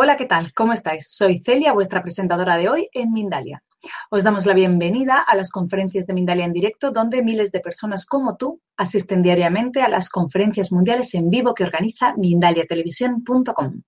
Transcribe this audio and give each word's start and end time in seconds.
Hola, 0.00 0.16
¿qué 0.16 0.26
tal? 0.26 0.54
¿Cómo 0.54 0.72
estáis? 0.72 1.08
Soy 1.10 1.40
Celia, 1.42 1.72
vuestra 1.72 2.04
presentadora 2.04 2.56
de 2.56 2.68
hoy 2.68 2.88
en 2.92 3.12
Mindalia. 3.12 3.64
Os 4.10 4.22
damos 4.22 4.46
la 4.46 4.54
bienvenida 4.54 5.18
a 5.18 5.34
las 5.34 5.50
conferencias 5.50 6.06
de 6.06 6.14
Mindalia 6.14 6.44
en 6.44 6.52
directo, 6.52 6.92
donde 6.92 7.20
miles 7.20 7.50
de 7.50 7.58
personas 7.58 8.06
como 8.06 8.36
tú 8.36 8.62
asisten 8.76 9.22
diariamente 9.22 9.82
a 9.82 9.88
las 9.88 10.08
conferencias 10.08 10.70
mundiales 10.70 11.12
en 11.14 11.30
vivo 11.30 11.52
que 11.52 11.64
organiza 11.64 12.14
mindaliatelevisión.com. 12.16 13.82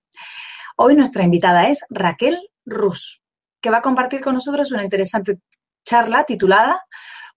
Hoy 0.75 0.95
nuestra 0.97 1.23
invitada 1.23 1.69
es 1.69 1.85
Raquel 1.89 2.37
Rus, 2.65 3.21
que 3.61 3.69
va 3.69 3.77
a 3.77 3.81
compartir 3.81 4.19
con 4.19 4.33
nosotros 4.33 4.73
una 4.73 4.83
interesante 4.83 5.39
charla 5.85 6.25
titulada 6.25 6.83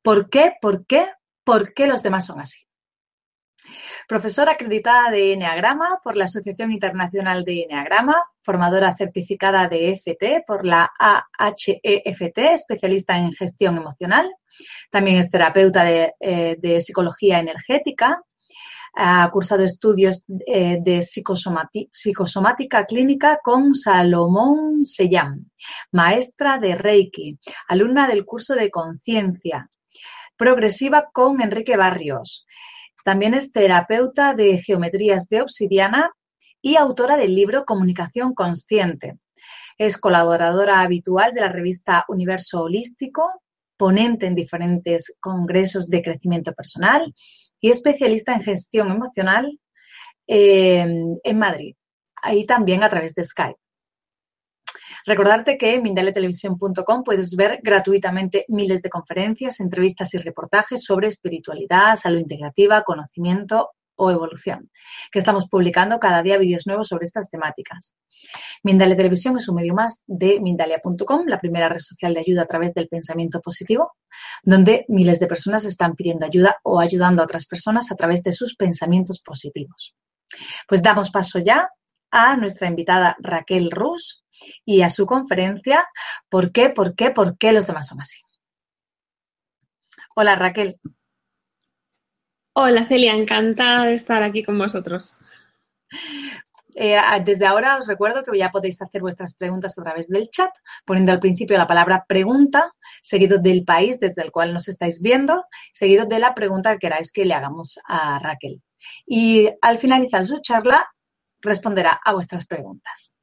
¿Por 0.02 0.28
qué, 0.28 0.54
por 0.60 0.84
qué, 0.84 1.12
por 1.44 1.74
qué 1.74 1.86
los 1.86 2.02
demás 2.02 2.26
son 2.26 2.40
así? 2.40 2.58
Profesora 4.06 4.52
acreditada 4.52 5.10
de 5.10 5.32
Enneagrama 5.32 6.00
por 6.02 6.16
la 6.16 6.24
Asociación 6.24 6.72
Internacional 6.72 7.42
de 7.42 7.62
Enneagrama, 7.62 8.14
formadora 8.42 8.94
certificada 8.94 9.66
de 9.66 9.90
EFT 9.92 10.44
por 10.46 10.66
la 10.66 10.92
AHEFT, 10.98 12.38
especialista 12.38 13.16
en 13.16 13.32
gestión 13.32 13.78
emocional. 13.78 14.30
También 14.90 15.16
es 15.16 15.30
terapeuta 15.30 15.84
de, 15.84 16.12
eh, 16.20 16.80
psicología 16.80 17.38
energética. 17.38 18.22
Ha 18.96 19.28
cursado 19.30 19.64
estudios 19.64 20.24
eh, 20.46 20.78
de 20.80 21.02
psicosomática 21.02 22.84
clínica 22.84 23.40
con 23.42 23.74
Salomón 23.74 24.84
Sellán, 24.84 25.50
maestra 25.90 26.58
de 26.58 26.74
Reiki, 26.74 27.38
alumna 27.68 28.06
del 28.06 28.24
curso 28.24 28.54
de 28.54 28.70
conciencia 28.70 29.68
progresiva 30.36 31.08
con 31.12 31.40
Enrique 31.40 31.76
Barrios, 31.76 32.46
también 33.04 33.34
es 33.34 33.52
terapeuta 33.52 34.34
de 34.34 34.58
geometrías 34.58 35.28
de 35.28 35.42
obsidiana 35.42 36.10
y 36.60 36.76
autora 36.76 37.16
del 37.16 37.34
libro 37.34 37.64
Comunicación 37.64 38.34
Consciente. 38.34 39.18
Es 39.76 39.98
colaboradora 39.98 40.80
habitual 40.80 41.32
de 41.32 41.42
la 41.42 41.50
revista 41.50 42.04
Universo 42.08 42.62
Holístico, 42.62 43.28
ponente 43.76 44.26
en 44.26 44.34
diferentes 44.34 45.16
congresos 45.20 45.88
de 45.88 46.02
crecimiento 46.02 46.54
personal 46.54 47.12
y 47.60 47.70
especialista 47.70 48.32
en 48.32 48.42
gestión 48.42 48.90
emocional 48.90 49.58
eh, 50.26 50.86
en 51.22 51.38
Madrid, 51.38 51.76
ahí 52.22 52.46
también 52.46 52.82
a 52.82 52.88
través 52.88 53.14
de 53.14 53.24
Skype. 53.24 53.63
Recordarte 55.06 55.58
que 55.58 55.74
en 55.74 55.82
mindaletelevisión.com 55.82 57.02
puedes 57.04 57.36
ver 57.36 57.60
gratuitamente 57.62 58.46
miles 58.48 58.80
de 58.80 58.88
conferencias, 58.88 59.60
entrevistas 59.60 60.14
y 60.14 60.18
reportajes 60.18 60.82
sobre 60.82 61.08
espiritualidad, 61.08 61.96
salud 61.96 62.20
integrativa, 62.20 62.82
conocimiento 62.84 63.72
o 63.96 64.10
evolución, 64.10 64.70
que 65.12 65.18
estamos 65.18 65.46
publicando 65.46 66.00
cada 66.00 66.22
día 66.22 66.38
vídeos 66.38 66.66
nuevos 66.66 66.88
sobre 66.88 67.04
estas 67.04 67.30
temáticas. 67.30 67.94
Mindalia 68.62 68.96
Televisión 68.96 69.36
es 69.36 69.48
un 69.48 69.56
medio 69.56 69.74
más 69.74 70.02
de 70.06 70.40
Mindalia.com, 70.40 71.26
la 71.26 71.38
primera 71.38 71.68
red 71.68 71.80
social 71.80 72.14
de 72.14 72.20
ayuda 72.20 72.42
a 72.42 72.46
través 72.46 72.74
del 72.74 72.88
pensamiento 72.88 73.40
positivo, 73.40 73.92
donde 74.42 74.84
miles 74.88 75.20
de 75.20 75.26
personas 75.26 75.64
están 75.64 75.94
pidiendo 75.94 76.26
ayuda 76.26 76.56
o 76.62 76.80
ayudando 76.80 77.22
a 77.22 77.26
otras 77.26 77.46
personas 77.46 77.92
a 77.92 77.96
través 77.96 78.22
de 78.22 78.32
sus 78.32 78.56
pensamientos 78.56 79.20
positivos. 79.20 79.94
Pues 80.66 80.82
damos 80.82 81.10
paso 81.10 81.38
ya 81.38 81.68
a 82.10 82.36
nuestra 82.36 82.68
invitada 82.68 83.16
Raquel 83.20 83.70
Rus, 83.70 84.23
y 84.64 84.82
a 84.82 84.88
su 84.88 85.06
conferencia 85.06 85.84
¿Por 86.28 86.52
qué, 86.52 86.70
por 86.70 86.94
qué, 86.94 87.10
por 87.10 87.38
qué 87.38 87.52
los 87.52 87.66
demás 87.66 87.86
son 87.86 88.00
así? 88.00 88.20
Hola 90.16 90.36
Raquel. 90.36 90.78
Hola 92.52 92.86
Celia, 92.86 93.14
encantada 93.14 93.84
de 93.84 93.94
estar 93.94 94.22
aquí 94.22 94.42
con 94.42 94.58
vosotros. 94.58 95.20
Eh, 96.76 97.00
desde 97.24 97.46
ahora 97.46 97.76
os 97.76 97.86
recuerdo 97.86 98.24
que 98.24 98.36
ya 98.36 98.50
podéis 98.50 98.82
hacer 98.82 99.00
vuestras 99.00 99.36
preguntas 99.36 99.78
a 99.78 99.82
través 99.82 100.08
del 100.08 100.28
chat, 100.28 100.50
poniendo 100.84 101.12
al 101.12 101.20
principio 101.20 101.56
la 101.56 101.68
palabra 101.68 102.04
pregunta, 102.08 102.72
seguido 103.00 103.38
del 103.38 103.64
país 103.64 104.00
desde 104.00 104.22
el 104.22 104.32
cual 104.32 104.52
nos 104.52 104.68
estáis 104.68 105.00
viendo, 105.00 105.44
seguido 105.72 106.06
de 106.06 106.18
la 106.18 106.34
pregunta 106.34 106.72
que 106.72 106.78
queráis 106.78 107.12
que 107.12 107.24
le 107.24 107.34
hagamos 107.34 107.78
a 107.84 108.18
Raquel. 108.18 108.60
Y 109.06 109.48
al 109.62 109.78
finalizar 109.78 110.26
su 110.26 110.40
charla, 110.40 110.88
responderá 111.40 112.00
a 112.04 112.12
vuestras 112.12 112.46
preguntas. 112.46 113.13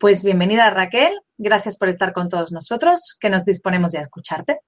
Pues 0.00 0.22
bienvenida 0.22 0.70
Raquel, 0.70 1.12
gracias 1.38 1.76
por 1.76 1.88
estar 1.88 2.12
con 2.12 2.28
todos 2.28 2.50
nosotros, 2.50 3.16
que 3.20 3.30
nos 3.30 3.44
disponemos 3.44 3.92
ya 3.92 4.00
a 4.00 4.02
escucharte. 4.02 4.60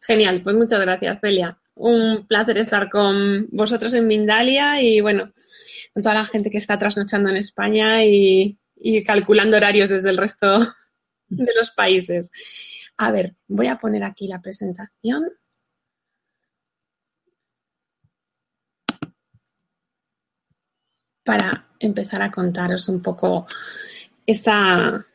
Genial, 0.00 0.42
pues 0.42 0.56
muchas 0.56 0.80
gracias 0.80 1.18
Celia. 1.20 1.58
Un 1.74 2.26
placer 2.26 2.58
estar 2.58 2.90
con 2.90 3.48
vosotros 3.52 3.94
en 3.94 4.06
Mindalia 4.06 4.82
y 4.82 5.00
bueno, 5.00 5.32
con 5.94 6.02
toda 6.02 6.16
la 6.16 6.24
gente 6.24 6.50
que 6.50 6.58
está 6.58 6.76
trasnochando 6.76 7.30
en 7.30 7.36
España 7.36 8.04
y, 8.04 8.58
y 8.76 9.04
calculando 9.04 9.56
horarios 9.56 9.90
desde 9.90 10.10
el 10.10 10.16
resto 10.16 10.58
de 11.28 11.52
los 11.56 11.70
países. 11.70 12.32
A 12.96 13.12
ver, 13.12 13.36
voy 13.46 13.68
a 13.68 13.78
poner 13.78 14.02
aquí 14.02 14.26
la 14.26 14.40
presentación. 14.40 15.30
Para 21.24 21.68
empezar 21.78 22.20
a 22.22 22.32
contaros 22.32 22.88
un 22.88 23.00
poco 23.00 23.46
esta, 24.26 25.06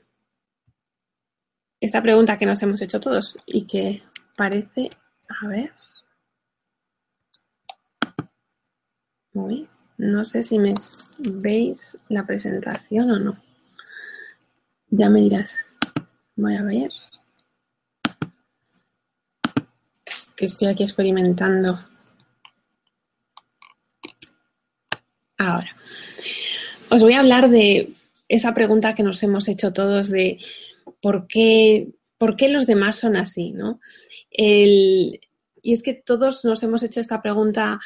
esta 1.79 2.01
pregunta 2.01 2.37
que 2.37 2.45
nos 2.45 2.61
hemos 2.61 2.81
hecho 2.81 2.99
todos 2.99 3.37
y 3.45 3.65
que 3.65 4.01
parece, 4.35 4.89
a 5.29 5.47
ver, 5.47 5.73
no 9.97 10.25
sé 10.25 10.43
si 10.43 10.57
me 10.57 10.73
veis 11.19 11.97
la 12.09 12.25
presentación 12.25 13.11
o 13.11 13.19
no. 13.19 13.43
Ya 14.89 15.09
me 15.09 15.21
dirás. 15.21 15.69
Voy 16.35 16.55
a 16.55 16.63
ver. 16.63 16.89
Que 20.35 20.45
estoy 20.45 20.69
aquí 20.69 20.83
experimentando. 20.83 21.79
Ahora. 25.37 25.75
Os 26.89 27.01
voy 27.01 27.13
a 27.13 27.19
hablar 27.19 27.49
de 27.49 27.93
esa 28.27 28.53
pregunta 28.53 28.95
que 28.95 29.03
nos 29.03 29.21
hemos 29.23 29.47
hecho 29.47 29.73
todos 29.73 30.09
de 30.09 30.39
por 31.01 31.27
qué, 31.27 31.89
por 32.17 32.35
qué 32.35 32.49
los 32.49 32.67
demás 32.67 32.97
son 32.97 33.15
así, 33.15 33.51
¿no? 33.51 33.79
y 34.39 35.19
es 35.73 35.83
que 35.83 35.93
todos 35.93 36.45
nos 36.45 36.63
hemos 36.63 36.83
hecho 36.83 37.01
esta 37.01 37.21
pregunta 37.21 37.79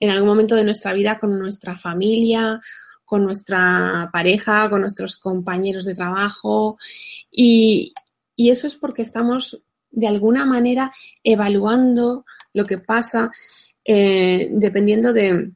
en 0.00 0.10
algún 0.10 0.28
momento 0.28 0.54
de 0.54 0.64
nuestra 0.64 0.92
vida 0.92 1.18
con 1.18 1.38
nuestra 1.38 1.76
familia, 1.76 2.60
con 3.04 3.24
nuestra 3.24 4.10
pareja, 4.12 4.68
con 4.68 4.80
nuestros 4.80 5.16
compañeros 5.16 5.84
de 5.84 5.94
trabajo 5.94 6.78
y, 7.30 7.94
eso 8.36 8.66
es 8.68 8.76
porque 8.76 9.02
estamos 9.02 9.60
de 9.90 10.06
alguna 10.06 10.46
manera 10.46 10.92
evaluando 11.24 12.24
lo 12.52 12.66
que 12.66 12.78
pasa 12.78 13.32
eh, 13.84 14.48
dependiendo 14.52 15.12
de, 15.12 15.52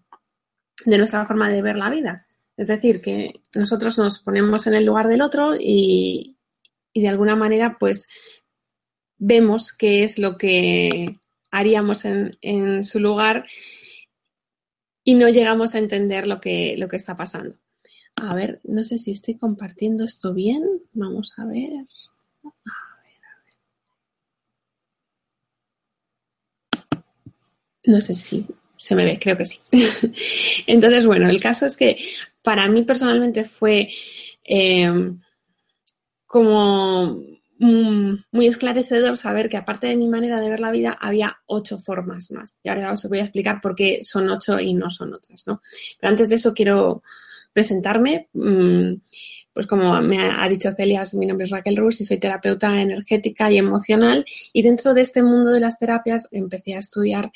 de, 0.84 0.98
nuestra 0.98 1.24
forma 1.24 1.48
de 1.48 1.62
ver 1.62 1.76
la 1.76 1.90
vida. 1.90 2.26
Es 2.56 2.66
decir, 2.66 3.00
que 3.00 3.42
nosotros 3.54 3.98
nos 3.98 4.20
ponemos 4.20 4.66
en 4.66 4.74
el 4.74 4.84
lugar 4.84 5.08
del 5.08 5.22
otro 5.22 5.54
y, 5.58 6.36
de 6.94 7.08
alguna 7.08 7.36
manera 7.36 7.78
pues 7.80 8.06
vemos 9.16 9.72
qué 9.72 10.04
es 10.04 10.18
lo 10.18 10.36
que 10.36 11.18
haríamos 11.50 12.04
en, 12.04 12.84
su 12.84 13.00
lugar 13.00 13.46
y 15.04 15.14
no 15.14 15.28
llegamos 15.28 15.74
a 15.74 15.78
entender 15.78 16.26
lo 16.26 16.40
que, 16.40 16.76
lo 16.76 16.88
que 16.88 16.96
está 16.96 17.16
pasando. 17.16 17.56
A 18.16 18.34
ver, 18.34 18.60
no 18.64 18.84
sé 18.84 18.98
si 18.98 19.12
estoy 19.12 19.36
compartiendo 19.36 20.04
esto 20.04 20.34
bien. 20.34 20.62
Vamos 20.92 21.32
a 21.38 21.46
ver. 21.46 21.86
A 22.44 22.52
ver, 23.02 23.22
a 23.24 23.34
ver. 26.90 27.04
No 27.84 28.00
sé 28.00 28.14
si 28.14 28.46
se 28.82 28.96
me 28.96 29.04
ve, 29.04 29.16
creo 29.20 29.36
que 29.36 29.44
sí. 29.44 29.60
Entonces, 30.66 31.06
bueno, 31.06 31.28
el 31.28 31.38
caso 31.38 31.66
es 31.66 31.76
que 31.76 31.96
para 32.42 32.68
mí 32.68 32.82
personalmente 32.82 33.44
fue 33.44 33.88
eh, 34.44 34.90
como 36.26 37.22
muy 37.60 38.46
esclarecedor 38.48 39.16
saber 39.16 39.48
que 39.48 39.56
aparte 39.56 39.86
de 39.86 39.94
mi 39.94 40.08
manera 40.08 40.40
de 40.40 40.50
ver 40.50 40.58
la 40.58 40.72
vida 40.72 40.98
había 41.00 41.38
ocho 41.46 41.78
formas 41.78 42.32
más. 42.32 42.58
Y 42.64 42.70
ahora 42.70 42.90
os 42.90 43.08
voy 43.08 43.20
a 43.20 43.22
explicar 43.22 43.60
por 43.60 43.76
qué 43.76 44.00
son 44.02 44.28
ocho 44.28 44.58
y 44.58 44.74
no 44.74 44.90
son 44.90 45.14
otras, 45.14 45.44
¿no? 45.46 45.62
Pero 46.00 46.10
antes 46.10 46.28
de 46.30 46.34
eso 46.34 46.52
quiero 46.52 47.04
presentarme. 47.52 48.30
Mm, 48.32 48.94
pues 49.52 49.66
como 49.66 50.00
me 50.00 50.18
ha 50.18 50.48
dicho 50.48 50.72
Celia, 50.74 51.02
mi 51.14 51.26
nombre 51.26 51.44
es 51.44 51.50
Raquel 51.50 51.76
Rus 51.76 52.00
y 52.00 52.06
soy 52.06 52.18
terapeuta 52.18 52.80
energética 52.80 53.50
y 53.50 53.58
emocional. 53.58 54.24
Y 54.52 54.62
dentro 54.62 54.94
de 54.94 55.02
este 55.02 55.22
mundo 55.22 55.50
de 55.50 55.60
las 55.60 55.78
terapias 55.78 56.28
empecé 56.30 56.74
a 56.74 56.78
estudiar 56.78 57.30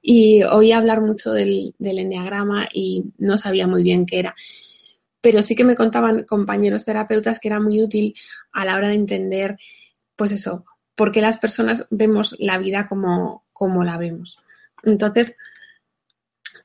y 0.00 0.42
oí 0.44 0.72
hablar 0.72 1.00
mucho 1.00 1.32
del, 1.32 1.74
del 1.78 1.98
enneagrama 1.98 2.68
y 2.72 3.04
no 3.18 3.38
sabía 3.38 3.66
muy 3.66 3.82
bien 3.82 4.06
qué 4.06 4.20
era. 4.20 4.34
Pero 5.20 5.42
sí 5.42 5.56
que 5.56 5.64
me 5.64 5.74
contaban 5.74 6.24
compañeros 6.24 6.84
terapeutas 6.84 7.40
que 7.40 7.48
era 7.48 7.58
muy 7.58 7.82
útil 7.82 8.14
a 8.52 8.64
la 8.64 8.76
hora 8.76 8.88
de 8.88 8.94
entender, 8.94 9.58
pues 10.14 10.30
eso, 10.30 10.64
por 10.94 11.10
qué 11.10 11.20
las 11.20 11.38
personas 11.38 11.86
vemos 11.90 12.36
la 12.38 12.58
vida 12.58 12.86
como, 12.86 13.44
como 13.52 13.82
la 13.82 13.98
vemos. 13.98 14.38
Entonces, 14.84 15.36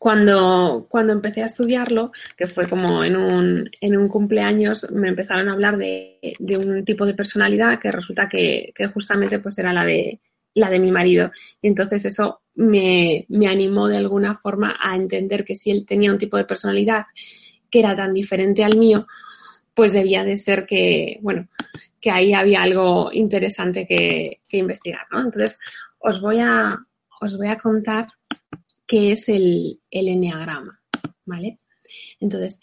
cuando, 0.03 0.85
cuando 0.89 1.13
empecé 1.13 1.43
a 1.43 1.45
estudiarlo, 1.45 2.11
que 2.35 2.45
fue 2.45 2.67
como 2.67 3.05
en 3.05 3.15
un, 3.15 3.71
en 3.79 3.95
un 3.95 4.09
cumpleaños, 4.09 4.85
me 4.91 5.07
empezaron 5.07 5.47
a 5.47 5.53
hablar 5.53 5.77
de, 5.77 6.19
de 6.39 6.57
un 6.57 6.83
tipo 6.83 7.05
de 7.05 7.13
personalidad 7.13 7.79
que 7.79 7.89
resulta 7.89 8.27
que, 8.27 8.73
que, 8.75 8.87
justamente 8.87 9.39
pues 9.39 9.57
era 9.59 9.71
la 9.71 9.85
de, 9.85 10.19
la 10.55 10.69
de 10.69 10.81
mi 10.81 10.91
marido. 10.91 11.31
Y 11.61 11.67
entonces 11.67 12.03
eso 12.03 12.41
me, 12.53 13.25
me 13.29 13.47
animó 13.47 13.87
de 13.87 13.95
alguna 13.95 14.35
forma 14.35 14.75
a 14.77 14.93
entender 14.97 15.45
que 15.45 15.55
si 15.55 15.71
él 15.71 15.85
tenía 15.87 16.11
un 16.11 16.17
tipo 16.17 16.35
de 16.35 16.43
personalidad 16.43 17.05
que 17.69 17.79
era 17.79 17.95
tan 17.95 18.13
diferente 18.13 18.61
al 18.65 18.75
mío, 18.77 19.07
pues 19.73 19.93
debía 19.93 20.25
de 20.25 20.35
ser 20.35 20.65
que, 20.65 21.17
bueno, 21.21 21.47
que 22.01 22.11
ahí 22.11 22.33
había 22.33 22.61
algo 22.61 23.09
interesante 23.13 23.87
que, 23.87 24.41
investigar, 24.51 25.07
¿no? 25.13 25.21
Entonces, 25.21 25.59
os 25.99 26.19
voy 26.19 26.39
a, 26.41 26.77
os 27.21 27.37
voy 27.37 27.47
a 27.47 27.57
contar 27.57 28.09
qué 28.87 29.11
es 29.11 29.29
el, 29.29 29.81
el 29.89 30.07
enneagrama, 30.07 30.81
¿vale? 31.25 31.59
Entonces, 32.19 32.59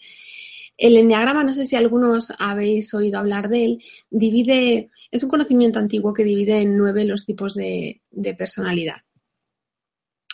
el 0.77 0.97
enneagrama, 0.97 1.43
no 1.43 1.53
sé 1.53 1.65
si 1.65 1.75
algunos 1.75 2.33
habéis 2.39 2.93
oído 2.93 3.19
hablar 3.19 3.49
de 3.49 3.65
él, 3.65 3.83
divide, 4.09 4.89
es 5.11 5.23
un 5.23 5.29
conocimiento 5.29 5.79
antiguo 5.79 6.13
que 6.13 6.23
divide 6.23 6.61
en 6.61 6.75
nueve 6.75 7.05
los 7.05 7.25
tipos 7.25 7.53
de, 7.53 8.01
de 8.09 8.33
personalidad. 8.33 8.97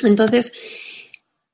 Entonces, 0.01 0.53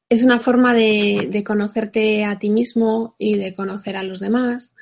es 0.10 0.24
una 0.24 0.40
forma 0.40 0.76
de, 0.76 1.28
de, 1.32 1.44
conocerte 1.44 2.24
a 2.24 2.38
ti 2.38 2.50
mismo 2.52 3.16
y 3.18 3.38
de 3.38 3.54
conocer 3.54 3.98
a 3.98 4.04
los 4.04 4.20
demás. 4.20 4.76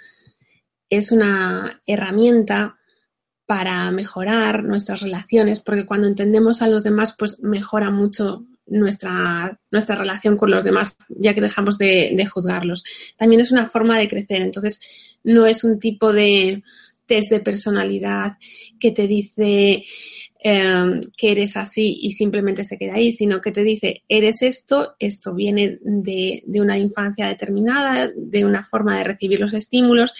Es 0.89 1.13
una 1.13 1.81
herramienta 1.85 2.79
para 3.45 3.89
mejorar 3.91 4.63
nuestras 4.63 5.01
relaciones, 5.01 5.61
porque 5.61 5.85
cuando 5.85 6.07
entendemos 6.07 6.61
a 6.61 6.67
los 6.67 6.83
demás, 6.83 7.15
pues 7.17 7.39
mejora 7.39 7.91
mucho 7.91 8.45
nuestra, 8.71 9.59
nuestra 9.69 9.95
relación 9.95 10.37
con 10.37 10.49
los 10.49 10.63
demás, 10.63 10.95
ya 11.09 11.33
que 11.33 11.41
dejamos 11.41 11.77
de, 11.77 12.13
de, 12.15 12.25
juzgarlos. 12.25 12.83
También 13.17 13.41
es 13.41 13.51
una 13.51 13.69
forma 13.69 13.99
de 13.99 14.07
crecer, 14.07 14.41
entonces 14.41 14.79
no 15.23 15.45
es 15.45 15.63
un 15.63 15.79
tipo 15.79 16.13
de 16.13 16.63
test 17.05 17.29
de 17.29 17.41
personalidad 17.41 18.37
que 18.79 18.91
te 18.91 19.07
dice 19.07 19.83
eh, 20.43 21.01
que 21.17 21.31
eres 21.31 21.57
así 21.57 21.99
y 22.01 22.13
simplemente 22.13 22.63
se 22.63 22.77
queda 22.77 22.95
ahí, 22.95 23.11
sino 23.11 23.41
que 23.41 23.51
te 23.51 23.63
dice, 23.63 24.03
eres 24.07 24.41
esto, 24.41 24.95
esto 24.97 25.35
viene 25.35 25.77
de, 25.81 26.41
de 26.45 26.61
una 26.61 26.77
infancia 26.77 27.27
determinada, 27.27 28.09
de 28.15 28.45
una 28.45 28.63
forma 28.63 28.97
de 28.97 29.03
recibir 29.03 29.41
los 29.41 29.53
estímulos 29.53 30.13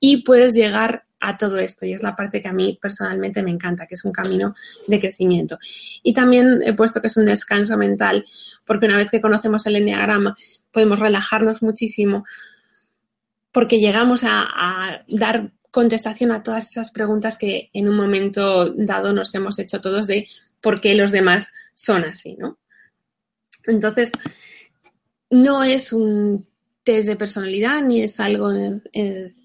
y 0.00 0.24
puedes 0.24 0.52
llegar 0.52 1.04
a 1.22 1.36
todo 1.36 1.56
esto 1.58 1.86
y 1.86 1.92
es 1.92 2.02
la 2.02 2.16
parte 2.16 2.40
que 2.40 2.48
a 2.48 2.52
mí 2.52 2.78
personalmente 2.82 3.42
me 3.42 3.52
encanta, 3.52 3.86
que 3.86 3.94
es 3.94 4.04
un 4.04 4.12
camino 4.12 4.54
de 4.88 5.00
crecimiento. 5.00 5.56
Y 6.02 6.12
también 6.12 6.60
he 6.64 6.74
puesto 6.74 7.00
que 7.00 7.06
es 7.06 7.16
un 7.16 7.26
descanso 7.26 7.76
mental, 7.76 8.24
porque 8.66 8.86
una 8.86 8.96
vez 8.96 9.10
que 9.10 9.20
conocemos 9.20 9.64
el 9.66 9.76
enneagrama 9.76 10.36
podemos 10.72 10.98
relajarnos 10.98 11.62
muchísimo 11.62 12.24
porque 13.52 13.78
llegamos 13.78 14.22
a, 14.24 15.04
dar 15.06 15.52
contestación 15.70 16.32
a 16.32 16.42
todas 16.42 16.70
esas 16.70 16.90
preguntas 16.90 17.38
que 17.38 17.70
en 17.72 17.88
un 17.88 17.96
momento 17.96 18.72
dado 18.74 19.12
nos 19.12 19.34
hemos 19.34 19.58
hecho 19.58 19.80
todos 19.80 20.06
de 20.06 20.26
por 20.60 20.80
qué 20.80 20.94
los 20.94 21.12
demás 21.12 21.50
son 21.72 22.04
así, 22.04 22.36
¿no? 22.36 22.58
Entonces, 23.64 24.10
no 25.30 25.62
es 25.62 25.92
un 25.92 26.46
test 26.82 27.06
de 27.06 27.16
personalidad 27.16 27.80
ni 27.82 28.02
es 28.02 28.20
algo 28.20 28.50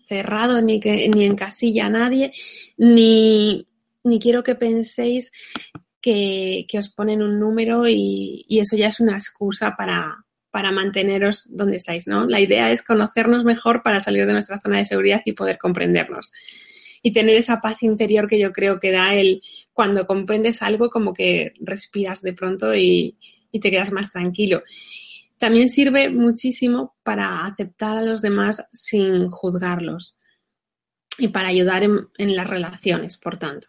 cerrado 0.07 0.61
ni 0.61 0.79
que 0.79 1.09
ni 1.09 1.25
encasilla 1.25 1.87
a 1.87 1.89
nadie, 1.89 2.31
ni, 2.77 3.67
ni 4.03 4.19
quiero 4.19 4.43
que 4.43 4.55
penséis 4.55 5.31
que, 6.01 6.65
que, 6.67 6.79
os 6.79 6.89
ponen 6.89 7.21
un 7.21 7.39
número 7.39 7.87
y, 7.87 8.45
y 8.47 8.59
eso 8.59 8.77
ya 8.77 8.87
es 8.87 8.99
una 8.99 9.15
excusa 9.15 9.75
para, 9.77 10.25
para 10.51 10.71
manteneros 10.71 11.45
donde 11.49 11.77
estáis, 11.77 12.07
¿no? 12.07 12.25
La 12.25 12.39
idea 12.39 12.71
es 12.71 12.81
conocernos 12.81 13.43
mejor 13.43 13.83
para 13.83 13.99
salir 13.99 14.25
de 14.25 14.33
nuestra 14.33 14.59
zona 14.59 14.77
de 14.77 14.85
seguridad 14.85 15.21
y 15.25 15.33
poder 15.33 15.57
comprendernos. 15.57 16.31
Y 17.03 17.11
tener 17.11 17.35
esa 17.35 17.61
paz 17.61 17.83
interior 17.83 18.27
que 18.27 18.39
yo 18.39 18.51
creo 18.51 18.79
que 18.79 18.91
da 18.91 19.13
el 19.13 19.41
cuando 19.71 20.07
comprendes 20.07 20.61
algo 20.61 20.89
como 20.89 21.13
que 21.13 21.53
respiras 21.59 22.21
de 22.21 22.33
pronto 22.33 22.73
y, 22.73 23.17
y 23.51 23.59
te 23.59 23.69
quedas 23.69 23.91
más 23.91 24.11
tranquilo. 24.11 24.63
También 25.37 25.69
sirve 25.69 26.09
muchísimo 26.09 26.95
para 27.03 27.45
aceptar 27.45 27.97
a 27.97 28.01
los 28.01 28.21
demás 28.21 28.65
sin 28.71 29.27
juzgarlos 29.29 30.15
y 31.19 31.27
para 31.29 31.49
ayudar 31.49 31.83
en, 31.83 32.35
las 32.35 32.49
relaciones, 32.49 33.17
por 33.17 33.37
tanto. 33.37 33.67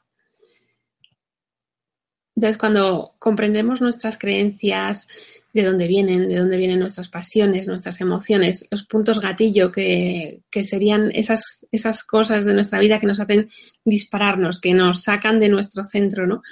Entonces, 2.36 2.56
cuando 2.56 3.16
comprendemos 3.18 3.80
nuestras 3.80 4.16
creencias, 4.16 5.08
de 5.52 5.64
dónde 5.64 5.88
vienen, 5.88 6.28
de 6.28 6.36
dónde 6.36 6.56
vienen 6.56 6.78
nuestras 6.78 7.08
pasiones, 7.08 7.66
nuestras 7.66 8.00
emociones, 8.00 8.66
los 8.70 8.84
puntos 8.84 9.20
gatillo 9.20 9.72
que, 9.72 10.42
que, 10.50 10.62
serían 10.62 11.10
esas, 11.12 11.66
esas 11.72 12.04
cosas 12.04 12.44
de 12.44 12.54
nuestra 12.54 12.78
vida 12.78 13.00
que 13.00 13.06
nos 13.06 13.18
hacen 13.18 13.48
dispararnos, 13.84 14.60
que 14.60 14.72
nos 14.72 15.02
sacan 15.02 15.40
de 15.40 15.48
nuestro 15.48 15.84
centro, 15.84 16.26
¿no? 16.26 16.42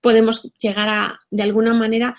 Podemos 0.00 0.42
llegar 0.60 0.88
a, 0.88 1.18
de 1.30 1.42
alguna 1.42 1.74
manera, 1.74 2.14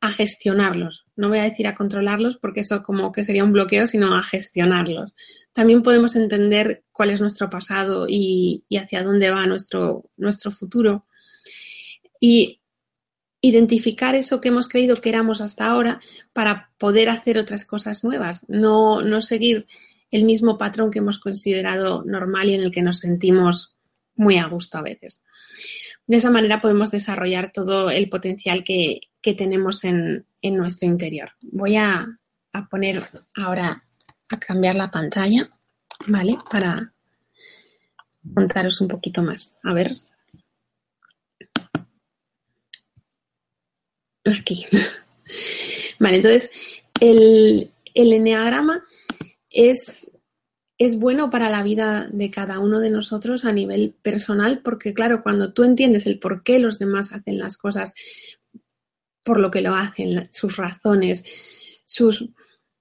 a 0.00 0.10
gestionarlos. 0.10 1.04
No 1.20 1.28
voy 1.28 1.38
a 1.38 1.44
decir 1.44 1.66
a 1.66 1.74
controlarlos 1.74 2.38
porque 2.38 2.60
eso 2.60 2.82
como 2.82 3.12
que 3.12 3.24
sería 3.24 3.44
un 3.44 3.52
bloqueo, 3.52 3.86
sino 3.86 4.16
a 4.16 4.22
gestionarlos. 4.22 5.12
También 5.52 5.82
podemos 5.82 6.16
entender 6.16 6.82
cuál 6.92 7.10
es 7.10 7.20
nuestro 7.20 7.50
pasado 7.50 8.06
y, 8.08 8.64
hacia 8.74 9.02
dónde 9.02 9.28
va 9.28 9.44
nuestro, 9.46 10.04
nuestro 10.16 10.50
futuro. 10.50 11.04
Y 12.18 12.62
identificar 13.42 14.14
eso 14.14 14.40
que 14.40 14.48
hemos 14.48 14.66
creído 14.66 14.96
que 14.96 15.10
éramos 15.10 15.42
hasta 15.42 15.66
ahora 15.66 16.00
para 16.32 16.70
poder 16.78 17.10
hacer 17.10 17.36
otras 17.36 17.66
cosas 17.66 18.02
nuevas, 18.02 18.46
no, 18.48 19.02
no 19.02 19.20
seguir 19.20 19.66
el 20.10 20.24
mismo 20.24 20.56
patrón 20.56 20.90
que 20.90 21.00
hemos 21.00 21.18
considerado 21.18 22.02
normal 22.06 22.48
y 22.48 22.54
en 22.54 22.62
el 22.62 22.70
que 22.70 22.82
nos 22.82 23.00
sentimos 23.00 23.76
muy 24.14 24.38
a 24.38 24.46
gusto 24.46 24.78
a 24.78 24.82
veces. 24.82 25.22
De 26.06 26.16
esa 26.16 26.30
manera 26.30 26.62
podemos 26.62 26.90
desarrollar 26.90 27.52
todo 27.52 27.90
el 27.90 28.08
potencial 28.08 28.64
que, 28.64 29.00
que 29.20 29.34
tenemos 29.34 29.84
en, 29.84 30.26
en, 30.42 30.56
nuestro 30.56 30.88
interior. 30.88 31.30
Voy 31.40 31.76
a, 31.76 32.06
a, 32.52 32.68
poner 32.68 33.08
ahora 33.34 33.84
a 34.28 34.38
cambiar 34.38 34.76
la 34.76 34.90
pantalla, 34.90 35.48
¿vale? 36.06 36.38
Para 36.50 36.92
contaros 38.34 38.80
un 38.80 38.88
poquito 38.88 39.22
más. 39.22 39.56
A 39.62 39.74
ver. 39.74 39.92
Aquí. 44.24 44.66
Vale, 45.98 46.16
entonces 46.16 46.50
el, 47.00 47.72
el 47.94 48.12
enneagrama 48.12 48.82
es 49.48 50.10
es 50.80 50.98
bueno 50.98 51.28
para 51.28 51.50
la 51.50 51.62
vida 51.62 52.08
de 52.10 52.30
cada 52.30 52.58
uno 52.58 52.80
de 52.80 52.88
nosotros 52.88 53.44
a 53.44 53.52
nivel 53.52 53.94
personal, 54.00 54.62
porque 54.62 54.94
claro, 54.94 55.22
cuando 55.22 55.52
tú 55.52 55.62
entiendes 55.62 56.06
el 56.06 56.18
por 56.18 56.42
qué 56.42 56.58
los 56.58 56.78
demás 56.78 57.12
hacen 57.12 57.38
las 57.38 57.58
cosas, 57.58 57.92
por 59.24 59.40
lo 59.40 59.50
que 59.50 59.60
lo 59.60 59.74
hacen, 59.74 60.28
sus 60.32 60.56
razones, 60.56 61.24
sus, 61.84 62.28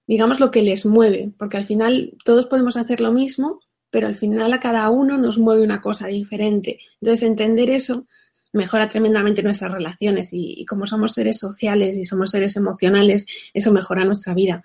digamos, 0.08 0.40
lo 0.40 0.52
que 0.52 0.62
les 0.62 0.86
mueve, 0.86 1.32
porque 1.38 1.58
al 1.58 1.66
final 1.66 2.18
todos 2.24 2.46
podemos 2.48 2.78
hacer 2.78 3.02
lo 3.02 3.12
mismo, 3.12 3.62
pero 3.90 4.08
al 4.08 4.16
final 4.16 4.54
a 4.54 4.60
cada 4.60 4.90
uno 4.90 5.18
nos 5.18 5.38
mueve 5.38 5.64
una 5.64 5.82
cosa 5.82 6.08
diferente. 6.08 6.80
Entonces, 7.02 7.28
entender 7.28 7.70
eso 7.70 8.06
mejora 8.54 8.88
tremendamente 8.88 9.44
nuestras 9.44 9.72
relaciones 9.72 10.30
y, 10.32 10.66
como 10.66 10.88
somos 10.88 11.14
seres 11.14 11.38
sociales 11.38 11.98
y 11.98 12.04
somos 12.04 12.32
seres 12.32 12.56
emocionales, 12.56 13.26
eso 13.54 13.72
mejora 13.72 14.06
nuestra 14.06 14.34
vida. 14.34 14.64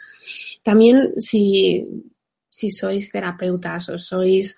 También 0.62 1.12
si 1.18 1.86
si 2.54 2.70
sois 2.70 3.10
terapeutas 3.10 3.88
o 3.90 3.98
sois, 3.98 4.54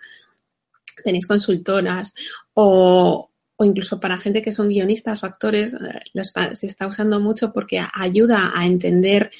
tenéis 1.03 1.25
consultoras 1.27 2.13
o, 2.53 3.31
o 3.57 3.65
incluso 3.65 4.01
para 4.01 4.19
gente 4.19 4.43
que 4.43 4.53
son 4.53 4.69
guionistas 4.69 5.23
o 5.23 5.27
actores, 5.27 5.75
eh, 5.75 6.55
se 6.55 6.67
está 6.67 6.87
usando 6.87 7.21
mucho 7.21 7.53
porque 7.53 7.81
ayuda 7.93 8.53
a 8.55 8.67
entender 8.67 9.31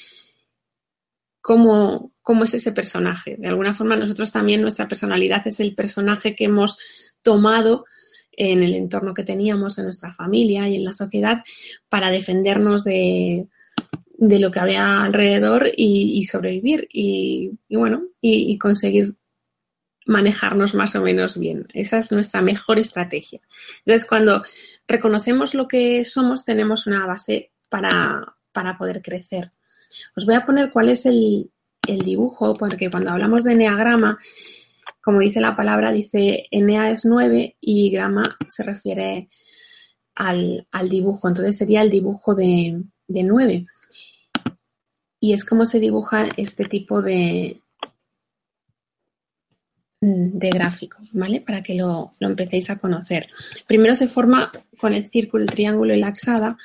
cómo, 1.41 2.11
cómo 2.21 2.43
es 2.43 2.53
ese 2.53 2.71
personaje. 2.71 3.37
De 3.37 3.47
alguna 3.47 3.75
forma 3.75 3.95
nosotros 3.95 4.31
también, 4.31 4.61
nuestra 4.61 4.87
personalidad 4.87 5.47
es 5.47 5.59
el 5.59 5.75
personaje 5.75 6.35
que 6.35 6.45
hemos 6.45 6.77
tomado 7.21 7.85
en 8.31 8.63
el 8.63 8.75
entorno 8.75 9.13
que 9.13 9.23
teníamos, 9.23 9.77
en 9.77 9.85
nuestra 9.85 10.13
familia 10.13 10.67
y 10.67 10.75
en 10.75 10.83
la 10.83 10.93
sociedad, 10.93 11.43
para 11.89 12.11
defendernos 12.11 12.83
de, 12.83 13.47
de 14.17 14.39
lo 14.39 14.51
que 14.51 14.59
había 14.59 15.03
alrededor 15.03 15.67
y, 15.75 16.23
sobrevivir 16.25 16.87
y, 16.91 17.51
bueno, 17.69 18.07
y, 18.19 18.57
conseguir 18.57 19.15
manejarnos 20.07 20.73
más 20.73 20.95
o 20.95 21.01
menos 21.01 21.37
bien. 21.37 21.67
Esa 21.73 21.97
es 21.97 22.11
nuestra 22.11 22.41
mejor 22.41 22.79
estrategia. 22.79 23.41
Entonces, 23.85 24.07
cuando 24.07 24.43
reconocemos 24.87 25.53
lo 25.53 25.67
que 25.67 26.05
somos, 26.05 26.45
tenemos 26.45 26.87
una 26.87 27.05
base 27.05 27.51
para, 27.69 28.35
para 28.51 28.77
poder 28.77 29.01
crecer. 29.01 29.51
Os 30.15 30.25
voy 30.25 30.35
a 30.35 30.45
poner 30.45 30.71
cuál 30.71 30.89
es 30.89 31.05
el, 31.05 31.51
el 31.87 31.99
dibujo, 31.99 32.55
porque 32.55 32.89
cuando 32.89 33.11
hablamos 33.11 33.43
de 33.43 33.53
enneagrama, 33.53 34.17
como 35.01 35.19
dice 35.19 35.39
la 35.39 35.55
palabra, 35.55 35.91
dice 35.91 36.47
Enea 36.51 36.91
es 36.91 37.05
9 37.05 37.55
y 37.61 37.91
grama 37.91 38.37
se 38.47 38.63
refiere 38.63 39.29
al, 40.15 40.67
al 40.71 40.89
dibujo. 40.89 41.27
Entonces 41.27 41.57
sería 41.57 41.81
el 41.81 41.89
dibujo 41.89 42.35
de, 42.35 42.83
de 43.07 43.23
9. 43.23 43.65
y 45.19 45.33
es 45.33 45.45
como 45.45 45.65
se 45.65 45.79
dibuja 45.79 46.27
este 46.35 46.65
tipo 46.65 47.01
de, 47.01 47.61
de 49.99 50.49
gráfico, 50.49 50.99
¿vale? 51.11 51.41
Para 51.41 51.63
que 51.63 51.73
lo, 51.73 52.11
lo, 52.19 52.27
empecéis 52.27 52.69
a 52.69 52.77
conocer. 52.77 53.27
Primero 53.65 53.95
se 53.95 54.07
forma 54.07 54.51
con 54.77 54.93
el 54.93 55.09
círculo, 55.09 55.43
el 55.43 55.49
triángulo 55.49 55.93
y 55.93 55.99
la 55.99 56.07
axada. 56.07 56.57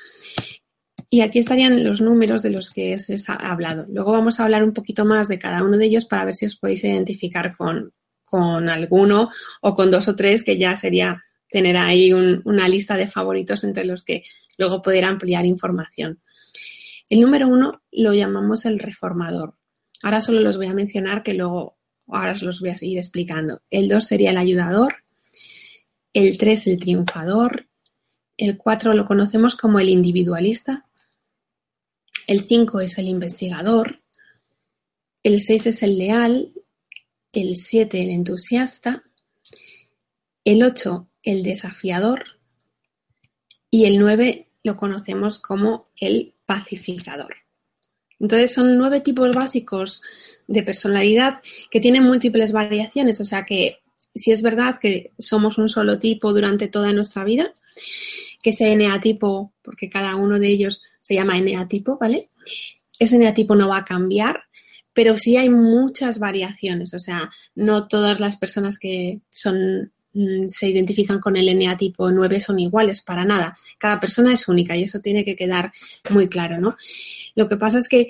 Y 1.09 1.21
aquí 1.21 1.39
estarían 1.39 1.85
los 1.85 2.01
números 2.01 2.43
de 2.43 2.51
los 2.51 2.71
que 2.71 2.95
os 2.95 3.09
he 3.11 3.17
hablado. 3.27 3.87
Luego 3.89 4.13
vamos 4.13 4.39
a 4.39 4.45
hablar 4.45 4.65
un 4.65 4.73
poquito 4.73 5.05
más 5.05 5.29
de 5.29 5.39
cada 5.39 5.63
uno 5.63 5.77
de 5.77 5.87
ellos 5.87 6.07
para 6.07 6.25
ver 6.25 6.35
si 6.35 6.47
os 6.47 6.57
podéis 6.57 6.85
identificar 6.85 7.57
con, 7.57 7.93
con 8.25 8.69
alguno 8.69 9.29
o 9.61 9.75
con 9.75 9.91
dos 9.91 10.09
o 10.09 10.17
tres, 10.17 10.43
que 10.43 10.59
ya 10.59 10.77
sería 10.77 11.23
tener 11.51 11.77
ahí 11.77 12.13
una 12.13 12.69
lista 12.69 12.97
de 12.97 13.09
favoritos 13.09 13.63
entre 13.65 13.85
los 13.85 14.05
que 14.05 14.25
luego 14.57 14.81
poder 14.81 15.05
ampliar 15.05 15.45
información. 15.45 16.23
El 17.11 17.21
número 17.21 17.47
uno 17.49 17.73
lo 17.91 18.15
llamamos 18.15 18.65
el 18.65 18.79
reformador. 18.79 19.55
Ahora 20.03 20.23
solo 20.23 20.41
los 20.41 20.57
voy 20.57 20.67
a 20.67 20.75
mencionar 20.75 21.23
que 21.23 21.35
luego 21.35 21.77
ahora 22.17 22.33
os 22.33 22.43
los 22.43 22.61
voy 22.61 22.71
a 22.71 22.77
seguir 22.77 22.99
explicando. 22.99 23.63
El 23.71 23.89
dos 23.89 24.07
sería 24.07 24.31
el 24.31 24.39
ayudador, 24.39 24.97
el 26.13 26.39
tres 26.39 26.67
el 26.67 26.79
triunfador, 26.79 27.69
el 28.37 28.57
cuatro 28.57 28.93
lo 28.95 29.07
conocemos 29.07 29.57
como 29.57 29.79
el 29.81 29.89
individualista, 29.89 30.87
el 32.27 32.43
cinco 32.43 32.81
es 32.81 32.99
el 32.99 33.09
investigador, 33.09 34.03
el 35.23 35.41
seis 35.41 35.67
es 35.67 35.83
el 35.83 35.99
leal, 35.99 36.53
el 37.33 37.57
siete 37.57 38.03
el 38.03 38.11
entusiasta, 38.11 39.05
el 40.45 40.63
ocho 40.63 41.09
el 41.23 41.43
desafiador 41.43 42.25
y 43.71 43.87
el 43.87 43.99
nueve 43.99 44.51
lo 44.63 44.77
conocemos 44.77 45.39
como 45.39 45.91
el 45.97 46.35
pacificador. 46.47 47.42
Entonces 48.23 48.55
son 48.55 48.79
nueve 48.79 49.01
tipos 49.01 49.35
básicos 49.35 50.01
de 50.47 50.63
personalidad 50.63 51.41
que 51.71 51.81
tienen 51.81 52.05
múltiples 52.05 52.53
variaciones, 52.53 53.21
o 53.21 53.25
sea 53.25 53.45
que 53.45 53.81
si 54.15 54.31
es 54.31 54.43
verdad 54.43 54.79
que 54.81 55.11
somos 55.19 55.59
un 55.59 55.69
solo 55.69 55.99
tipo 55.99 56.33
durante 56.33 56.69
toda 56.69 56.93
nuestra 56.93 57.25
vida, 57.25 57.55
que 58.43 58.51
ese 58.51 58.71
eneatipo, 58.71 59.53
porque 59.63 59.89
cada 59.89 60.15
uno 60.17 60.39
de 60.39 60.49
ellos 60.49 60.83
se 61.01 61.15
llama 61.15 61.37
eneatipo, 61.37 61.99
¿vale? 61.99 62.29
Ese 62.99 63.17
eneatipo 63.17 63.57
no 63.57 63.69
va 63.69 63.79
a 63.79 63.85
cambiar, 63.85 64.45
pero 64.93 65.19
sí 65.19 65.37
hay 65.37 65.49
muchas 65.49 66.19
variaciones, 66.19 66.95
o 66.95 67.01
sea, 67.01 67.29
no 67.57 67.89
todas 67.89 68.21
las 68.21 68.37
personas 68.37 68.79
que 68.79 69.21
son 69.31 69.91
se 70.49 70.69
identifican 70.69 71.21
con 71.21 71.37
el 71.37 71.59
NA 71.59 71.77
tipo 71.77 72.11
9 72.11 72.41
son 72.41 72.59
iguales, 72.59 73.01
para 73.01 73.25
nada. 73.25 73.57
Cada 73.79 73.99
persona 73.99 74.33
es 74.33 74.49
única 74.49 74.77
y 74.77 74.83
eso 74.83 75.01
tiene 75.01 75.25
que 75.25 75.37
quedar 75.37 75.73
muy 76.11 76.29
claro, 76.29 76.61
¿no? 76.61 76.77
Lo 77.35 77.49
que 77.49 77.57
pasa 77.57 77.79
es 77.79 77.89
que 77.89 78.09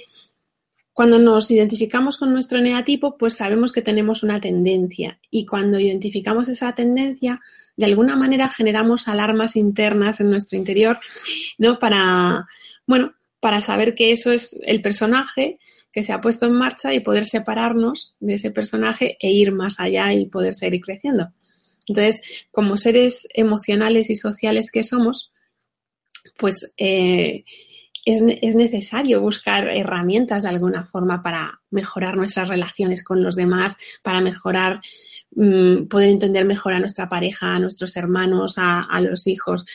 cuando 0.92 1.18
nos 1.18 1.50
identificamos 1.50 2.18
con 2.18 2.32
nuestro 2.32 2.58
eneatipo, 2.58 3.16
pues 3.16 3.36
sabemos 3.36 3.72
que 3.72 3.80
tenemos 3.80 4.22
una 4.22 4.40
tendencia 4.40 5.18
y 5.30 5.46
cuando 5.46 5.78
identificamos 5.78 6.48
esa 6.48 6.74
tendencia, 6.74 7.40
de 7.76 7.86
alguna 7.86 8.16
manera 8.16 8.48
generamos 8.48 9.08
alarmas 9.08 9.56
internas 9.56 10.20
en 10.20 10.30
nuestro 10.30 10.58
interior, 10.58 10.98
¿no? 11.56 11.78
Para, 11.78 12.46
bueno, 12.86 13.14
para 13.40 13.62
saber 13.62 13.94
que 13.94 14.12
eso 14.12 14.32
es 14.32 14.56
el 14.62 14.82
personaje 14.82 15.58
que 15.92 16.02
se 16.02 16.12
ha 16.12 16.20
puesto 16.20 16.46
en 16.46 16.52
marcha 16.52 16.92
y 16.92 17.00
poder 17.00 17.26
separarnos 17.26 18.14
de 18.20 18.34
ese 18.34 18.50
personaje 18.50 19.16
e 19.20 19.30
ir 19.30 19.52
más 19.52 19.78
allá 19.78 20.12
y 20.12 20.26
poder 20.26 20.54
seguir 20.54 20.80
creciendo. 20.80 21.32
Entonces, 21.92 22.46
como 22.50 22.78
seres 22.78 23.28
emocionales 23.34 24.08
y 24.08 24.16
sociales 24.16 24.70
que 24.70 24.82
somos, 24.82 25.30
pues 26.38 26.72
eh, 26.78 27.44
es, 28.06 28.22
necesario 28.56 29.20
buscar 29.20 29.68
herramientas 29.68 30.42
de 30.42 30.48
alguna 30.48 30.84
forma 30.84 31.22
para 31.22 31.60
mejorar 31.70 32.16
nuestras 32.16 32.48
relaciones 32.48 33.04
con 33.04 33.22
los 33.22 33.36
demás, 33.36 33.76
para 34.02 34.22
mejorar, 34.22 34.80
mm, 35.32 35.84
poder 35.88 36.08
entender 36.08 36.46
mejor 36.46 36.72
a 36.72 36.80
nuestra 36.80 37.10
pareja, 37.10 37.54
a 37.54 37.60
nuestros 37.60 37.94
hermanos, 37.96 38.54
a 38.56 39.00
los 39.02 39.26
hijos. 39.26 39.66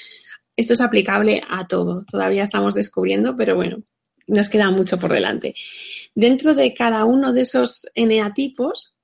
Esto 0.55 0.73
es 0.73 0.81
aplicable 0.81 1.41
a 1.47 1.67
todo. 1.67 2.03
Todavía 2.03 2.41
estamos 2.41 2.73
descubriendo, 2.73 3.37
pero 3.37 3.55
bueno, 3.55 3.83
nos 4.25 4.49
queda 4.49 4.71
mucho 4.71 4.97
por 4.97 5.13
delante. 5.13 5.53
Dentro 6.15 6.55
de 6.55 6.73
cada 6.73 7.05
uno 7.05 7.31
de 7.31 7.41
esos 7.41 7.85
eneatipos, 7.93 8.96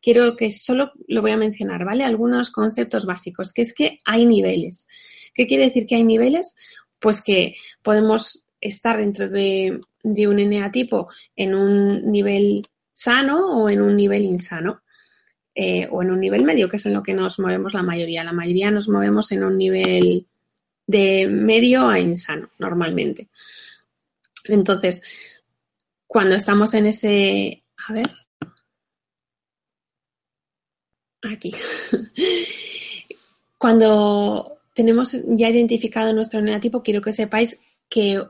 quiero 0.00 0.36
que 0.36 0.50
solo 0.52 0.92
lo 1.08 1.22
voy 1.22 1.32
a 1.32 1.36
mencionar, 1.36 1.84
¿vale? 1.84 2.04
Algunos 2.04 2.50
conceptos 2.50 3.06
básicos, 3.06 3.52
que 3.52 3.62
es 3.62 3.72
que 3.72 3.98
hay 4.04 4.26
niveles. 4.26 4.86
¿Qué 5.34 5.46
quiere 5.46 5.64
decir 5.64 5.86
que 5.86 5.96
hay 5.96 6.04
niveles? 6.04 6.54
Pues 6.98 7.22
que 7.22 7.54
podemos 7.82 8.46
estar 8.60 8.98
dentro 8.98 9.28
de, 9.28 9.80
un 10.02 10.38
eneatipo 10.38 11.08
en 11.34 11.54
un 11.54 12.10
nivel 12.10 12.66
sano 12.92 13.62
o 13.62 13.68
en 13.68 13.82
un 13.82 13.96
nivel 13.96 14.24
insano. 14.24 14.82
Eh, 15.56 15.86
o 15.88 16.02
en 16.02 16.10
un 16.10 16.18
nivel 16.18 16.42
medio, 16.42 16.68
que 16.68 16.78
es 16.78 16.86
en 16.86 16.94
lo 16.94 17.02
que 17.04 17.14
nos 17.14 17.38
movemos 17.38 17.74
la 17.74 17.84
mayoría. 17.84 18.24
La 18.24 18.32
mayoría 18.32 18.72
nos 18.72 18.88
movemos 18.88 19.30
en 19.30 19.44
un 19.44 19.56
nivel 19.56 20.26
de 20.84 21.28
medio 21.28 21.88
a 21.88 22.00
insano, 22.00 22.50
normalmente. 22.58 23.28
Entonces, 24.46 25.00
cuando 26.06 26.34
estamos 26.34 26.74
en 26.74 26.86
ese, 26.86 27.64
a 27.88 27.92
ver, 27.92 28.10
aquí, 31.32 31.54
cuando 33.58 34.58
tenemos 34.74 35.16
ya 35.28 35.48
identificado 35.48 36.12
nuestro 36.12 36.40
eneatipo, 36.40 36.82
quiero 36.82 37.00
que 37.00 37.12
sepáis 37.12 37.58
que 37.88 38.22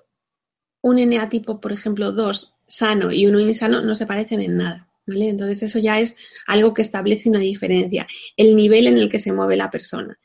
un 0.82 0.98
eneatipo, 0.98 1.60
por 1.60 1.72
ejemplo, 1.72 2.12
dos 2.12 2.54
sano 2.66 3.10
y 3.10 3.26
uno 3.26 3.40
insano 3.40 3.82
no 3.82 3.94
se 3.94 4.06
parecen 4.06 4.40
en 4.40 4.58
nada. 4.58 4.88
¿Vale? 5.06 5.28
Entonces 5.28 5.62
eso 5.62 5.78
ya 5.78 6.00
es 6.00 6.16
algo 6.46 6.72
que 6.72 6.80
establece 6.80 7.28
una 7.28 7.40
diferencia, 7.40 8.06
el 8.38 8.56
nivel 8.56 8.86
en 8.86 8.96
el 8.96 9.10
que 9.10 9.18
se 9.18 9.32
mueve 9.32 9.54
la 9.54 9.70
persona. 9.70 10.18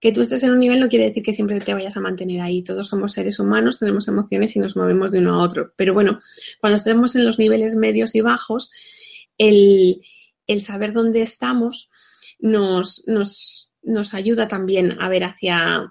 Que 0.00 0.12
tú 0.12 0.22
estés 0.22 0.42
en 0.44 0.52
un 0.52 0.60
nivel 0.60 0.80
no 0.80 0.88
quiere 0.88 1.06
decir 1.06 1.22
que 1.22 1.34
siempre 1.34 1.60
te 1.60 1.74
vayas 1.74 1.96
a 1.96 2.00
mantener 2.00 2.40
ahí. 2.40 2.62
Todos 2.62 2.88
somos 2.88 3.12
seres 3.12 3.38
humanos, 3.38 3.78
tenemos 3.78 4.08
emociones 4.08 4.56
y 4.56 4.60
nos 4.60 4.76
movemos 4.76 5.12
de 5.12 5.18
uno 5.18 5.34
a 5.34 5.42
otro. 5.42 5.72
Pero 5.76 5.92
bueno, 5.92 6.20
cuando 6.60 6.76
estemos 6.78 7.16
en 7.16 7.26
los 7.26 7.38
niveles 7.38 7.76
medios 7.76 8.14
y 8.14 8.22
bajos, 8.22 8.70
el, 9.36 10.00
saber 10.60 10.92
dónde 10.92 11.22
estamos 11.22 11.88
nos, 12.38 13.02
ayuda 14.14 14.48
también 14.48 14.96
a 15.00 15.08
ver 15.08 15.24
hacia, 15.24 15.88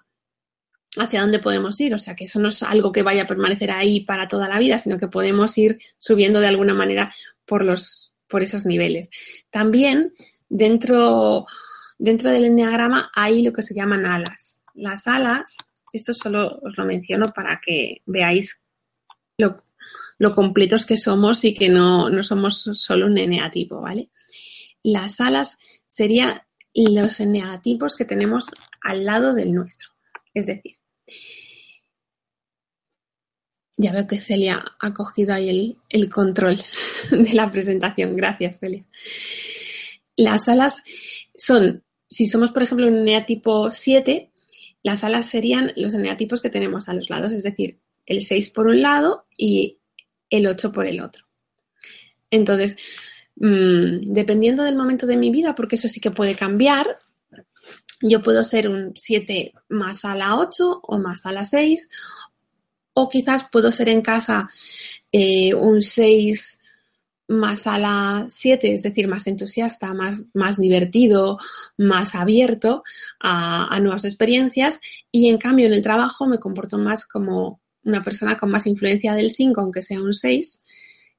dónde 0.96 1.40
podemos 1.40 1.80
ir. 1.80 1.94
O 1.94 2.00
sea, 2.00 2.16
que 2.16 2.26
eso 2.26 2.40
no 2.40 2.50
es 2.50 2.64
algo 2.64 2.92
que 2.92 3.04
vaya 3.04 3.24
a 3.24 3.28
permanecer 3.28 3.72
ahí 3.72 4.02
para 4.02 4.28
toda 4.28 4.48
la 4.48 4.60
vida, 4.60 4.78
sino 4.78 4.98
que 4.98 5.08
podemos 5.08 5.58
ir 5.58 5.80
subiendo 5.98 6.40
de 6.40 6.48
alguna 6.48 6.74
manera 6.74 7.12
por, 7.46 7.64
esos 8.42 8.66
niveles. 8.66 9.10
También 9.50 10.12
dentro 10.50 11.46
Dentro 11.98 12.30
del 12.30 12.46
enneagrama 12.46 13.12
hay 13.14 13.42
lo 13.42 13.54
que 13.54 13.62
se 13.62 13.74
llaman 13.74 14.06
alas. 14.06 14.64
Las 14.74 15.08
alas, 15.08 15.56
esto 15.94 16.14
solo 16.14 16.60
os 16.62 16.78
lo 16.78 16.86
menciono 16.86 17.32
para 17.34 17.62
que 17.64 18.02
veáis 18.06 18.62
lo, 19.38 19.64
completos 20.34 20.86
que 20.86 20.98
somos 20.98 21.44
y 21.46 21.54
que 21.54 21.70
no, 21.70 22.12
somos 22.24 22.64
solo 22.74 23.06
un 23.06 23.18
eneatipo, 23.18 23.80
¿vale? 23.80 24.10
Las 24.86 25.20
alas 25.20 25.58
serían 25.88 26.42
los 26.74 27.20
eneatipos 27.20 27.96
que 27.96 28.06
tenemos 28.06 28.52
al 28.82 29.06
lado 29.06 29.34
del 29.34 29.54
nuestro. 29.54 29.90
Es 30.34 30.46
decir, 30.46 30.78
ya 33.78 33.92
veo 33.92 34.06
que 34.06 34.20
Celia 34.20 34.64
ha 34.80 34.94
cogido 34.94 35.34
ahí 35.34 35.50
el, 35.50 35.78
el 35.90 36.10
control 36.10 36.62
de 37.12 37.34
la 37.34 37.52
presentación. 37.52 38.16
Gracias, 38.16 38.60
Celia. 38.60 38.86
Las 40.16 40.48
alas 40.48 40.84
son 41.36 41.84
si 42.08 42.28
somos, 42.28 42.52
por 42.52 42.64
ejemplo, 42.64 42.88
un 42.88 42.98
eneatipo 42.98 43.72
7, 43.72 44.32
las 44.84 45.04
alas 45.04 45.26
serían 45.26 45.74
los 45.76 45.94
eneatipos 45.96 46.42
que 46.42 46.50
tenemos 46.50 46.88
a 46.88 46.94
los 46.94 47.10
lados, 47.10 47.32
es 47.32 47.44
decir, 47.44 47.80
el 48.06 48.22
6 48.22 48.52
por 48.52 48.68
un 48.68 48.82
lado 48.82 49.26
y 49.36 49.80
el 50.30 50.46
8 50.46 50.72
por 50.72 50.86
el 50.86 51.02
otro. 51.02 51.26
Entonces, 52.30 52.78
mm, 53.38 54.14
dependiendo 54.14 54.64
del 54.64 54.76
momento 54.76 55.08
de 55.08 55.18
mi 55.18 55.30
vida, 55.32 55.56
porque 55.56 55.76
eso 55.76 55.88
sí 55.88 56.00
que 56.00 56.12
puede 56.12 56.36
cambiar, 56.36 57.00
yo 58.02 58.22
puedo 58.22 58.44
ser 58.44 58.70
un 58.70 58.92
7 58.96 59.54
más 59.70 60.06
a 60.06 60.16
la 60.16 60.38
8 60.38 60.82
o 60.84 61.00
más 61.00 61.26
a 61.26 61.32
la 61.32 61.46
6, 61.46 61.90
o 62.94 63.10
quizás 63.10 63.46
puedo 63.52 63.72
ser 63.72 63.90
en 63.90 64.02
casa 64.02 64.48
eh, 65.12 65.54
un 65.54 65.82
6 65.82 66.60
más 67.28 67.66
a 67.68 67.80
la 67.80 68.26
7, 68.30 68.74
es 68.74 68.84
decir, 68.84 69.08
más 69.08 69.28
entusiasta, 69.28 69.94
más, 69.94 70.26
más 70.34 70.58
divertido, 70.58 71.40
más 71.78 72.16
abierto 72.16 72.84
a, 73.20 73.80
nuevas 73.80 74.06
experiencias. 74.06 74.80
Y 75.12 75.30
en 75.30 75.38
cambio 75.38 75.66
en 75.66 75.74
el 75.74 75.82
trabajo 75.82 76.28
me 76.28 76.40
comporto 76.40 76.78
más 76.78 77.06
como 77.06 77.62
una 77.84 78.02
persona 78.02 78.38
con 78.38 78.52
más 78.52 78.68
influencia 78.68 79.14
del 79.14 79.32
5, 79.34 79.60
aunque 79.62 79.82
sea 79.82 80.02
un 80.02 80.14
6, 80.14 80.64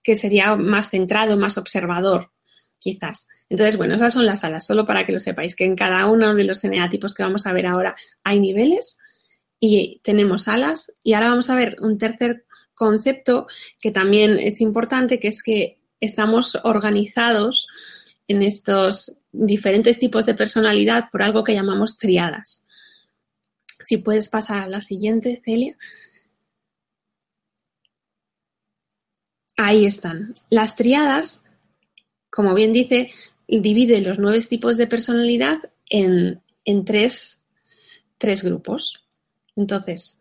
que 0.06 0.14
sería 0.14 0.54
más 0.54 0.88
centrado, 0.90 1.36
más 1.36 1.58
observador, 1.58 2.30
quizás. 2.78 3.26
Entonces, 3.48 3.76
bueno, 3.76 3.96
esas 3.96 4.12
son 4.12 4.24
las 4.24 4.44
alas, 4.44 4.64
solo 4.64 4.86
para 4.86 5.04
que 5.04 5.10
lo 5.10 5.18
sepáis, 5.18 5.56
que 5.56 5.64
en 5.64 5.74
cada 5.74 6.06
uno 6.06 6.32
de 6.36 6.44
los 6.44 6.62
eneatipos 6.62 7.12
que 7.12 7.24
vamos 7.24 7.44
a 7.44 7.52
ver 7.52 7.66
ahora 7.66 7.96
hay 8.22 8.38
niveles 8.38 8.98
y 9.58 10.00
tenemos 10.04 10.46
alas. 10.46 10.92
Y 11.02 11.14
ahora 11.14 11.30
vamos 11.30 11.50
a 11.50 11.56
ver 11.56 11.74
un 11.80 11.98
tercer 11.98 12.46
concepto 12.72 13.48
que 13.80 13.90
también 13.90 14.38
es 14.38 14.60
importante, 14.60 15.18
que 15.18 15.26
es 15.26 15.42
que 15.42 15.80
estamos 16.00 16.56
organizados 16.62 17.66
en 18.28 18.44
estos 18.44 19.18
diferentes 19.32 19.98
tipos 19.98 20.24
de 20.24 20.34
personalidad 20.34 21.10
por 21.10 21.24
algo 21.24 21.42
que 21.42 21.54
llamamos 21.54 21.98
triadas. 21.98 22.64
Si 23.80 23.96
puedes 23.96 24.28
pasar 24.28 24.62
a 24.62 24.68
la 24.68 24.82
siguiente, 24.82 25.42
Celia. 25.44 25.76
Ahí 29.56 29.86
están. 29.86 30.34
Las 30.50 30.76
triadas, 30.76 31.42
como 32.30 32.54
bien 32.54 32.72
dice, 32.72 33.10
divide 33.48 34.00
los 34.02 34.18
nueve 34.18 34.40
tipos 34.42 34.76
de 34.76 34.86
personalidad 34.86 35.58
en, 35.88 36.42
tres, 36.84 37.40
tres 38.18 38.42
grupos. 38.42 39.02
Entonces, 39.56 40.18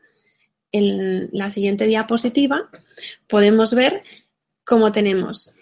en 0.72 1.30
la 1.34 1.52
siguiente 1.52 1.86
diapositiva 1.86 2.70
podemos 3.28 3.74
ver 3.74 4.02
cómo 4.64 4.92
tenemos 4.92 5.54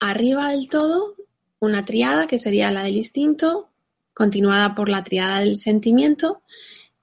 arriba 0.00 0.50
del 0.50 0.68
todo 0.68 1.14
una 1.60 1.84
triada 1.84 2.26
que 2.26 2.38
sería 2.38 2.72
la 2.72 2.84
del 2.84 2.96
instinto, 2.96 3.68
continuada 4.14 4.74
por 4.74 4.88
la 4.88 5.04
triada 5.04 5.40
del 5.40 5.56
sentimiento 5.56 6.42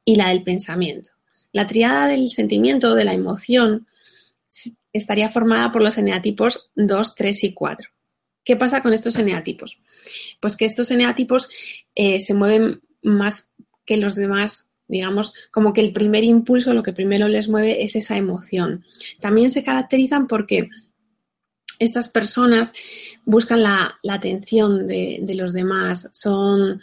y 0.04 0.16
la 0.16 0.30
del 0.30 0.44
pensamiento. 0.44 1.12
La 1.52 1.68
triada 1.68 2.08
del 2.08 2.30
sentimiento 2.32 2.96
de 2.96 3.06
la 3.06 3.14
emoción 3.14 3.87
estaría 4.98 5.30
formada 5.30 5.72
por 5.72 5.82
los 5.82 5.98
eneatipos 5.98 6.70
2, 6.76 7.16
3 7.16 7.44
y 7.44 7.54
4. 7.54 7.90
¿Qué 8.44 8.56
pasa 8.56 8.82
con 8.82 8.94
estos 8.94 9.18
eneatipos? 9.18 9.80
Pues 10.40 10.56
que 10.56 10.66
estos 10.66 10.90
eneatipos 10.92 11.50
eh, 11.96 12.22
se 12.22 12.34
mueven 12.34 12.82
más 13.02 13.52
que 13.86 13.98
los 13.98 14.16
demás, 14.16 14.70
digamos, 14.88 15.34
como 15.52 15.74
que 15.74 15.82
el 15.82 15.94
primer 15.94 16.24
impulso, 16.24 16.74
lo 16.74 16.84
que 16.84 16.94
primero 16.94 17.28
les 17.28 17.50
mueve 17.50 17.84
es 17.84 17.96
esa 17.96 18.18
emoción. 18.18 18.86
También 19.20 19.52
se 19.52 19.64
caracterizan 19.64 20.28
porque 20.28 20.70
estas 21.80 22.10
personas 22.10 22.74
buscan 23.26 23.64
la, 23.64 24.00
atención 24.10 24.88
de, 24.88 25.36
los 25.36 25.54
demás, 25.54 26.08
son, 26.12 26.82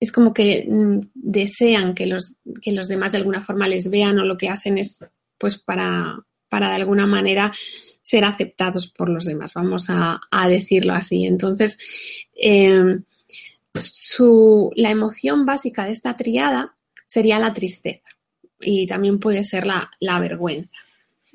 es 0.00 0.12
como 0.12 0.32
que 0.32 0.66
mm, 0.68 1.00
desean 1.14 1.94
que 1.94 2.06
los, 2.06 2.36
que 2.62 2.72
los 2.72 2.88
demás 2.88 3.12
de 3.12 3.18
alguna 3.18 3.44
forma 3.44 3.68
les 3.68 3.90
vean 3.90 4.18
o 4.18 4.24
lo 4.24 4.36
que 4.36 4.48
hacen 4.48 4.78
es 4.78 5.04
pues 5.38 5.58
para, 5.58 6.24
para 6.48 6.70
de 6.70 6.76
alguna 6.76 7.06
manera 7.06 7.52
ser 8.02 8.24
aceptados 8.24 8.88
por 8.88 9.08
los 9.08 9.24
demás, 9.24 9.52
vamos 9.54 9.86
a, 9.88 10.20
decirlo 10.48 10.94
así. 10.94 11.26
Entonces, 11.26 11.76
em, 12.34 13.02
la 14.76 14.90
emoción 14.90 15.44
básica 15.44 15.84
de 15.84 15.92
esta 15.92 16.16
triada 16.16 16.74
sería 17.06 17.38
la 17.38 17.52
tristeza 17.52 18.16
y 18.60 18.86
también 18.86 19.18
puede 19.18 19.44
ser 19.44 19.66
la, 19.66 20.20
vergüenza. 20.20 20.70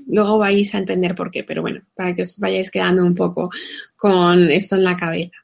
Luego 0.07 0.37
vais 0.37 0.73
a 0.73 0.79
entender 0.79 1.13
por 1.13 1.29
qué, 1.29 1.43
pero 1.43 1.61
bueno, 1.61 1.81
para 1.93 2.15
que 2.15 2.23
os 2.23 2.37
vayáis 2.39 2.71
quedando 2.71 3.05
un 3.05 3.15
poco 3.15 3.49
con 3.95 4.49
esto 4.49 4.75
en 4.75 4.83
la 4.83 4.95
cabeza. 4.95 5.37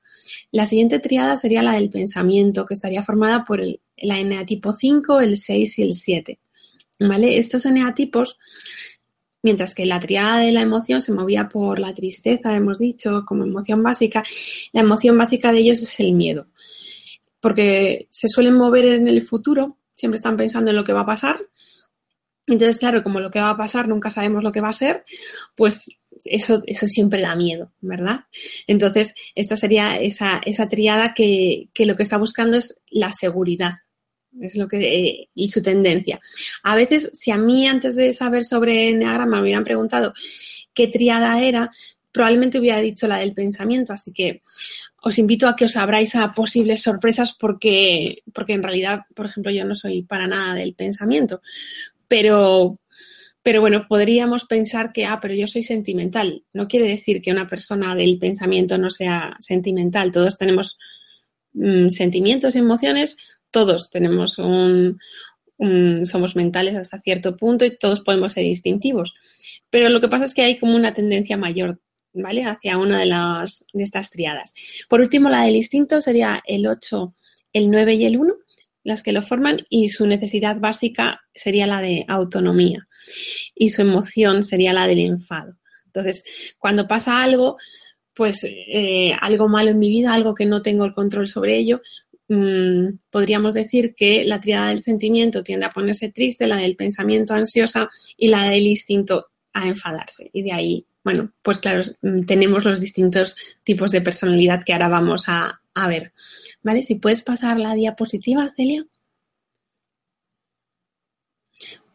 La 0.51 0.65
siguiente 0.65 0.99
triada 0.99 1.37
sería 1.37 1.61
la 1.61 1.73
del 1.73 1.89
pensamiento, 1.89 2.65
que 2.65 2.73
estaría 2.73 3.03
formada 3.03 3.43
por 3.43 3.59
el, 3.59 3.81
la 3.97 4.19
eneatipo 4.19 4.73
5, 4.73 5.19
el 5.19 5.37
6 5.37 5.79
y 5.79 5.83
el 5.83 5.93
7. 5.93 6.39
¿Vale? 6.99 7.37
Estos 7.37 7.65
eneatipos, 7.65 8.39
mientras 9.47 9.73
que 9.73 9.85
la 9.85 9.99
triada 9.99 10.39
de 10.39 10.51
la 10.51 10.61
emoción 10.61 11.01
se 11.01 11.13
movía 11.13 11.47
por 11.47 11.79
la 11.79 11.93
tristeza, 11.93 12.53
hemos 12.53 12.79
dicho, 12.79 13.23
como 13.25 13.43
emoción 13.43 13.81
básica, 13.81 14.21
la 14.73 14.81
emoción 14.81 15.17
básica 15.17 15.51
de 15.51 15.59
ellos 15.59 15.81
es 15.81 15.99
el 15.99 16.11
miedo. 16.11 16.47
Porque 17.39 18.07
se 18.09 18.27
suelen 18.27 18.55
mover 18.55 18.85
en 18.85 19.07
el 19.07 19.21
futuro, 19.21 19.77
siempre 19.91 20.17
están 20.17 20.35
pensando 20.35 20.71
en 20.71 20.75
lo 20.75 20.83
que 20.83 20.93
va 20.93 21.01
a 21.01 21.05
pasar 21.05 21.39
entonces, 22.47 22.79
claro, 22.79 23.03
como 23.03 23.19
lo 23.19 23.29
que 23.29 23.41
va 23.41 23.49
a 23.51 23.57
pasar 23.57 23.89
nunca 23.89 24.09
sabemos 24.09 24.41
lo 24.41 24.53
que 24.53 24.61
va 24.61 24.69
a 24.69 24.73
ser, 24.73 25.03
pues 25.55 25.97
eso, 26.23 26.63
eso 26.65 26.87
siempre 26.87 27.21
da 27.21 27.35
miedo, 27.35 27.73
¿verdad? 27.81 28.21
Entonces, 28.67 29.13
esta 29.35 29.57
sería 29.57 29.97
esa, 29.97 30.41
esa 30.45 30.69
triada 30.69 31.13
que, 31.13 31.67
que, 31.73 31.85
lo 31.85 31.97
que 31.97 32.03
está 32.03 32.17
buscando 32.17 32.55
es 32.57 32.79
la 32.89 33.11
seguridad. 33.11 33.73
Es 34.41 34.55
lo 34.55 34.67
que, 34.67 34.77
eh, 34.77 35.29
y 35.33 35.49
su 35.49 35.61
tendencia. 35.61 36.19
A 36.63 36.75
veces, 36.75 37.09
si 37.13 37.31
a 37.31 37.37
mí 37.37 37.67
antes 37.67 37.95
de 37.95 38.13
saber 38.13 38.43
sobre 38.43 38.89
Enneagrama 38.89 39.37
me 39.37 39.43
hubieran 39.43 39.63
preguntado 39.63 40.13
qué 40.73 40.87
triada 40.87 41.41
era, 41.41 41.71
probablemente 42.11 42.59
hubiera 42.59 42.79
dicho 42.79 43.07
la 43.07 43.17
del 43.17 43.33
pensamiento. 43.33 43.93
Así 43.93 44.11
que 44.11 44.41
os 45.01 45.17
invito 45.17 45.47
a 45.47 45.55
que 45.55 45.65
os 45.65 45.77
abráis 45.77 46.15
a 46.15 46.33
posibles 46.33 46.83
sorpresas 46.83 47.35
porque, 47.39 48.23
porque 48.33 48.53
en 48.53 48.63
realidad, 48.63 49.01
por 49.15 49.25
ejemplo, 49.25 49.51
yo 49.51 49.65
no 49.65 49.75
soy 49.75 50.03
para 50.03 50.27
nada 50.27 50.53
del 50.55 50.73
pensamiento 50.73 51.41
pero, 52.07 52.79
pero 53.43 53.61
bueno, 53.61 53.85
podríamos 53.87 54.45
pensar 54.45 54.91
que, 54.91 55.05
ah, 55.05 55.19
pero 55.21 55.33
yo 55.33 55.47
soy 55.47 55.63
sentimental. 55.63 56.43
No 56.53 56.67
quiere 56.67 56.87
decir 56.87 57.21
que 57.21 57.31
una 57.31 57.47
persona 57.47 57.95
del 57.95 58.17
pensamiento 58.17 58.77
no 58.77 58.89
sea 58.89 59.35
sentimental. 59.39 60.11
Todos 60.11 60.37
tenemos 60.37 60.77
mm, 61.53 61.89
sentimientos 61.89 62.55
y 62.55 62.59
emociones, 62.59 63.17
todos 63.51 63.89
tenemos 63.89 64.37
un, 64.37 64.99
somos 66.05 66.35
mentales 66.35 66.75
hasta 66.75 67.01
cierto 67.01 67.35
punto 67.35 67.65
y 67.65 67.77
todos 67.77 68.01
podemos 68.01 68.33
ser 68.33 68.43
distintivos. 68.43 69.13
Pero 69.69 69.89
lo 69.89 70.01
que 70.01 70.07
pasa 70.07 70.25
es 70.25 70.33
que 70.33 70.43
hay 70.43 70.57
como 70.57 70.75
una 70.75 70.93
tendencia 70.93 71.37
mayor, 71.37 71.79
¿vale? 72.13 72.45
Hacia 72.45 72.77
una 72.77 72.99
de, 72.99 73.05
las, 73.05 73.65
de 73.73 73.83
estas 73.83 74.09
triadas. 74.09 74.53
Por 74.89 75.01
último, 75.01 75.29
la 75.29 75.43
del 75.43 75.55
instinto 75.55 76.01
sería 76.01 76.41
el 76.45 76.67
8, 76.67 77.13
el 77.53 77.69
9 77.69 77.93
y 77.95 78.05
el 78.05 78.17
1 78.17 78.33
las 78.87 79.03
que 79.03 79.11
lo 79.11 79.21
forman 79.21 79.65
y 79.69 79.89
su 79.89 80.07
necesidad 80.07 80.61
básica 80.61 81.19
sería 81.35 81.67
la 81.67 81.81
de 81.81 82.05
autonomía 82.07 82.87
y 83.53 83.69
su 83.71 83.81
emoción 83.81 84.43
sería 84.43 84.71
la 84.71 84.87
del 84.87 84.99
enfado. 84.99 85.57
Entonces, 85.87 86.55
cuando 86.57 86.87
pasa 86.87 87.21
algo, 87.21 87.57
pues 88.13 88.45
eh, 88.45 89.13
algo 89.19 89.49
malo 89.49 89.71
en 89.71 89.79
mi 89.79 89.89
vida, 89.89 90.13
algo 90.13 90.33
que 90.33 90.45
no 90.45 90.61
tengo 90.61 90.85
el 90.85 90.93
control 90.93 91.27
sobre 91.27 91.57
ello, 91.57 91.81
mm, 92.27 92.99
podríamos 93.09 93.53
decir 93.53 93.95
que 93.95 94.25
la 94.25 94.39
triada 94.39 94.69
del 94.69 94.79
sentimiento 94.79 95.43
tiende 95.43 95.65
a 95.65 95.71
ponerse 95.71 96.09
triste, 96.09 96.47
la 96.47 96.57
del 96.57 96.75
pensamiento 96.75 97.33
ansiosa 97.33 97.89
y 98.17 98.27
la 98.27 98.49
del 98.49 98.67
instinto 98.67 99.27
a 99.53 99.67
enfadarse. 99.67 100.29
Y 100.33 100.43
de 100.43 100.51
ahí, 100.51 100.85
bueno, 101.03 101.31
pues 101.41 101.59
claro, 101.59 101.81
mm, 102.01 102.23
tenemos 102.23 102.63
los 102.63 102.79
distintos 102.81 103.35
tipos 103.63 103.91
de 103.91 104.01
personalidad 104.01 104.63
que 104.63 104.73
ahora 104.73 104.89
vamos 104.89 105.25
a, 105.27 105.61
ver. 105.87 106.11
¿Vale? 106.63 106.81
Si 106.81 106.95
puedes 106.95 107.21
pasar 107.21 107.59
la 107.59 107.73
diapositiva, 107.75 108.51
Celia. 108.55 108.85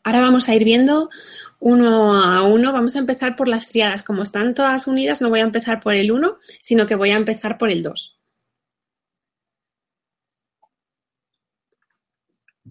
Ahora 0.04 0.20
vamos 0.20 0.48
a 0.48 0.54
ir 0.54 0.64
viendo 0.64 1.10
uno 1.58 2.14
a 2.14 2.42
uno. 2.42 2.72
Vamos 2.72 2.96
a 2.96 3.00
empezar 3.00 3.36
por 3.36 3.48
las 3.48 3.66
triadas. 3.66 4.02
Como 4.02 4.22
están 4.22 4.54
todas 4.54 4.86
unidas, 4.86 5.20
no 5.20 5.30
voy 5.30 5.40
a 5.40 5.44
empezar 5.44 5.80
por 5.80 5.94
el 5.94 6.10
1, 6.10 6.38
sino 6.60 6.86
que 6.86 6.94
voy 6.94 7.10
a 7.10 7.16
empezar 7.16 7.58
por 7.58 7.70
el 7.70 7.82
2. 7.82 8.21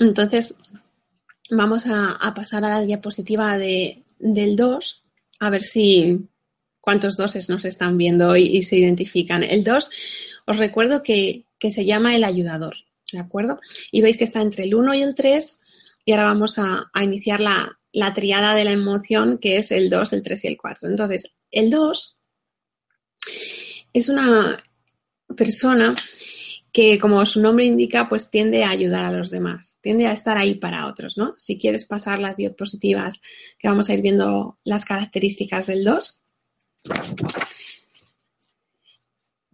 Entonces, 0.02 0.56
vamos 1.50 1.86
a, 1.88 2.34
pasar 2.36 2.66
a 2.66 2.70
la 2.70 2.82
diapositiva 2.82 3.58
de, 3.58 4.04
del 4.20 4.56
2, 4.56 5.04
a 5.40 5.50
ver 5.50 5.62
si 5.62 6.28
cuántos 6.82 7.16
doses 7.16 7.50
nos 7.50 7.64
están 7.64 7.98
viendo 7.98 8.30
hoy 8.30 8.44
y 8.44 8.64
se 8.64 8.78
identifican. 8.78 9.44
El 9.44 9.64
2, 9.64 9.90
os 10.48 10.58
recuerdo 10.58 11.04
que 11.04 11.46
que 11.62 11.72
se 11.72 11.86
llama 11.86 12.16
el 12.16 12.24
ayudador, 12.24 12.76
¿de 13.14 13.20
acuerdo? 13.20 13.60
Y 13.92 14.02
veis 14.02 14.18
que 14.18 14.24
está 14.24 14.42
entre 14.42 14.64
el 14.64 14.74
1 14.74 14.96
y 14.96 15.04
el 15.04 15.14
3 15.14 15.60
y 16.06 16.12
ahora 16.12 16.24
vamos 16.24 16.58
a, 16.58 16.90
iniciar 17.00 17.40
la, 17.40 17.78
la, 17.94 18.14
triada 18.14 18.56
de 18.56 18.64
la 18.64 18.72
emoción 18.72 19.38
que 19.38 19.58
es 19.58 19.72
el 19.72 19.92
2, 19.92 20.12
el 20.14 20.24
3 20.24 20.44
y 20.44 20.48
el 20.48 20.58
4. 20.58 20.90
Entonces, 20.90 21.32
el 21.52 21.70
2 21.70 22.18
es 23.94 24.10
una 24.10 24.58
persona 25.38 25.96
que, 26.72 26.98
como 27.00 27.26
su 27.26 27.42
nombre 27.42 27.66
indica, 27.66 28.08
pues 28.08 28.30
tiende 28.30 28.64
a 28.64 28.70
ayudar 28.70 29.04
a 29.04 29.12
los 29.12 29.30
demás, 29.30 29.78
tiende 29.82 30.08
a 30.08 30.14
estar 30.14 30.38
ahí 30.38 30.56
para 30.56 30.88
otros, 30.88 31.18
¿no? 31.18 31.34
Si 31.38 31.58
quieres 31.58 31.86
pasar 31.86 32.20
las 32.20 32.38
diapositivas, 32.38 33.22
que 33.60 33.68
vamos 33.68 33.90
a 33.90 33.94
ir 33.94 34.02
viendo 34.02 34.58
las 34.64 34.86
características 34.86 35.68
del 35.68 35.84
2. 35.84 36.20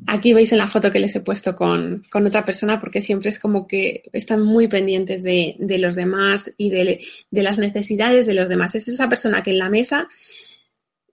Aquí 0.05 0.31
veis 0.31 0.51
en 0.51 0.59
la 0.59 0.67
foto 0.67 0.91
que 0.91 0.99
les 0.99 1.15
he 1.15 1.21
puesto 1.21 1.55
con, 1.55 2.05
otra 2.13 2.45
persona 2.45 2.79
porque 2.79 3.01
siempre 3.01 3.29
es 3.29 3.39
como 3.39 3.67
que 3.67 4.03
están 4.13 4.43
muy 4.43 4.67
pendientes 4.67 5.23
de, 5.23 5.57
los 5.59 5.95
demás 5.95 6.53
y 6.55 6.69
de, 6.69 6.99
las 7.31 7.57
necesidades 7.57 8.27
de 8.27 8.35
los 8.35 8.47
demás. 8.47 8.75
Es 8.75 8.87
esa 8.87 9.09
persona 9.09 9.41
que 9.41 9.51
en 9.51 9.57
la 9.57 9.71
mesa 9.71 10.07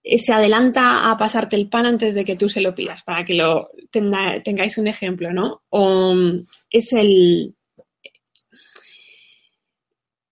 se 0.05 0.35
adelanta 0.35 1.11
a 1.11 1.17
pasarte 1.17 1.57
el 1.57 1.69
pan 1.69 1.87
antes 1.87 2.15
de 2.15 2.25
que 2.25 2.37
tú 2.37 2.49
se 2.49 2.61
lo 2.61 2.75
pidas, 2.75 3.03
para 3.03 3.25
que 3.25 3.35
lo 3.35 3.71
tengáis 3.91 4.77
un 4.79 4.87
ejemplo, 4.87 5.33
¿no? 5.33 5.63
O 5.71 6.15
mm, 6.15 6.47
es 6.71 6.93
el, 6.93 7.55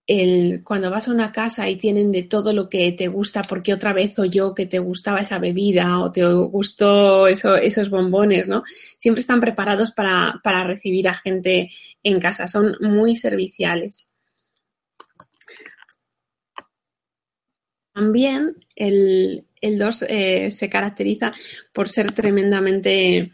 el, 0.06 0.62
cuando 0.62 0.90
vas 0.90 1.08
a 1.08 1.12
una 1.12 1.32
casa 1.32 1.68
y 1.70 1.76
tienen 1.76 2.12
de 2.12 2.24
todo 2.24 2.52
lo 2.52 2.68
que 2.68 2.92
te 2.92 3.08
gusta, 3.08 3.44
porque 3.44 3.72
otra 3.72 3.94
vez 3.94 4.18
o 4.18 4.26
yo 4.26 4.54
que 4.54 4.66
te 4.66 4.78
gustaba 4.78 5.20
esa 5.20 5.38
bebida 5.38 6.00
o 6.00 6.12
te 6.12 6.22
gustó 6.32 7.26
eso, 7.26 7.56
esos 7.56 7.88
bombones, 7.88 8.48
¿no? 8.48 8.64
Siempre 8.98 9.20
están 9.20 9.40
preparados 9.40 9.92
para, 9.92 10.40
para 10.44 10.64
recibir 10.64 11.08
a 11.08 11.14
gente 11.14 11.70
en 12.02 12.20
casa, 12.20 12.46
son 12.46 12.76
muy 12.80 13.16
serviciales. 13.16 14.08
También 17.94 18.56
el, 18.74 19.46
el 19.62 19.79
2 19.79 20.05
eh, 20.09 20.51
se 20.51 20.68
caracteriza 20.68 21.33
por 21.72 21.88
ser 21.88 22.12
tremendamente 22.12 23.33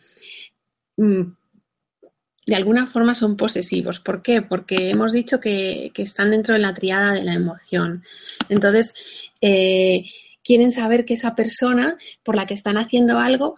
mm, 0.97 1.23
de 2.49 2.55
alguna 2.55 2.87
forma 2.87 3.14
son 3.14 3.37
posesivos. 3.37 4.01
¿Por 4.01 4.23
qué? 4.23 4.41
Porque 4.41 4.88
hemos 4.88 5.12
dicho 5.12 5.38
que, 5.38 5.93
están 5.95 6.31
dentro 6.31 6.55
de 6.55 6.61
la 6.61 6.73
triada 6.73 7.12
de 7.12 7.23
la 7.23 7.35
emoción. 7.35 8.03
Entonces, 8.49 8.95
eh, 9.43 10.05
quieren 10.43 10.73
saber 10.73 11.05
que 11.05 11.12
esa 11.12 11.35
persona 11.35 11.99
por 12.23 12.37
la 12.37 12.47
que 12.47 12.55
están 12.55 12.79
haciendo 12.79 13.19
algo 13.19 13.57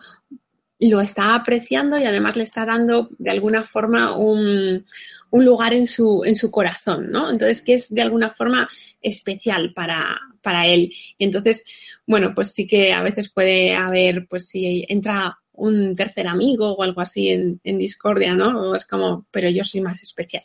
lo 0.80 1.00
está 1.00 1.34
apreciando 1.34 1.98
y 1.98 2.04
además 2.04 2.36
le 2.36 2.44
está 2.44 2.64
dando 2.64 3.10
de 3.18 3.30
alguna 3.30 3.64
forma 3.64 4.16
un, 4.16 4.86
lugar 5.30 5.74
en 5.74 5.86
su, 5.86 6.24
en 6.24 6.34
su 6.34 6.50
corazón, 6.50 7.10
¿no? 7.10 7.30
Entonces, 7.30 7.60
que 7.60 7.74
es 7.74 7.94
de 7.94 8.02
alguna 8.02 8.30
forma 8.30 8.66
especial 9.00 9.72
para, 9.74 10.18
para 10.42 10.66
él. 10.66 10.92
Entonces, 11.18 11.64
bueno, 12.06 12.32
pues 12.34 12.52
sí 12.52 12.66
que 12.66 12.92
a 12.92 13.02
veces 13.02 13.30
puede 13.30 13.74
haber, 13.74 14.26
pues 14.26 14.48
si 14.48 14.84
entra 14.88 15.38
un 15.52 15.94
tercer 15.94 16.26
amigo 16.26 16.72
o 16.72 16.82
algo 16.82 17.02
así 17.02 17.28
en, 17.28 17.60
discordia, 17.62 18.34
¿no? 18.34 18.74
es 18.74 18.86
como, 18.86 19.26
pero 19.30 19.50
yo 19.50 19.62
soy 19.62 19.82
más 19.82 20.02
especial. 20.02 20.42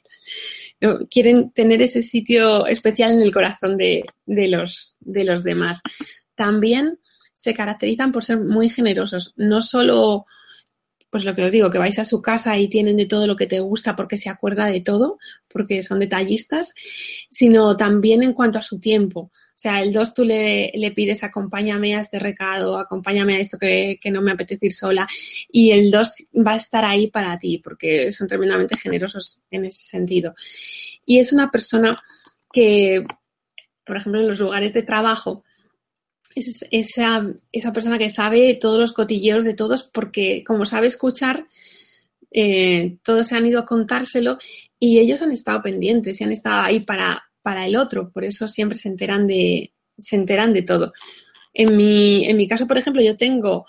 Quieren 1.09 1.51
tener 1.51 1.81
ese 1.81 2.01
sitio 2.01 2.67
especial 2.67 3.13
en 3.13 3.21
el 3.21 3.33
corazón 3.33 3.77
de, 3.77 4.03
los, 4.25 4.97
de 4.99 5.23
los 5.23 5.45
demás. 5.45 5.81
También 6.35 6.99
se 7.35 7.53
caracterizan 7.53 8.11
por 8.11 8.23
ser 8.23 8.39
muy 8.39 8.69
generosos, 8.69 9.33
no 9.35 9.61
solo 9.61 10.25
pues 11.15 11.23
lo 11.23 11.33
que 11.33 11.45
os 11.45 11.51
digo, 11.53 11.69
que 11.69 11.77
vais 11.77 11.97
a 11.97 12.03
su 12.03 12.21
casa 12.21 12.57
y 12.59 12.67
tienen 12.67 12.97
de 12.97 13.05
todo 13.05 13.25
lo 13.25 13.37
que 13.37 13.47
te 13.47 13.61
gusta 13.61 13.95
porque 13.95 14.17
se 14.17 14.29
acuerda 14.29 14.65
de 14.65 14.81
todo, 14.81 15.17
porque 15.47 15.81
son 15.81 16.01
detallistas, 16.01 16.73
sino 17.29 17.77
también 17.77 18.21
en 18.21 18.33
cuanto 18.33 18.59
a 18.59 18.61
su 18.61 18.81
tiempo. 18.81 19.21
O 19.21 19.57
sea, 19.57 19.81
el 19.81 19.93
2 19.93 20.13
tú 20.13 20.25
le, 20.25 20.73
pides 20.93 21.23
acompáñame 21.23 21.95
a 21.95 22.01
este 22.01 22.19
recado, 22.19 22.77
acompáñame 22.77 23.37
a 23.37 23.39
esto 23.39 23.57
que, 23.57 23.97
no 24.11 24.21
me 24.21 24.33
apetece 24.33 24.65
ir 24.65 24.73
sola, 24.73 25.07
y 25.49 25.71
el 25.71 25.89
2 25.89 26.13
va 26.45 26.51
a 26.51 26.57
estar 26.57 26.83
ahí 26.83 27.07
para 27.07 27.39
ti, 27.39 27.59
porque 27.59 28.11
son 28.11 28.27
tremendamente 28.27 28.75
generosos 28.75 29.39
en 29.51 29.63
ese 29.63 29.85
sentido. 29.85 30.33
Y 31.05 31.19
es 31.19 31.31
una 31.31 31.49
persona 31.49 31.97
que, 32.51 33.05
por 33.85 33.95
ejemplo, 33.95 34.19
en 34.19 34.27
los 34.27 34.39
lugares 34.41 34.73
de 34.73 34.83
trabajo, 34.83 35.44
es 36.35 36.65
esa, 36.69 37.33
esa 37.51 37.71
persona 37.71 37.97
que 37.97 38.09
sabe 38.09 38.53
todos 38.55 38.79
los 38.79 38.93
cotilleos 38.93 39.45
de 39.45 39.53
todos 39.53 39.83
porque 39.83 40.43
como 40.45 40.65
sabe 40.65 40.87
escuchar, 40.87 41.47
eh, 42.31 42.97
todos 43.01 43.27
se 43.27 43.35
han 43.35 43.47
ido 43.47 43.59
a 43.59 43.65
contárselo 43.65 44.37
y 44.77 44.99
ellos 44.99 45.21
han 45.21 45.31
estado 45.31 45.61
pendientes 45.61 46.19
y 46.19 46.23
han 46.25 46.33
estado 46.33 46.61
ahí 46.61 46.81
para, 46.81 47.23
para 47.41 47.65
el 47.65 47.77
otro, 47.77 48.11
por 48.11 48.25
eso 48.25 48.47
siempre 48.49 48.77
se 48.77 48.89
enteran 48.89 49.25
de, 49.25 49.73
se 49.97 50.17
enteran 50.17 50.51
de 50.51 50.63
todo. 50.63 50.91
En 51.53 51.77
mi, 51.77 52.25
en 52.25 52.35
mi 52.35 52.47
caso, 52.47 52.67
por 52.67 52.77
ejemplo, 52.77 53.01
yo 53.01 53.15
tengo 53.15 53.65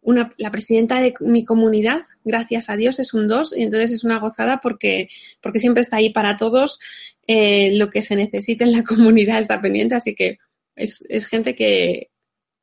una, 0.00 0.32
la 0.36 0.52
presidenta 0.52 1.00
de 1.00 1.14
mi 1.18 1.44
comunidad, 1.44 2.02
gracias 2.24 2.70
a 2.70 2.76
Dios, 2.76 3.00
es 3.00 3.12
un 3.12 3.26
2 3.26 3.54
y 3.56 3.64
entonces 3.64 3.90
es 3.90 4.04
una 4.04 4.20
gozada 4.20 4.60
porque, 4.62 5.08
porque 5.40 5.58
siempre 5.58 5.82
está 5.82 5.96
ahí 5.96 6.10
para 6.10 6.36
todos, 6.36 6.78
eh, 7.26 7.76
lo 7.76 7.90
que 7.90 8.02
se 8.02 8.14
necesite 8.14 8.62
en 8.62 8.70
la 8.70 8.84
comunidad 8.84 9.40
está 9.40 9.60
pendiente, 9.60 9.96
así 9.96 10.14
que 10.14 10.38
es, 10.76 11.26
gente 11.26 11.54
que, 11.54 12.10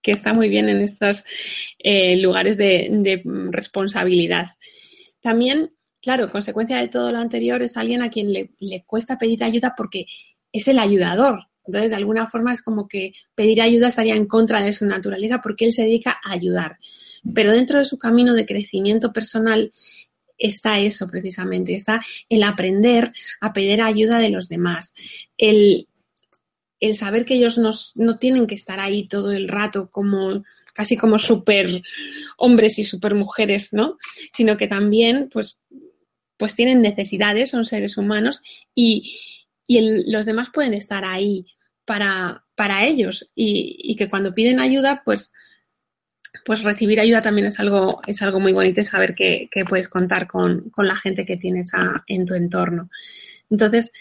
está 0.04 0.34
muy 0.34 0.50
bien 0.50 0.70
en 0.70 0.82
estos 0.82 1.26
eh, 1.80 2.18
lugares 2.22 2.58
de, 2.58 3.22
responsabilidad. 3.52 4.48
También, 5.22 5.74
claro, 6.02 6.32
consecuencia 6.32 6.78
de 6.78 6.90
todo 6.90 7.12
lo 7.12 7.18
anterior, 7.18 7.62
es 7.62 7.78
alguien 7.78 8.02
a 8.02 8.10
quien 8.10 8.32
le, 8.32 8.52
le 8.60 8.84
cuesta 8.86 9.18
pedir 9.18 9.44
ayuda 9.44 9.74
porque 9.76 10.06
es 10.52 10.68
el 10.68 10.80
ayudador. 10.80 11.48
Entonces, 11.66 11.92
de 11.92 11.96
alguna 11.98 12.28
forma 12.28 12.54
es 12.54 12.62
como 12.62 12.88
que 12.88 13.14
pedir 13.36 13.62
ayuda 13.62 13.88
estaría 13.88 14.16
en 14.16 14.28
contra 14.28 14.62
de 14.62 14.74
su 14.74 14.86
naturaleza 14.86 15.42
porque 15.42 15.66
él 15.66 15.74
se 15.74 15.84
dedica 15.84 16.20
a 16.24 16.34
ayudar. 16.34 16.78
Pero 17.34 17.54
dentro 17.54 17.80
de 17.80 17.86
su 17.86 17.98
camino 17.98 18.34
de 18.34 18.46
crecimiento 18.46 19.14
personal 19.14 19.72
está 20.38 20.80
eso 20.80 21.08
precisamente, 21.08 21.74
está 21.74 22.02
el 22.28 22.44
aprender 22.44 23.14
a 23.40 23.54
pedir 23.54 23.82
ayuda 23.82 24.20
de 24.20 24.30
los 24.30 24.50
demás, 24.50 24.94
el 25.38 25.88
el 26.84 26.96
saber 26.96 27.24
que 27.24 27.36
ellos 27.36 27.58
no 27.96 28.18
tienen 28.18 28.46
que 28.46 28.56
estar 28.56 28.80
ahí 28.80 29.08
todo 29.08 29.32
el 29.32 29.48
rato 29.48 29.90
como 29.90 30.44
casi 30.74 30.98
como 30.98 31.20
super 31.20 31.82
hombres 32.38 32.80
y 32.80 32.84
super 32.84 33.16
mujeres, 33.16 33.72
¿no? 33.72 33.98
Sino 34.34 34.58
que 34.58 34.68
también, 34.68 35.30
pues, 35.32 35.60
pues 36.38 36.56
tienen 36.56 36.82
necesidades, 36.82 37.52
son 37.52 37.66
seres 37.66 37.98
humanos 37.98 38.42
y, 38.76 39.20
los 39.66 40.26
demás 40.26 40.50
pueden 40.54 40.74
estar 40.74 41.04
ahí 41.06 41.46
para, 41.86 42.44
para 42.54 42.86
ellos 42.86 43.30
y, 43.34 43.96
que 43.96 44.10
cuando 44.10 44.36
piden 44.36 44.60
ayuda, 44.60 45.02
pues, 45.06 45.32
pues 46.46 46.64
recibir 46.64 47.00
ayuda 47.00 47.22
también 47.22 47.48
es 47.48 47.60
algo, 47.60 48.02
es 48.06 48.22
algo 48.22 48.40
muy 48.40 48.52
bonito 48.52 48.82
y 48.82 48.86
saber 48.86 49.16
que, 49.16 49.50
puedes 49.68 49.90
contar 49.90 50.28
con, 50.28 50.70
con, 50.70 50.88
la 50.88 50.96
gente 50.96 51.26
que 51.26 51.38
tienes 51.38 51.72
en 52.08 52.26
tu 52.26 52.36
entorno. 52.36 52.90
Entonces, 53.50 53.92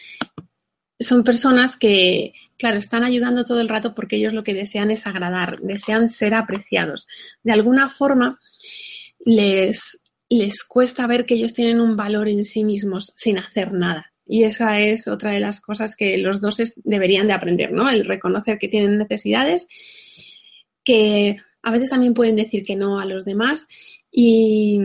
son 1.02 1.24
personas 1.24 1.76
que, 1.76 2.32
claro, 2.56 2.78
están 2.78 3.04
ayudando 3.04 3.44
todo 3.44 3.60
el 3.60 3.68
rato 3.68 3.94
porque 3.94 4.16
ellos 4.16 4.32
lo 4.32 4.44
que 4.44 4.54
desean 4.54 4.90
es 4.90 5.06
agradar, 5.06 5.60
desean 5.60 6.10
ser 6.10 6.34
apreciados. 6.34 7.06
De 7.42 7.52
alguna 7.52 7.88
forma, 7.88 8.40
les, 9.24 10.02
les 10.28 10.62
cuesta 10.64 11.06
ver 11.06 11.26
que 11.26 11.34
ellos 11.34 11.54
tienen 11.54 11.80
un 11.80 11.96
valor 11.96 12.28
en 12.28 12.44
sí 12.44 12.64
mismos 12.64 13.12
sin 13.16 13.38
hacer 13.38 13.72
nada. 13.72 14.12
Y 14.26 14.44
esa 14.44 14.78
es 14.80 15.08
otra 15.08 15.32
de 15.32 15.40
las 15.40 15.60
cosas 15.60 15.96
que 15.96 16.16
los 16.18 16.40
dos 16.40 16.60
deberían 16.84 17.26
de 17.26 17.32
aprender, 17.32 17.72
¿no? 17.72 17.90
El 17.90 18.04
reconocer 18.04 18.58
que 18.58 18.68
tienen 18.68 18.98
necesidades, 18.98 19.66
que 20.84 21.36
a 21.62 21.70
veces 21.70 21.90
también 21.90 22.14
pueden 22.14 22.36
decir 22.36 22.64
que 22.64 22.76
no 22.76 22.98
a 22.98 23.04
los 23.04 23.24
demás 23.24 23.66
y, 24.10 24.80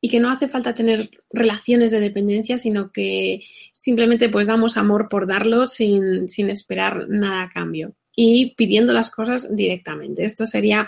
y 0.00 0.08
que 0.08 0.20
no 0.20 0.30
hace 0.30 0.48
falta 0.48 0.74
tener 0.74 1.10
relaciones 1.30 1.90
de 1.90 2.00
dependencia, 2.00 2.58
sino 2.58 2.90
que 2.90 3.40
simplemente 3.72 4.28
pues 4.28 4.46
damos 4.46 4.76
amor 4.76 5.08
por 5.08 5.26
darlo 5.26 5.66
sin, 5.66 6.26
esperar 6.48 7.08
nada 7.08 7.42
a 7.42 7.48
cambio 7.50 7.94
y 8.14 8.54
pidiendo 8.54 8.92
las 8.92 9.10
cosas 9.10 9.54
directamente. 9.54 10.24
Esto 10.24 10.46
sería 10.46 10.86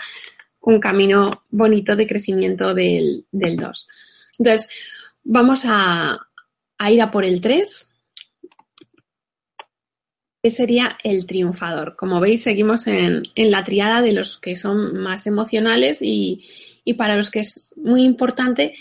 un 0.61 0.79
camino 0.79 1.43
bonito 1.49 1.95
de 1.95 2.07
crecimiento 2.07 2.73
del, 2.73 3.25
2. 3.31 3.87
Entonces, 4.39 4.67
vamos 5.23 5.63
a, 5.65 6.19
ir 6.89 7.01
a 7.01 7.11
por 7.11 7.23
el 7.23 7.39
3, 7.39 7.89
que 10.43 10.51
sería 10.51 10.97
el 11.03 11.25
triunfador. 11.25 11.95
Como 11.95 12.19
veis, 12.19 12.43
seguimos 12.43 12.85
en, 12.87 13.23
la 13.35 13.63
triada 13.63 14.01
de 14.01 14.11
los 14.11 14.39
que 14.39 14.57
son 14.57 14.97
más 14.97 15.25
emocionales 15.25 16.01
y, 16.01 16.43
y 16.83 16.95
para 16.95 17.15
los 17.15 17.31
que 17.31 17.39
es 17.39 17.73
muy 17.77 18.03
importante 18.03 18.73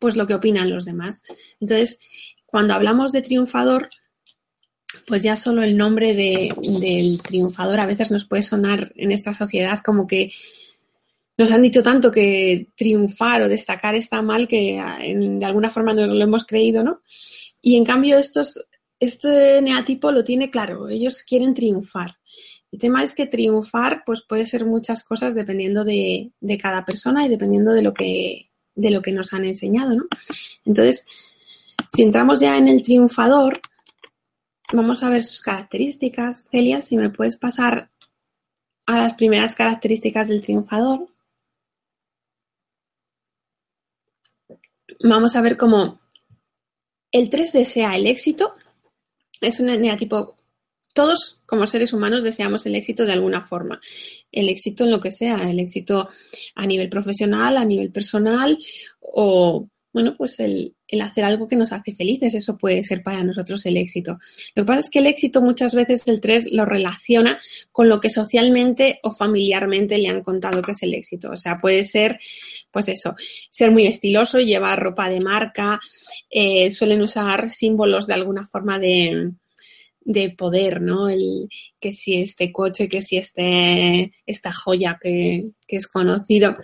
pues 0.00 0.16
lo 0.16 0.26
que 0.26 0.34
opinan 0.34 0.70
los 0.70 0.84
demás. 0.84 1.22
Entonces, 1.60 2.00
cuando 2.44 2.74
hablamos 2.74 3.12
de 3.12 3.22
triunfador, 3.22 3.88
pues 5.06 5.22
ya 5.22 5.36
solo 5.36 5.62
el 5.62 5.76
nombre 5.76 6.14
del 6.14 7.22
triunfador 7.22 7.78
a 7.78 7.86
veces 7.86 8.10
nos 8.10 8.24
puede 8.24 8.42
sonar 8.42 8.92
en 8.96 9.12
esta 9.12 9.34
sociedad 9.34 9.78
como 9.84 10.08
que 10.08 10.30
nos 11.36 11.52
han 11.52 11.62
dicho 11.62 11.82
tanto 11.82 12.10
que 12.10 12.68
triunfar 12.76 13.42
o 13.42 13.48
destacar 13.48 13.94
está 13.94 14.20
mal 14.20 14.48
que 14.48 14.78
ah, 14.78 14.98
de 15.00 15.44
alguna 15.44 15.70
forma 15.70 15.94
no 15.94 16.06
lo 16.06 16.24
hemos 16.24 16.44
creído, 16.44 16.82
¿no? 16.82 17.00
Y 17.60 17.76
en 17.76 17.84
cambio 17.84 18.18
estos, 18.18 18.64
este 19.00 19.60
neatipo 19.62 20.12
lo 20.12 20.24
tiene 20.24 20.50
claro, 20.50 20.88
ellos 20.88 21.22
quieren 21.22 21.54
triunfar. 21.54 22.16
El 22.72 22.78
tema 22.80 23.02
es 23.02 23.14
que 23.14 23.26
triunfar 23.26 24.02
pues 24.04 24.22
puede 24.22 24.44
ser 24.44 24.66
muchas 24.66 25.04
cosas 25.04 25.34
dependiendo 25.34 25.84
de, 25.84 26.32
de 26.40 26.58
cada 26.58 26.84
persona 26.84 27.24
y 27.24 27.28
dependiendo 27.28 27.72
de 27.72 27.82
lo 27.82 27.94
que 27.94 28.50
de 28.74 28.90
lo 28.90 29.02
que 29.02 29.12
nos 29.12 29.32
han 29.32 29.44
enseñado, 29.44 29.94
¿no? 29.94 30.04
Entonces, 30.64 31.06
si 31.88 32.02
entramos 32.02 32.40
ya 32.40 32.56
en 32.58 32.66
el 32.68 32.82
triunfador, 32.82 33.60
vamos 34.72 35.02
a 35.02 35.10
ver 35.10 35.24
sus 35.24 35.40
características. 35.42 36.44
Celia, 36.50 36.82
si 36.82 36.96
me 36.96 37.10
puedes 37.10 37.36
pasar 37.36 37.90
a 38.86 38.98
las 38.98 39.14
primeras 39.14 39.54
características 39.54 40.28
del 40.28 40.42
triunfador. 40.42 41.08
Vamos 45.02 45.36
a 45.36 45.42
ver 45.42 45.56
cómo 45.56 46.00
el 47.12 47.28
3 47.28 47.52
desea 47.52 47.96
el 47.96 48.06
éxito. 48.06 48.54
Es 49.40 49.60
un 49.60 49.66
neatipo 49.66 50.36
todos 50.94 51.40
como 51.44 51.66
seres 51.66 51.92
humanos 51.92 52.22
deseamos 52.22 52.64
el 52.66 52.76
éxito 52.76 53.04
de 53.04 53.12
alguna 53.12 53.44
forma. 53.44 53.80
El 54.30 54.48
éxito 54.48 54.84
en 54.84 54.92
lo 54.92 55.00
que 55.00 55.10
sea, 55.10 55.42
el 55.42 55.58
éxito 55.58 56.08
a 56.54 56.66
nivel 56.66 56.88
profesional, 56.88 57.56
a 57.56 57.64
nivel 57.64 57.90
personal 57.90 58.56
o, 59.00 59.68
bueno, 59.94 60.16
pues 60.18 60.40
el, 60.40 60.74
hacer 61.00 61.24
algo 61.24 61.46
que 61.46 61.56
nos 61.56 61.72
hace 61.72 61.94
felices. 61.94 62.34
Eso 62.34 62.58
puede 62.58 62.82
ser 62.82 63.02
para 63.02 63.22
nosotros 63.22 63.64
el 63.64 63.76
éxito. 63.76 64.18
Lo 64.54 64.64
que 64.64 64.66
pasa 64.66 64.80
es 64.80 64.90
que 64.90 64.98
el 64.98 65.06
éxito 65.06 65.40
muchas 65.40 65.74
veces 65.74 66.06
el 66.08 66.20
3 66.20 66.48
lo 66.50 66.64
relaciona 66.64 67.38
con 67.70 67.88
lo 67.88 68.00
que 68.00 68.10
socialmente 68.10 68.98
o 69.04 69.14
familiarmente 69.14 69.96
le 69.96 70.08
han 70.08 70.22
contado 70.22 70.60
que 70.60 70.72
es 70.72 70.82
el 70.82 70.94
éxito. 70.94 71.30
O 71.30 71.36
sea, 71.36 71.60
puede 71.60 71.84
ser, 71.84 72.18
pues 72.72 72.88
eso, 72.88 73.14
ser 73.50 73.70
muy 73.70 73.86
estiloso, 73.86 74.40
llevar 74.40 74.82
ropa 74.82 75.08
de 75.08 75.20
marca, 75.20 75.78
eh, 76.28 76.70
suelen 76.70 77.00
usar 77.00 77.48
símbolos 77.48 78.08
de 78.08 78.14
alguna 78.14 78.48
forma 78.48 78.80
de 78.80 79.32
de 80.04 80.30
poder, 80.30 80.82
¿no? 80.82 81.08
El, 81.08 81.48
que 81.80 81.92
si 81.92 82.20
este 82.20 82.52
coche, 82.52 82.88
que 82.88 83.00
si 83.00 83.16
este, 83.16 84.12
esta 84.26 84.52
joya 84.52 84.98
que, 85.00 85.52
es 85.66 85.86
conocido. 85.86 86.56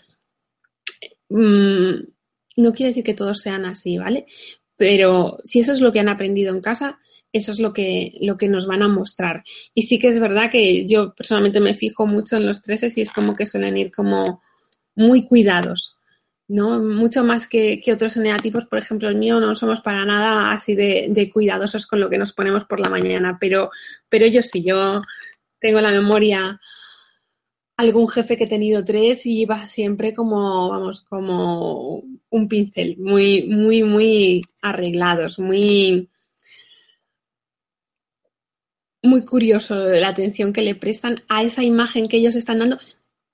Mm, 1.31 2.03
no 2.61 2.73
quiere 2.73 2.90
decir 2.90 3.05
que 3.05 3.14
todos 3.14 3.40
sean 3.40 3.64
así, 3.64 3.99
¿vale? 3.99 4.27
Pero 4.77 5.38
si 5.44 5.61
eso 5.61 5.73
es 5.73 5.81
lo 5.81 5.92
que 5.92 6.01
han 6.01 6.09
aprendido 6.09 6.55
en 6.55 6.61
casa, 6.61 6.99
eso 7.33 7.53
es 7.53 7.61
lo 7.61 7.73
que, 7.73 8.14
lo 8.20 8.37
que 8.37 8.49
nos 8.49 8.66
van 8.66 8.83
a 8.83 8.88
mostrar. 8.88 9.42
Y 9.75 9.83
sí 9.83 9.99
que 9.99 10.09
es 10.09 10.18
verdad 10.18 10.51
que 10.51 10.87
yo 10.87 11.14
personalmente 11.14 11.61
me 11.61 11.75
fijo 11.75 12.07
mucho 12.07 12.37
en 12.37 12.46
los 12.46 12.62
treses 12.62 12.96
y 12.96 13.03
es 13.03 13.12
como 13.12 13.35
que 13.35 13.46
suelen 13.46 13.77
ir 13.77 13.90
como 13.90 14.40
muy 14.94 15.25
cuidados, 15.25 15.96
¿no? 16.49 16.83
Mucho 16.83 17.25
más 17.25 17.46
que, 17.46 17.81
otros 17.92 18.16
eneatipos, 18.16 18.66
por 18.66 18.79
ejemplo, 18.79 19.09
el 19.09 19.16
mío 19.16 19.38
no 19.38 19.55
somos 19.55 19.81
para 19.81 20.05
nada 20.05 20.51
así 20.51 20.75
de, 20.75 21.31
cuidadosos 21.33 21.87
con 21.87 22.01
lo 22.01 22.11
que 22.11 22.18
nos 22.18 22.33
ponemos 22.33 22.64
por 22.64 22.81
la 22.81 22.88
mañana, 22.88 23.38
pero, 23.40 23.70
pero 24.09 24.27
yo 24.27 24.42
sí, 24.42 24.64
yo 24.64 25.03
tengo 25.61 25.81
la 25.81 25.92
memoria 25.92 26.61
algún 27.81 28.09
jefe 28.09 28.37
que 28.37 28.45
he 28.45 28.49
tenido 28.49 28.85
tres 28.85 29.25
y 29.25 29.40
iba 29.40 29.66
siempre 29.66 30.12
como, 30.12 30.69
vamos, 30.69 31.01
como 31.01 32.05
un 32.29 32.49
pincel, 32.49 32.99
muy, 32.99 33.49
muy, 33.49 33.83
muy 33.83 34.43
arreglados, 34.61 35.38
muy, 35.38 36.11
muy 39.03 39.25
curioso 39.25 39.75
la 39.75 40.09
atención 40.09 40.53
que 40.53 40.61
le 40.61 40.75
prestan 40.75 41.23
a 41.29 41.43
esa 41.43 41.64
imagen 41.64 42.09
que 42.09 42.19
ellos 42.19 42.37
están 42.37 42.59
dando 42.59 42.79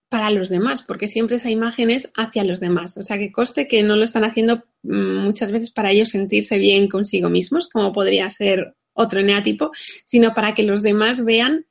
para 0.08 0.30
los 0.30 0.48
demás, 0.48 0.82
porque 0.82 1.08
siempre 1.08 1.36
esa 1.36 1.50
imagen 1.50 1.90
es 1.90 2.12
hacia 2.14 2.44
los 2.44 2.60
demás. 2.60 2.96
O 2.96 3.02
sea, 3.02 3.18
que 3.18 3.32
coste 3.32 3.66
que 3.66 3.82
no 3.82 3.96
lo 3.96 4.04
están 4.04 4.24
haciendo 4.24 4.62
mm, 4.84 5.24
muchas 5.24 5.50
veces 5.50 5.72
para 5.72 5.90
ellos 5.90 6.10
sentirse 6.10 6.58
bien 6.58 6.86
consigo 6.86 7.28
mismos, 7.28 7.68
como 7.68 7.92
podría 7.92 8.30
ser 8.30 8.76
otro 8.92 9.18
eneatipo, 9.18 9.72
sino 10.04 10.34
para 10.34 10.54
que 10.54 10.62
los 10.62 10.82
demás 10.82 11.24
vean 11.24 11.66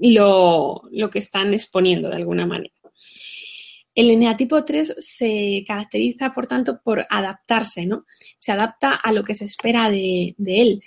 lo, 0.00 0.82
lo 0.90 1.10
que 1.10 1.18
están 1.18 1.54
exponiendo 1.54 2.08
de 2.08 2.16
alguna 2.16 2.46
manera. 2.46 2.74
El 3.94 4.10
eneatipo 4.10 4.64
3 4.64 4.94
se 4.98 5.64
caracteriza, 5.66 6.32
por 6.32 6.46
tanto, 6.46 6.80
por 6.84 7.04
adaptarse, 7.10 7.84
¿no? 7.84 8.04
Se 8.38 8.52
adapta 8.52 8.94
a 8.94 9.12
lo 9.12 9.24
que 9.24 9.34
se 9.34 9.44
espera 9.44 9.90
de, 9.90 10.34
de 10.38 10.62
él, 10.62 10.82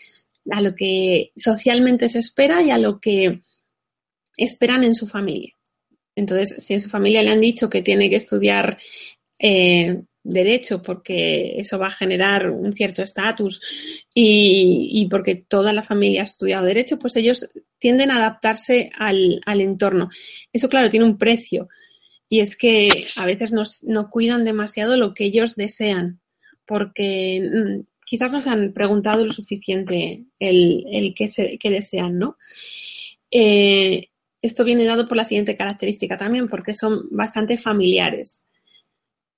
a 0.50 0.62
lo 0.62 0.74
que 0.76 1.32
socialmente 1.36 2.08
se 2.08 2.19
espera 2.19 2.62
y 2.62 2.71
a 2.71 2.78
lo 2.78 3.00
que 3.02 3.41
esperan 4.38 4.86
en 4.86 4.95
su 4.95 5.08
familia. 5.08 5.54
Entonces, 6.15 6.63
si 6.63 6.74
en 6.74 6.82
su 6.82 6.89
familia 6.89 7.24
le 7.24 7.32
han 7.32 7.41
dicho 7.41 7.69
que 7.69 7.82
tiene 7.82 8.10
que 8.10 8.15
estudiar 8.15 8.78
eh, 9.39 10.02
derecho 10.23 10.81
porque 10.81 11.60
eso 11.60 11.79
va 11.79 11.88
a 11.88 11.91
generar 11.91 12.49
un 12.49 12.71
cierto 12.71 13.01
estatus 13.01 13.62
y, 14.13 15.07
porque 15.10 15.36
toda 15.36 15.73
la 15.73 15.81
familia 15.81 16.21
ha 16.21 16.25
estudiado 16.25 16.65
derecho, 16.65 16.99
pues 16.99 17.15
ellos 17.15 17.49
tienden 17.79 18.12
a 18.12 18.17
adaptarse 18.17 18.91
al, 18.97 19.41
entorno. 19.45 20.10
Eso, 20.53 20.69
claro, 20.69 20.89
tiene 20.89 21.05
un 21.05 21.17
precio 21.17 21.67
y 22.29 22.39
es 22.39 22.55
que 22.55 23.07
a 23.17 23.25
veces 23.25 23.51
no 23.84 24.10
cuidan 24.10 24.45
demasiado 24.45 24.95
lo 24.97 25.13
que 25.13 25.25
ellos 25.25 25.55
desean 25.55 26.21
porque 26.71 27.41
mm, 27.41 27.81
quizás 28.05 28.31
no 28.31 28.41
se 28.41 28.49
han 28.49 28.71
preguntado 28.71 29.25
lo 29.25 29.34
suficiente 29.34 30.23
el, 30.39 30.86
el 30.89 31.13
qué, 31.13 31.69
desean, 31.69 32.17
¿no? 32.17 32.38
Eh, 33.29 34.07
esto 34.41 34.63
viene 34.63 34.86
dado 34.86 35.05
por 35.05 35.17
la 35.17 35.25
siguiente 35.25 35.55
característica 35.55 36.15
también, 36.15 36.47
porque 36.47 36.73
son 36.73 37.10
bastante 37.12 37.57
familiares. 37.57 38.45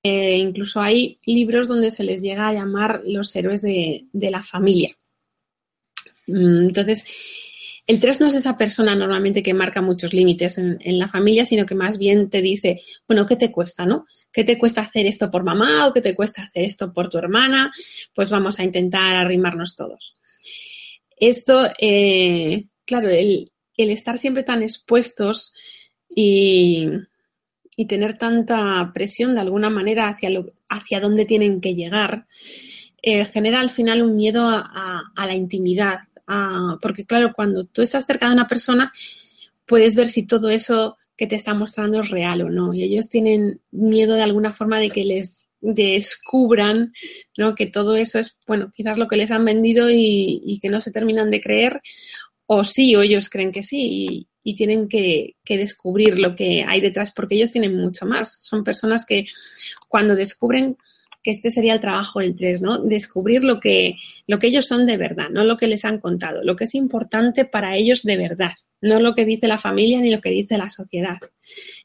Eh, 0.04 0.36
incluso 0.36 0.82
hay 0.82 1.18
libros 1.26 1.70
donde 1.70 1.89
se 1.89 2.04
les 2.04 2.22
llega 2.22 2.50
a 2.50 2.54
llamar 2.54 3.02
los 3.06 3.34
héroes 3.38 3.62
de, 3.62 4.06
la 4.12 4.44
familia. 4.44 4.89
Mm, 6.28 6.68
entonces, 6.68 7.06
el 7.88 8.00
3 8.00 8.20
no 8.20 8.28
es 8.28 8.36
esa 8.36 8.58
persona 8.58 8.96
normalmente 8.96 9.42
que 9.42 9.54
marca 9.54 9.82
muchos 9.82 10.13
límites 10.13 10.58
en, 10.58 11.00
la 11.00 11.08
familia, 11.08 11.46
sino 11.46 11.66
que 11.66 11.76
más 11.76 11.98
bien 11.98 12.30
te 12.30 12.42
dice, 12.42 12.82
bueno, 13.08 13.26
¿qué 13.26 13.38
te 13.38 13.52
cuesta, 13.52 13.86
no? 13.86 14.06
¿Qué 14.32 14.44
te 14.44 14.58
cuesta 14.58 14.82
hacer 14.82 15.06
esto 15.06 15.32
por 15.32 15.44
mamá 15.44 15.88
o 15.88 15.94
qué 15.94 16.02
te 16.02 16.16
cuesta 16.16 16.44
hacer 16.44 16.63
esto 16.63 16.94
por 16.94 17.10
tu 17.10 17.18
hermana? 17.18 17.72
Pues 18.13 18.30
vamos 18.30 18.60
a 18.60 18.63
intentar 18.63 19.16
arrimarnos 19.16 19.76
todos. 19.76 20.13
Esto, 21.18 21.70
eh, 21.80 22.66
claro, 22.86 23.10
el, 23.10 23.52
el 23.78 23.89
estar 23.89 24.18
siempre 24.18 24.44
tan 24.44 24.62
expuestos 24.63 25.54
y, 26.13 26.88
tener 27.88 28.18
tanta 28.18 28.92
presión 28.94 29.36
de 29.36 29.42
alguna 29.42 29.70
manera 29.70 30.08
hacia, 30.08 30.30
lo, 30.30 30.46
hacia 30.70 31.00
dónde 31.00 31.26
tienen 31.26 31.62
que 31.62 31.74
llegar, 31.74 32.26
eh, 33.02 33.26
genera 33.26 33.60
al 33.60 33.70
final 33.70 34.02
un 34.02 34.16
miedo 34.16 34.48
a, 34.48 35.04
la 35.16 35.34
intimidad. 35.34 36.00
porque 36.82 37.06
claro, 37.06 37.34
cuando 37.36 37.66
tú 37.66 37.82
estás 37.82 38.06
cerca 38.06 38.28
de 38.28 38.34
una 38.34 38.48
persona, 38.48 38.92
puedes 39.66 39.96
ver 39.96 40.08
si 40.08 40.24
todo 40.24 40.50
eso 40.50 40.98
que 41.18 41.28
te 41.28 41.36
está 41.36 41.54
mostrando 41.54 42.02
es 42.02 42.10
real 42.10 42.42
o 42.42 42.50
no. 42.50 42.74
Y 42.74 42.84
ellos 42.84 43.10
tienen 43.10 43.62
miedo 43.72 44.16
de 44.16 44.22
alguna 44.22 44.54
forma 44.54 44.80
de 44.80 44.90
que 44.90 45.04
les 45.04 45.48
descubran 45.62 46.94
¿no? 47.38 47.56
que 47.56 47.66
todo 47.68 47.96
eso 47.96 48.20
es, 48.20 48.36
bueno, 48.46 48.72
quizás 48.76 48.98
lo 48.98 49.08
que 49.08 49.16
les 49.16 49.32
han 49.32 49.46
vendido 49.46 49.90
y, 49.90 50.42
y 50.44 50.60
que 50.60 50.70
no 50.70 50.82
se 50.82 50.92
terminan 50.92 51.32
de 51.32 51.40
creer 51.40 51.82
o 52.46 52.64
sí, 52.64 52.96
o 52.96 53.02
ellos 53.02 53.30
creen 53.30 53.52
que 53.52 53.64
sí, 53.64 54.28
y, 54.44 54.56
tienen 54.56 54.90
que, 54.90 55.36
descubrir 55.48 56.20
lo 56.20 56.36
que 56.36 56.66
hay 56.68 56.82
detrás, 56.82 57.12
porque 57.12 57.36
ellos 57.36 57.52
tienen 57.52 57.78
mucho 57.78 58.06
más. 58.06 58.42
Son 58.42 58.64
personas 58.64 59.06
que 59.06 59.26
cuando 59.88 60.16
descubren 60.16 60.78
que 61.24 61.32
este 61.32 61.50
sería 61.50 61.76
el 61.76 61.80
trabajo 61.80 62.20
del 62.20 62.36
3, 62.36 62.62
¿no? 62.62 62.80
Descubrir 62.80 63.46
lo 63.46 63.62
que, 63.62 63.96
lo 64.28 64.40
que 64.40 64.48
ellos 64.48 64.66
son 64.66 64.86
de 64.86 64.98
verdad, 64.98 65.30
no 65.30 65.46
lo 65.46 65.56
que 65.56 65.68
les 65.68 65.86
han 65.86 66.00
contado, 66.00 66.44
lo 66.44 66.58
que 66.58 66.66
es 66.66 66.76
importante 66.76 67.46
para 67.46 67.78
ellos 67.78 68.04
de 68.04 68.18
verdad, 68.18 68.52
no 68.82 69.00
lo 69.00 69.16
que 69.16 69.24
dice 69.24 69.48
la 69.48 69.58
familia 69.58 70.02
ni 70.02 70.12
lo 70.12 70.20
que 70.20 70.32
dice 70.32 70.58
la 70.58 70.70
sociedad. 70.70 71.20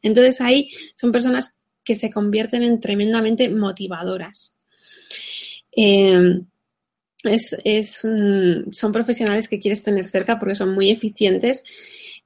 Entonces 0.02 0.40
ahí 0.40 0.68
son 0.96 1.12
personas 1.12 1.54
que 1.84 1.94
se 1.94 2.10
convierten 2.10 2.64
en 2.64 2.80
tremendamente 2.80 3.48
motivadoras. 3.48 4.56
Eh, 5.76 6.40
es, 7.24 7.98
son 7.98 8.92
profesionales 8.92 9.48
que 9.48 9.58
quieres 9.58 9.82
tener 9.82 10.04
cerca 10.04 10.38
porque 10.38 10.54
son 10.54 10.74
muy 10.74 10.90
eficientes 10.90 11.64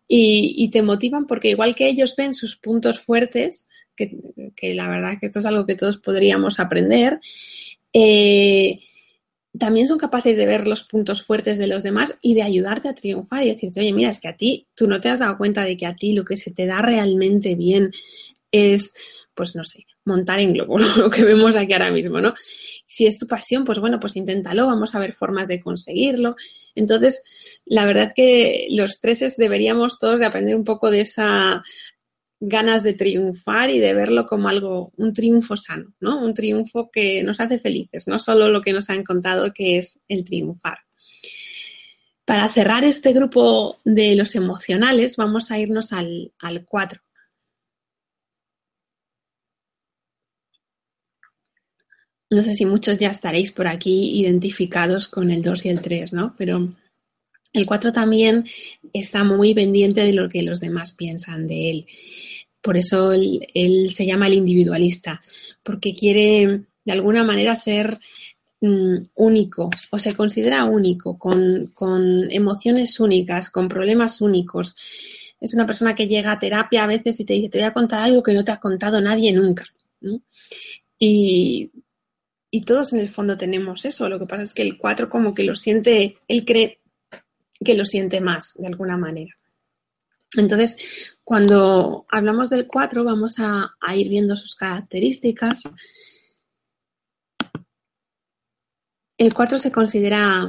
y, 0.09 0.69
te 0.71 0.83
motivan 0.83 1.27
porque 1.27 1.51
igual 1.51 1.75
que 1.75 1.89
ellos 1.89 2.15
ven 2.17 2.35
sus 2.35 2.57
puntos 2.57 3.01
fuertes, 3.01 3.67
que, 3.97 4.75
la 4.75 4.89
verdad 4.89 5.15
que 5.19 5.27
esto 5.27 5.39
es 5.39 5.47
algo 5.47 5.65
que 5.65 5.75
todos 5.75 5.97
podríamos 5.97 6.61
aprender, 6.61 7.19
eh, 7.95 8.81
también 9.59 9.87
son 9.87 9.99
capaces 9.99 10.37
de 10.37 10.47
ver 10.47 10.67
los 10.67 10.83
puntos 10.83 11.23
fuertes 11.23 11.59
de 11.59 11.67
los 11.67 11.83
demás 11.83 12.15
y 12.21 12.35
de 12.35 12.43
ayudarte 12.43 12.89
a 12.89 12.95
triunfar 12.95 13.43
y 13.43 13.49
decirte, 13.49 13.81
oye, 13.81 13.93
mira, 13.93 14.11
es 14.11 14.21
que 14.21 14.29
a 14.29 14.37
ti, 14.37 14.67
tú 14.75 14.87
no 14.87 15.01
te 15.01 15.09
has 15.09 15.21
dado 15.21 15.39
cuenta 15.39 15.65
de 15.65 15.77
que 15.77 15.87
a 15.87 15.95
ti 15.95 16.13
lo 16.13 16.25
que 16.25 16.37
se 16.37 16.51
te 16.51 16.67
da 16.67 16.83
realmente 16.83 17.55
bien 17.55 17.93
es, 18.53 18.93
pues 19.35 19.57
no 19.57 19.65
sé, 19.65 19.87
montar 20.05 20.39
en 20.39 20.53
globo, 20.53 20.79
lo 20.97 21.11
que 21.11 21.25
vemos 21.25 21.57
aquí 21.57 21.73
ahora 21.73 21.91
mismo, 21.91 22.21
¿no? 22.21 22.35
Si 22.87 23.07
es 23.07 23.19
tu 23.19 23.27
pasión, 23.27 23.65
pues 23.65 23.81
bueno, 23.81 23.99
pues 23.99 24.15
inténtalo, 24.15 24.67
vamos 24.67 24.95
a 24.95 25.01
ver 25.01 25.15
formas 25.15 25.49
de 25.49 25.59
conseguirlo. 25.59 26.37
Entonces, 26.75 27.61
la 27.65 27.87
verdad 27.87 28.13
que 28.15 28.69
los 28.71 29.01
treses 29.01 29.37
deberíamos 29.37 29.99
todos 29.99 30.21
de 30.21 30.27
aprender 30.27 30.55
un 30.55 30.65
poco 30.65 30.91
de 30.91 31.01
esa 31.01 31.63
ganas 32.45 32.83
de 32.83 32.93
triunfar 32.93 33.71
y 33.71 33.79
de 33.79 33.95
verlo 33.95 34.27
como 34.27 34.49
algo, 34.49 34.93
un 34.97 35.13
triunfo 35.13 35.57
sano, 35.57 35.95
¿no? 36.01 36.21
Un 36.21 36.35
triunfo 36.35 36.91
que 36.91 37.23
nos 37.23 37.39
hace 37.39 37.61
felices, 37.61 38.09
no 38.09 38.19
solo 38.19 38.49
lo 38.49 38.61
que 38.61 38.73
nos 38.73 38.91
han 38.91 39.05
contado 39.05 39.53
que 39.55 39.79
es 39.79 40.01
el 40.09 40.25
triunfar. 40.25 40.79
Para 42.25 42.49
cerrar 42.49 42.83
este 42.83 43.13
grupo 43.13 43.79
de 43.85 44.17
los 44.17 44.35
emocionales, 44.35 45.17
vamos 45.17 45.53
a 45.53 45.59
irnos 45.61 45.93
al, 45.93 46.33
al 46.41 46.65
4. 46.65 47.01
No 52.33 52.43
sé 52.43 52.55
si 52.55 52.65
muchos 52.65 52.97
ya 52.97 53.11
estaréis 53.11 53.53
por 53.53 53.69
aquí 53.69 54.19
identificados 54.19 55.07
con 55.07 55.31
el 55.31 55.43
2 55.43 55.67
y 55.67 55.69
el 55.69 55.83
3, 55.83 56.15
¿no? 56.15 56.35
Pero 56.39 56.75
el 57.53 57.67
4 57.67 57.93
también 57.93 58.47
está 58.95 59.23
muy 59.23 59.53
pendiente 59.53 60.01
de 60.01 60.15
lo 60.15 60.31
que 60.31 60.41
los 60.41 60.59
demás 60.59 60.93
piensan 60.93 61.47
de 61.47 61.71
él. 61.71 61.87
Por 62.63 62.79
eso 62.79 63.13
él, 63.13 63.91
se 63.91 64.07
llama 64.07 64.29
el 64.29 64.35
individualista, 64.35 65.21
porque 65.63 65.95
quiere 65.95 66.63
de 66.87 66.93
alguna 66.93 67.23
manera 67.23 67.55
ser 67.55 67.99
mm, 68.63 68.97
único 69.17 69.69
o 69.91 69.99
se 69.99 70.15
considera 70.15 70.65
único, 70.65 71.19
con, 71.19 71.71
emociones 72.31 72.99
únicas, 72.99 73.51
con 73.51 73.69
problemas 73.69 74.23
únicos. 74.23 74.75
Es 75.39 75.53
una 75.53 75.67
persona 75.67 75.95
que 75.95 76.09
llega 76.09 76.33
a 76.33 76.39
terapia 76.39 76.85
a 76.85 76.87
veces 76.87 77.21
y 77.21 77.27
te 77.27 77.35
dice, 77.35 77.51
te 77.51 77.59
voy 77.59 77.67
a 77.67 77.75
contar 77.75 78.05
algo 78.05 78.23
que 78.23 78.33
no 78.33 78.43
te 78.43 78.53
ha 78.53 78.59
contado 78.59 79.03
nadie 79.03 79.35
nunca. 79.35 79.65
Y 80.99 81.71
y 82.55 82.61
todos 82.61 82.93
en 82.93 83.01
el 83.01 83.09
fondo 83.09 83.39
tenemos 83.39 83.87
eso. 83.87 84.11
Lo 84.11 84.19
que 84.19 84.27
pasa 84.27 84.43
es 84.43 84.53
que 84.53 84.61
el 84.61 84.77
4 84.77 85.09
como 85.09 85.35
que 85.35 85.43
lo 85.43 85.55
siente, 85.55 86.19
él 86.29 86.45
cree 86.45 86.81
que 87.65 87.75
lo 87.75 87.87
siente 87.87 88.21
más 88.21 88.53
de 88.59 88.67
alguna 88.67 88.99
manera. 88.99 89.35
Entonces, 90.37 91.17
cuando 91.25 92.05
hablamos 92.11 92.51
del 92.51 92.67
4 92.67 93.05
vamos 93.05 93.37
a, 93.39 93.75
ir 93.97 94.11
viendo 94.11 94.37
sus 94.37 94.55
características. 94.55 95.63
El 99.17 99.33
4 99.33 99.59
se 99.59 99.73
considera 99.73 100.47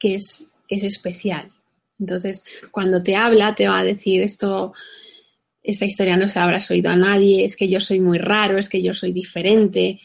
que 0.00 0.16
es, 0.16 0.52
es 0.68 0.82
especial, 0.82 1.52
Entonces, 2.00 2.42
cuando 2.72 3.04
te 3.04 3.14
habla, 3.14 3.54
te 3.54 3.68
va 3.68 3.78
a 3.78 3.84
decir 3.84 4.20
esto, 4.20 4.72
esta 5.62 5.84
historia 5.84 6.16
no 6.16 6.28
se 6.28 6.40
la 6.40 6.44
habrás 6.46 6.68
oído 6.72 6.90
a 6.90 6.96
nadie, 6.96 7.44
es 7.44 7.56
que 7.56 7.68
yo 7.68 7.78
soy 7.78 8.00
muy 8.00 8.18
raro, 8.18 8.58
es 8.58 8.68
que 8.68 8.82
yo 8.82 8.94
soy 8.94 9.12
diferente. 9.12 10.00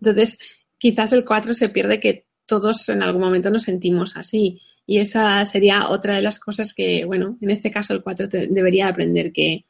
Entonces, 0.00 0.59
quizás 0.80 1.12
el 1.12 1.24
4 1.24 1.54
se 1.54 1.68
pierde 1.68 2.00
que 2.00 2.26
todos 2.46 2.88
en 2.88 3.04
algún 3.04 3.22
momento 3.22 3.50
nos 3.50 3.62
sentimos 3.62 4.16
así. 4.16 4.60
Y 4.84 4.98
esa 4.98 5.46
sería 5.46 5.90
otra 5.90 6.16
de 6.16 6.22
las 6.22 6.40
cosas 6.40 6.74
que, 6.74 7.04
bueno, 7.04 7.38
en 7.40 7.50
este 7.50 7.70
caso 7.70 7.94
el 7.94 8.02
4 8.02 8.26
debería 8.26 8.88
aprender, 8.88 9.30
que, 9.30 9.66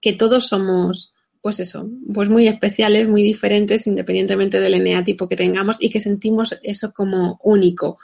que 0.00 0.12
todos 0.12 0.46
somos, 0.46 1.12
pues 1.40 1.58
eso, 1.58 1.90
pues 2.14 2.28
muy 2.28 2.46
especiales, 2.46 3.08
muy 3.08 3.24
diferentes, 3.24 3.88
independientemente 3.88 4.60
del 4.60 4.74
eneatipo 4.74 5.28
que 5.28 5.34
tengamos 5.34 5.76
y 5.80 5.90
que 5.90 5.98
sentimos 5.98 6.56
eso 6.62 6.92
como 6.92 7.40
único 7.42 7.98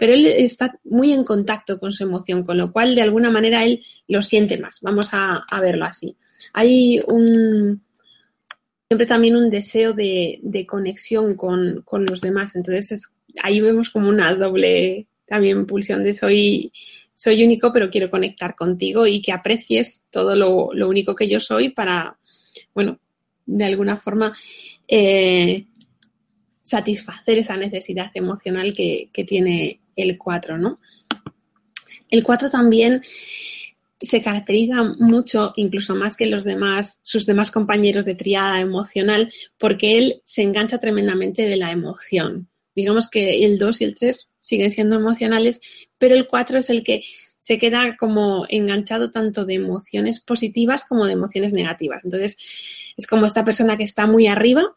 pero 0.00 0.14
él 0.14 0.26
está 0.28 0.80
muy 0.84 1.12
en 1.12 1.24
contacto 1.24 1.78
con 1.78 1.92
su 1.92 2.04
emoción, 2.04 2.42
con 2.42 2.56
lo 2.56 2.72
cual 2.72 2.94
de 2.94 3.02
alguna 3.02 3.30
manera 3.30 3.64
él 3.64 3.84
lo 4.08 4.22
siente 4.22 4.56
más. 4.56 4.78
Vamos 4.80 5.10
a, 5.12 5.44
verlo 5.60 5.84
así. 5.84 6.16
Hay 6.54 7.02
un 7.06 7.82
siempre 8.90 9.06
también 9.06 9.36
un 9.36 9.50
deseo 9.50 9.92
de, 9.92 10.66
conexión 10.68 11.36
con, 11.36 11.84
los 11.92 12.20
demás. 12.20 12.56
Entonces 12.56 13.12
ahí 13.40 13.60
vemos 13.60 13.88
como 13.88 14.08
una 14.08 14.34
doble 14.34 15.06
también 15.26 15.64
pulsión 15.64 16.02
de 16.02 16.12
soy, 16.12 16.72
soy 17.14 17.44
único, 17.44 17.72
pero 17.72 17.88
quiero 17.88 18.10
conectar 18.10 18.56
contigo 18.56 19.06
y 19.06 19.22
que 19.22 19.30
aprecies 19.30 20.02
todo 20.10 20.34
lo, 20.34 20.88
único 20.88 21.14
que 21.14 21.28
yo 21.28 21.38
soy 21.38 21.68
para, 21.68 22.18
bueno, 22.74 22.98
de 23.46 23.64
alguna 23.64 23.96
forma 23.96 24.36
eh, 24.88 25.66
satisfacer 26.64 27.38
esa 27.38 27.56
necesidad 27.56 28.10
emocional 28.14 28.74
que, 28.74 29.08
que 29.12 29.22
tiene 29.22 29.78
el 29.94 30.18
4, 30.18 30.58
¿no? 30.58 30.80
El 32.10 32.24
4 32.24 32.50
también 32.50 33.02
se 34.00 34.20
caracteriza 34.20 34.82
mucho, 34.98 35.52
incluso 35.56 35.94
más 35.94 36.16
que 36.16 36.26
los 36.26 36.44
demás, 36.44 36.98
sus 37.02 37.26
demás 37.26 37.50
compañeros 37.50 38.04
de 38.06 38.14
triada 38.14 38.60
emocional, 38.60 39.30
porque 39.58 39.98
él 39.98 40.22
se 40.24 40.42
engancha 40.42 40.78
tremendamente 40.78 41.42
de 41.46 41.56
la 41.56 41.70
emoción. 41.70 42.48
Digamos 42.74 43.08
que 43.10 43.44
el 43.44 43.58
2 43.58 43.80
y 43.80 43.84
el 43.84 43.94
3 43.94 44.28
siguen 44.38 44.70
siendo 44.70 44.96
emocionales, 44.96 45.60
pero 45.98 46.14
el 46.14 46.26
4 46.26 46.58
es 46.58 46.70
el 46.70 46.82
que 46.82 47.02
se 47.38 47.58
queda 47.58 47.96
como 47.96 48.46
enganchado 48.48 49.10
tanto 49.10 49.44
de 49.44 49.54
emociones 49.54 50.20
positivas 50.20 50.84
como 50.84 51.06
de 51.06 51.12
emociones 51.12 51.52
negativas. 51.52 52.04
Entonces, 52.04 52.36
es 52.96 53.06
como 53.06 53.26
esta 53.26 53.44
persona 53.44 53.76
que 53.76 53.84
está 53.84 54.06
muy 54.06 54.26
arriba 54.26 54.76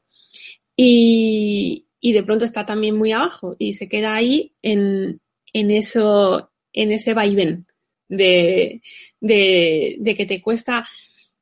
y, 0.75 1.85
de 2.01 2.23
pronto 2.23 2.43
está 2.45 2.65
también 2.65 2.97
muy 2.97 3.11
abajo 3.11 3.55
y 3.57 3.73
se 3.73 3.87
queda 3.87 4.15
ahí 4.15 4.53
en, 4.61 5.19
eso, 5.53 6.51
en 6.73 6.91
ese 6.91 7.13
vaivén 7.13 7.67
de, 8.07 8.81
de, 9.19 10.15
que 10.15 10.25
te 10.25 10.41
cuesta 10.41 10.85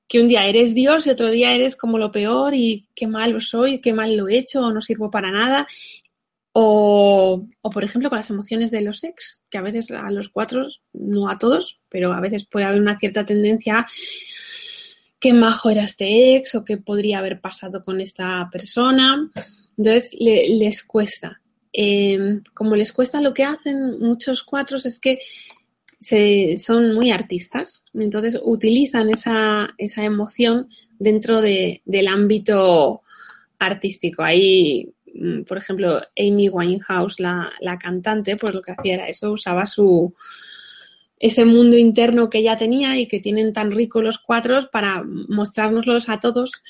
que 0.07 0.19
un 0.19 0.27
día 0.27 0.45
eres 0.45 0.73
Dios 0.75 1.07
y 1.07 1.09
otro 1.09 1.29
día 1.29 1.53
eres 1.53 1.75
como 1.75 1.97
lo 1.97 2.11
peor 2.11 2.53
y 2.53 2.87
qué 2.95 3.07
mal 3.07 3.39
soy, 3.41 3.79
qué 3.79 3.93
mal 3.93 4.15
lo 4.15 4.27
he 4.27 4.37
hecho 4.37 4.61
o 4.61 4.73
no 4.73 4.81
sirvo 4.81 5.09
para 5.09 5.31
nada. 5.31 5.67
O, 6.53 7.47
o, 7.61 7.69
por 7.69 7.83
ejemplo, 7.85 8.09
con 8.09 8.17
las 8.17 8.29
emociones 8.29 8.71
de 8.71 8.81
los 8.81 9.05
ex, 9.05 9.41
que 9.49 9.57
a 9.57 9.61
veces 9.61 9.89
a 9.91 10.11
los 10.11 10.27
cuatro, 10.27 10.67
no 10.91 11.29
a 11.29 11.37
todos, 11.37 11.79
pero 11.87 12.13
a 12.13 12.19
veces 12.19 12.45
puede 12.45 12.65
haber 12.65 12.81
una 12.81 12.99
cierta 12.99 13.25
tendencia 13.25 13.79
a 13.79 13.87
qué 15.17 15.33
majo 15.33 15.69
era 15.69 15.83
este 15.83 16.35
ex 16.35 16.55
o 16.55 16.65
qué 16.65 16.75
podría 16.75 17.19
haber 17.19 17.39
pasado 17.39 17.81
con 17.81 18.01
esta 18.01 18.49
persona 18.51 19.31
entonces 19.77 20.15
les 20.19 20.83
cuesta. 20.83 21.41
Em, 21.73 22.43
como 22.53 22.75
les 22.75 22.91
cuesta 22.91 23.21
lo 23.21 23.33
que 23.33 23.45
hacen 23.45 23.99
muchos 23.99 24.43
cuatros 24.43 24.85
es 24.85 24.99
que 24.99 25.19
se, 26.01 26.57
son 26.57 26.95
muy 26.95 27.11
artistas, 27.11 27.85
entonces 27.93 28.39
utilizan 28.43 29.11
esa, 29.11 29.69
esa 29.77 30.03
emoción 30.03 30.67
dentro 30.97 31.41
de, 31.41 31.83
del 31.85 32.07
ámbito 32.07 33.01
artístico. 33.59 34.23
Ahí, 34.23 34.91
mm, 35.13 35.43
por 35.43 35.59
ejemplo, 35.59 36.01
Amy 36.17 36.49
Winehouse, 36.49 37.19
la, 37.19 37.51
la 37.61 37.77
cantante, 37.77 38.35
pues 38.35 38.55
lo 38.55 38.63
que 38.63 38.71
hacía 38.71 38.95
era 38.95 39.09
eso, 39.09 39.31
usaba 39.31 39.67
su, 39.67 40.15
ese 41.19 41.45
mundo 41.45 41.77
interno 41.77 42.31
que 42.31 42.39
ella 42.39 42.57
tenía 42.57 42.97
y 42.97 43.07
que 43.07 43.19
tienen 43.19 43.53
tan 43.53 43.71
rico 43.71 44.01
los 44.01 44.17
cuatro 44.17 44.71
para 44.71 45.03
mostrárnoslos 45.03 46.09
a 46.09 46.19
todos 46.19 46.63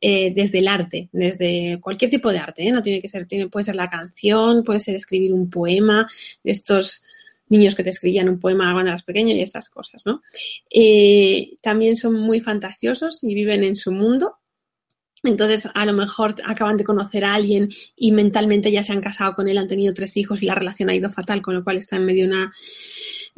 eh, 0.00 0.32
desde 0.32 0.60
el 0.60 0.68
arte, 0.68 1.08
desde 1.10 1.80
cualquier 1.80 2.12
tipo 2.12 2.30
de 2.30 2.38
arte, 2.38 2.62
¿eh? 2.62 2.70
no 2.70 2.80
tiene 2.80 3.00
que 3.00 3.08
ser, 3.08 3.26
tiene, 3.26 3.48
puede 3.48 3.64
ser 3.64 3.74
la 3.74 3.90
canción, 3.90 4.62
puede 4.62 4.78
ser 4.78 4.94
escribir 4.94 5.32
un 5.32 5.50
poema, 5.50 6.06
estos 6.44 7.02
niños 7.48 7.74
que 7.74 7.82
te 7.82 7.90
escribían 7.90 8.28
un 8.28 8.40
poema 8.40 8.72
cuando 8.72 8.90
eras 8.90 9.02
pequeño 9.02 9.34
y 9.34 9.40
estas 9.40 9.70
cosas, 9.70 10.02
¿no? 10.06 10.22
Eh, 10.70 11.58
también 11.60 11.96
son 11.96 12.14
muy 12.14 12.40
fantasiosos 12.40 13.22
y 13.22 13.34
viven 13.34 13.64
en 13.64 13.76
su 13.76 13.92
mundo. 13.92 14.36
Entonces, 15.24 15.68
a 15.74 15.84
lo 15.84 15.92
mejor 15.92 16.36
acaban 16.44 16.76
de 16.76 16.84
conocer 16.84 17.24
a 17.24 17.34
alguien 17.34 17.68
y 17.96 18.12
mentalmente 18.12 18.70
ya 18.70 18.84
se 18.84 18.92
han 18.92 19.00
casado 19.00 19.34
con 19.34 19.48
él, 19.48 19.58
han 19.58 19.66
tenido 19.66 19.92
tres 19.92 20.16
hijos 20.16 20.42
y 20.42 20.46
la 20.46 20.54
relación 20.54 20.90
ha 20.90 20.94
ido 20.94 21.10
fatal, 21.10 21.42
con 21.42 21.54
lo 21.54 21.64
cual 21.64 21.76
está 21.76 21.96
en 21.96 22.06
medio 22.06 22.24
de 22.24 22.30
una 22.30 22.52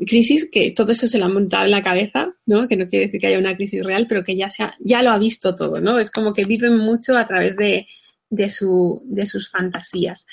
crisis 0.07 0.49
que 0.51 0.73
todo 0.73 0.93
eso 0.93 1.09
se 1.09 1.19
lo 1.19 1.25
ha 1.25 1.31
montado 1.31 1.65
en 1.65 1.71
la 1.71 1.83
cabeza, 1.83 2.35
¿no? 2.47 2.69
Que 2.69 2.77
no 2.77 2.87
quiere 2.87 3.07
decir 3.07 3.21
que 3.21 3.29
haya 3.29 3.39
una 3.39 3.57
crisis 3.57 3.83
real, 3.83 4.07
pero 4.07 4.23
que 4.23 4.37
ya, 4.37 4.51
se 4.51 4.65
ya 4.81 5.03
lo 5.03 5.11
ha 5.11 5.19
visto 5.19 5.55
todo, 5.55 5.81
¿no? 5.81 5.99
Es 5.99 6.11
como 6.11 6.35
que 6.35 6.45
viven 6.45 6.77
mucho 6.77 7.17
a 7.17 7.27
través 7.27 7.57
de, 7.57 7.87
de, 8.29 8.51
su, 8.51 9.03
de 9.07 9.27
sus 9.27 9.49
fantasías. 9.49 10.27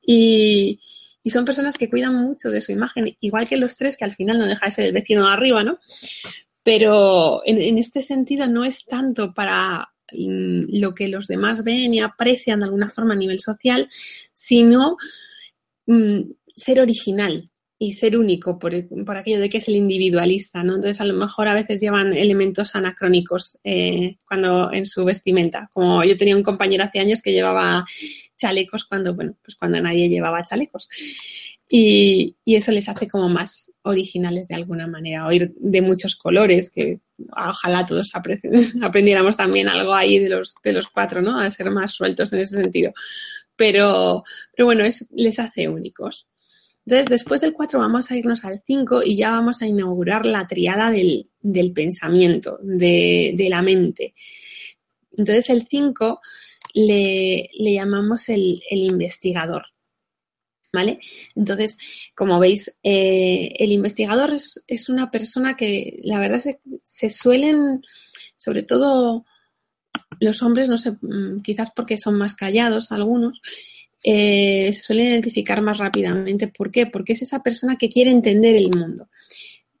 Y, 0.00 0.80
y, 1.24 1.30
son 1.30 1.44
personas 1.44 1.76
que 1.76 1.90
cuidan 1.90 2.14
mucho 2.14 2.50
de 2.50 2.60
su 2.60 2.70
imagen, 2.70 3.16
igual 3.20 3.48
que 3.48 3.56
los 3.56 3.76
tres, 3.76 3.96
que 3.96 4.04
al 4.04 4.14
final 4.14 4.38
no 4.38 4.46
deja 4.46 4.66
de 4.66 4.72
ser 4.72 4.86
el 4.86 4.92
vecino 4.92 5.26
de 5.26 5.32
arriba, 5.32 5.64
¿no? 5.64 5.78
Pero 6.62 7.42
en, 7.44 7.78
este 7.78 8.02
sentido 8.02 8.46
no 8.46 8.64
es 8.64 8.84
tanto 8.84 9.34
para 9.34 9.88
mm, 10.12 10.78
lo 10.78 10.94
que 10.94 11.08
los 11.08 11.26
demás 11.26 11.64
ven 11.64 11.94
y 11.94 12.00
aprecian 12.00 12.60
de 12.60 12.66
alguna 12.66 12.90
forma 12.90 13.14
a 13.14 13.18
nivel 13.18 13.40
social, 13.40 13.88
sino 14.34 14.96
mm, 15.86 16.20
ser 16.54 16.80
original, 16.80 17.50
y 17.78 17.92
ser 17.92 18.16
único 18.16 18.58
por, 18.58 18.72
por, 19.04 19.16
aquello 19.16 19.40
de 19.40 19.48
que 19.48 19.58
es 19.58 19.68
el 19.68 19.76
individualista, 19.76 20.62
¿no? 20.62 20.76
Entonces 20.76 21.00
a 21.00 21.04
lo 21.04 21.14
mejor 21.14 21.48
a 21.48 21.54
veces 21.54 21.80
llevan 21.80 22.12
elementos 22.12 22.74
anacrónicos 22.74 23.58
eh, 23.64 24.16
cuando 24.26 24.72
en 24.72 24.86
su 24.86 25.04
vestimenta. 25.04 25.68
Como 25.72 26.04
yo 26.04 26.16
tenía 26.16 26.36
un 26.36 26.42
compañero 26.42 26.84
hace 26.84 27.00
años 27.00 27.20
que 27.20 27.32
llevaba 27.32 27.84
chalecos 28.36 28.84
cuando, 28.84 29.14
bueno, 29.14 29.36
pues 29.42 29.56
cuando 29.56 29.80
nadie 29.80 30.08
llevaba 30.08 30.44
chalecos. 30.44 30.88
Y, 31.68 32.36
y 32.44 32.56
eso 32.56 32.70
les 32.70 32.88
hace 32.88 33.08
como 33.08 33.28
más 33.28 33.72
originales 33.82 34.46
de 34.46 34.54
alguna 34.54 34.86
manera, 34.86 35.26
o 35.26 35.30
de 35.30 35.82
muchos 35.82 36.14
colores, 36.14 36.70
que 36.70 37.00
ojalá 37.36 37.84
todos 37.84 38.12
aprendiéramos 38.82 39.36
también 39.36 39.68
algo 39.68 39.94
ahí 39.94 40.18
de 40.18 40.28
los, 40.28 40.54
de 40.62 40.72
los 40.72 40.88
cuatro, 40.88 41.22
¿no? 41.22 41.40
A 41.40 41.50
ser 41.50 41.70
más 41.70 41.92
sueltos 41.92 42.32
en 42.32 42.40
ese 42.40 42.56
sentido. 42.56 42.92
Pero, 43.56 44.22
pero 44.54 44.66
bueno, 44.66 44.84
eso 44.84 45.04
les 45.10 45.38
hace 45.38 45.68
únicos. 45.68 46.26
Entonces, 46.86 47.08
después 47.08 47.40
del 47.40 47.54
4 47.54 47.78
vamos 47.78 48.10
a 48.10 48.16
irnos 48.16 48.44
al 48.44 48.62
5 48.66 49.02
y 49.04 49.16
ya 49.16 49.30
vamos 49.30 49.62
a 49.62 49.66
inaugurar 49.66 50.26
la 50.26 50.46
triada 50.46 50.90
del, 50.90 51.28
pensamiento, 51.74 52.58
de, 52.62 53.46
la 53.48 53.62
mente. 53.62 54.14
Entonces, 55.12 55.48
el 55.48 55.66
5 55.66 56.20
le, 56.74 57.48
llamamos 57.58 58.28
el, 58.28 58.62
investigador. 58.70 59.66
¿Vale? 60.72 60.98
Entonces, 61.36 61.78
como 62.16 62.40
veis, 62.40 62.74
eh, 62.82 63.54
el 63.60 63.70
investigador 63.70 64.32
es, 64.66 64.88
una 64.88 65.10
persona 65.10 65.56
que 65.56 66.00
la 66.02 66.18
verdad 66.18 66.40
se, 66.40 66.60
se 66.82 67.10
suelen, 67.10 67.80
sobre 68.36 68.64
todo 68.64 69.24
los 70.20 70.42
hombres, 70.42 70.68
no 70.68 70.78
sé, 70.78 70.92
mm, 71.00 71.42
quizás 71.42 71.70
porque 71.70 71.96
son 71.96 72.16
más 72.16 72.34
callados 72.34 72.92
algunos, 72.92 73.40
eh, 74.06 74.70
se 74.72 74.80
suele 74.82 75.04
identificar 75.04 75.62
más 75.62 75.78
rápidamente. 75.78 76.46
¿Por 76.48 76.70
qué? 76.70 76.86
Porque 76.86 77.14
es 77.14 77.22
esa 77.22 77.42
persona 77.42 77.76
que 77.76 77.88
quiere 77.88 78.10
entender 78.10 78.54
el 78.54 78.68
mundo. 78.68 79.08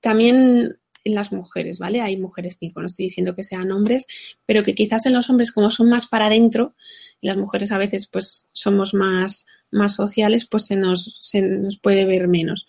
También 0.00 0.78
en 1.04 1.14
las 1.14 1.30
mujeres, 1.30 1.78
¿vale? 1.78 2.00
Hay 2.00 2.16
mujeres 2.16 2.56
cinco, 2.58 2.80
no 2.80 2.86
estoy 2.86 3.04
diciendo 3.04 3.36
que 3.36 3.44
sean 3.44 3.70
hombres, 3.70 4.06
pero 4.46 4.62
que 4.62 4.74
quizás 4.74 5.04
en 5.04 5.12
los 5.12 5.28
hombres, 5.28 5.52
como 5.52 5.70
son 5.70 5.90
más 5.90 6.06
para 6.06 6.26
adentro, 6.26 6.74
y 7.20 7.26
las 7.26 7.36
mujeres 7.36 7.70
a 7.70 7.78
veces 7.78 8.06
pues 8.06 8.46
somos 8.52 8.94
más, 8.94 9.46
más 9.70 9.94
sociales, 9.94 10.46
pues 10.46 10.64
se 10.64 10.76
nos, 10.76 11.18
se 11.20 11.42
nos 11.42 11.78
puede 11.78 12.06
ver 12.06 12.26
menos. 12.26 12.66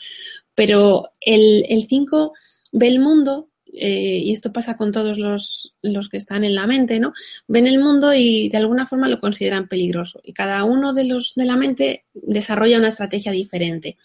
Pero 0.54 1.12
el 1.22 1.86
5 1.88 2.34
ve 2.74 2.88
el 2.88 3.00
mundo 3.00 3.50
eh, 3.78 4.22
y 4.24 4.32
esto 4.32 4.54
pasa 4.54 4.78
con 4.78 4.92
todos 4.92 5.18
los, 5.18 5.74
los, 5.82 6.10
que 6.10 6.18
están 6.18 6.44
en 6.44 6.56
la 6.56 6.66
mente, 6.66 7.00
¿no? 7.00 7.14
Ven 7.48 7.68
el 7.68 7.80
mundo 7.80 8.14
y 8.14 8.50
de 8.50 8.58
alguna 8.58 8.86
forma 8.86 9.10
lo 9.10 9.20
consideran 9.20 9.68
peligroso. 9.68 10.22
Y 10.24 10.34
cada 10.34 10.64
uno 10.64 10.94
de 10.94 11.04
los 11.04 11.34
de 11.36 11.46
la 11.46 11.58
mente 11.58 12.06
desarrolla 12.14 12.78
una 12.78 12.88
estrategia 12.88 13.32
diferente. 13.32 13.98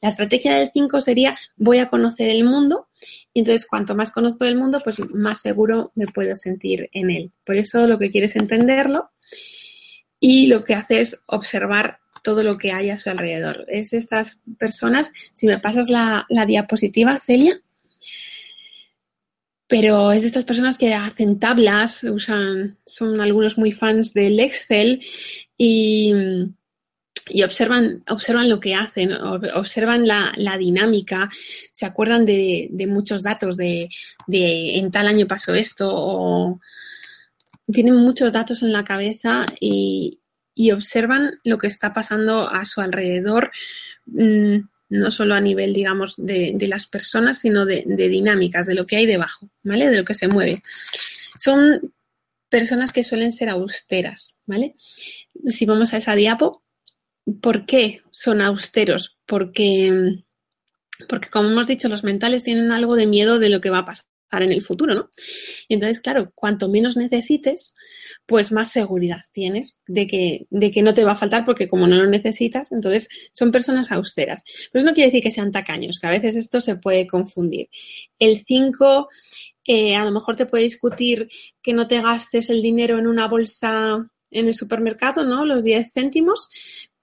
La 0.00 0.08
estrategia 0.08 0.54
del 0.56 0.70
5 0.72 1.00
sería 1.00 1.34
voy 1.56 1.78
a 1.78 1.88
conocer 1.88 2.30
el 2.30 2.44
mundo 2.44 2.88
y 3.32 3.40
entonces 3.40 3.66
cuanto 3.66 3.94
más 3.94 4.12
conozco 4.12 4.44
del 4.44 4.56
mundo, 4.56 4.80
pues 4.82 4.96
más 5.10 5.40
seguro 5.40 5.92
me 5.94 6.06
puedo 6.06 6.34
sentir 6.36 6.88
en 6.92 7.10
él. 7.10 7.32
Por 7.44 7.56
eso 7.56 7.86
lo 7.86 7.98
que 7.98 8.10
quieres 8.10 8.30
es 8.30 8.36
entenderlo 8.36 9.10
y 10.18 10.46
lo 10.46 10.64
que 10.64 10.74
hace 10.74 11.00
es 11.00 11.22
observar 11.26 11.98
todo 12.22 12.42
lo 12.42 12.58
que 12.58 12.72
hay 12.72 12.90
a 12.90 12.98
su 12.98 13.10
alrededor. 13.10 13.64
Es 13.68 13.92
estas 13.92 14.40
personas, 14.58 15.10
si 15.34 15.46
me 15.46 15.58
pasas 15.58 15.88
la, 15.88 16.26
la 16.28 16.46
diapositiva, 16.46 17.18
Celia, 17.18 17.60
pero 19.70 20.10
es 20.10 20.22
de 20.22 20.26
estas 20.26 20.44
personas 20.44 20.76
que 20.76 20.92
hacen 20.94 21.38
tablas, 21.38 22.02
usan, 22.02 22.76
son 22.84 23.20
algunos 23.20 23.56
muy 23.56 23.70
fans 23.70 24.12
del 24.12 24.40
Excel 24.40 25.00
y, 25.56 26.12
observan, 27.44 28.02
observan 28.08 28.48
lo 28.48 28.58
que 28.58 28.74
hacen, 28.74 29.12
observan 29.12 30.08
la, 30.08 30.56
dinámica, 30.58 31.30
se 31.70 31.86
acuerdan 31.86 32.26
de, 32.26 32.68
muchos 32.88 33.22
datos 33.22 33.56
de, 33.56 33.88
en 34.26 34.90
tal 34.90 35.06
año 35.06 35.28
pasó 35.28 35.54
esto 35.54 35.88
o 35.88 36.60
tienen 37.72 37.94
muchos 37.94 38.32
datos 38.32 38.64
en 38.64 38.72
la 38.72 38.82
cabeza 38.82 39.46
y, 39.60 40.18
observan 40.74 41.30
lo 41.44 41.58
que 41.58 41.68
está 41.68 41.94
pasando 41.94 42.46
a 42.50 42.66
su 42.66 42.82
alrededor. 42.82 43.50
Mmm, 44.06 44.58
no 44.90 45.10
solo 45.10 45.34
a 45.34 45.40
nivel, 45.40 45.72
digamos, 45.72 46.14
de, 46.18 46.52
de 46.54 46.68
las 46.68 46.86
personas, 46.86 47.38
sino 47.38 47.64
de, 47.64 47.84
de, 47.86 48.08
dinámicas, 48.08 48.66
de 48.66 48.74
lo 48.74 48.86
que 48.86 48.96
hay 48.96 49.06
debajo, 49.06 49.48
¿vale? 49.62 49.88
De 49.88 49.96
lo 49.96 50.04
que 50.04 50.14
se 50.14 50.28
mueve. 50.28 50.62
Son 51.38 51.92
personas 52.48 52.92
que 52.92 53.04
suelen 53.04 53.32
ser 53.32 53.48
austeras, 53.48 54.36
¿vale? 54.46 54.74
Si 55.46 55.64
vamos 55.64 55.94
a 55.94 55.96
esa 55.96 56.14
diapo, 56.16 56.62
¿por 57.40 57.64
qué 57.64 58.02
son 58.10 58.40
austeros? 58.42 59.16
Porque, 59.26 60.22
porque 61.08 61.30
como 61.30 61.48
hemos 61.48 61.68
dicho, 61.68 61.88
los 61.88 62.04
mentales 62.04 62.42
tienen 62.42 62.72
algo 62.72 62.96
de 62.96 63.06
miedo 63.06 63.38
de 63.38 63.48
lo 63.48 63.60
que 63.60 63.70
va 63.70 63.78
a 63.78 63.86
pasar 63.86 64.09
en 64.38 64.52
el 64.52 64.62
futuro, 64.62 64.94
¿no? 64.94 65.10
Y 65.68 65.74
entonces, 65.74 66.00
claro, 66.00 66.32
cuanto 66.34 66.68
menos 66.68 66.96
necesites, 66.96 67.74
pues 68.26 68.52
más 68.52 68.70
seguridad 68.70 69.20
tienes 69.32 69.78
de 69.86 70.06
que, 70.06 70.46
de 70.50 70.70
que 70.70 70.82
no 70.82 70.94
te 70.94 71.04
va 71.04 71.12
a 71.12 71.16
faltar 71.16 71.44
porque 71.44 71.68
como 71.68 71.86
no 71.86 71.96
lo 71.96 72.06
necesitas, 72.06 72.72
entonces 72.72 73.08
son 73.32 73.50
personas 73.50 73.90
austeras. 73.90 74.42
Pero 74.70 74.82
eso 74.82 74.86
no 74.86 74.94
quiere 74.94 75.08
decir 75.08 75.22
que 75.22 75.30
sean 75.30 75.52
tacaños, 75.52 75.98
que 75.98 76.06
a 76.06 76.10
veces 76.10 76.36
esto 76.36 76.60
se 76.60 76.76
puede 76.76 77.06
confundir. 77.06 77.68
El 78.18 78.44
5, 78.46 79.08
eh, 79.64 79.96
a 79.96 80.04
lo 80.04 80.12
mejor 80.12 80.36
te 80.36 80.46
puede 80.46 80.64
discutir 80.64 81.28
que 81.62 81.72
no 81.72 81.86
te 81.86 82.00
gastes 82.00 82.50
el 82.50 82.62
dinero 82.62 82.98
en 82.98 83.06
una 83.06 83.28
bolsa 83.28 84.04
en 84.30 84.46
el 84.46 84.54
supermercado, 84.54 85.24
¿no? 85.24 85.44
Los 85.44 85.64
10 85.64 85.92
céntimos, 85.92 86.48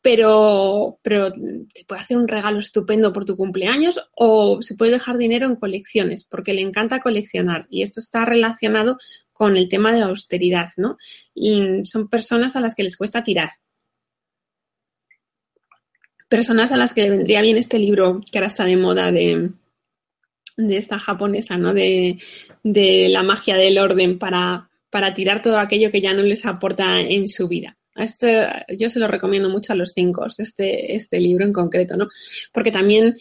pero, 0.08 1.00
pero 1.04 1.34
te 1.34 1.84
puede 1.86 2.00
hacer 2.00 2.16
un 2.16 2.30
regalo 2.30 2.60
estupendo 2.60 3.12
por 3.12 3.26
tu 3.26 3.36
cumpleaños 3.36 4.00
o 4.16 4.62
se 4.62 4.76
puede 4.76 4.94
dejar 4.94 5.18
dinero 5.18 5.48
en 5.48 5.58
colecciones 5.58 6.24
porque 6.24 6.54
le 6.54 6.62
encanta 6.62 7.02
coleccionar 7.02 7.68
y 7.70 7.82
esto 7.82 8.00
está 8.00 8.24
relacionado 8.24 8.96
con 9.34 9.58
el 9.58 9.68
tema 9.68 9.92
de 9.92 10.00
la 10.00 10.06
austeridad, 10.06 10.70
¿no? 10.78 10.96
Y 11.34 11.84
son 11.84 12.08
personas 12.08 12.56
a 12.56 12.62
las 12.62 12.74
que 12.74 12.84
les 12.84 12.96
cuesta 12.96 13.22
tirar. 13.22 13.50
Personas 16.30 16.72
a 16.72 16.78
las 16.78 16.94
que 16.94 17.02
le 17.02 17.10
vendría 17.10 17.42
bien 17.42 17.58
este 17.58 17.78
libro 17.78 18.22
que 18.32 18.38
ahora 18.38 18.48
está 18.48 18.64
de 18.64 18.78
moda 18.78 19.12
de, 19.12 19.52
esta 20.56 21.00
japonesa, 21.00 21.58
¿no? 21.58 21.74
De, 21.74 22.18
de 22.64 23.10
la 23.10 23.24
magia 23.24 23.58
del 23.58 23.78
orden 23.78 24.18
para, 24.18 24.70
para 24.90 25.14
tirar 25.14 25.42
todo 25.42 25.60
aquello 25.60 25.92
que 25.92 26.00
ya 26.00 26.14
no 26.14 26.22
les 26.22 26.46
aporta 26.46 27.02
en 27.02 27.28
su 27.28 27.50
vida. 27.50 27.78
Este, 27.98 28.48
yo 28.78 28.90
se 28.90 29.00
lo 29.00 29.08
recomiendo 29.08 29.50
mucho 29.50 29.74
a 29.74 29.76
los 29.76 29.92
cinco, 29.96 30.26
este, 30.38 30.96
este 30.96 31.20
libro 31.20 31.46
en 31.46 31.54
concreto, 31.54 31.98
¿no? 31.98 32.10
Porque 32.54 32.72
también 32.72 33.16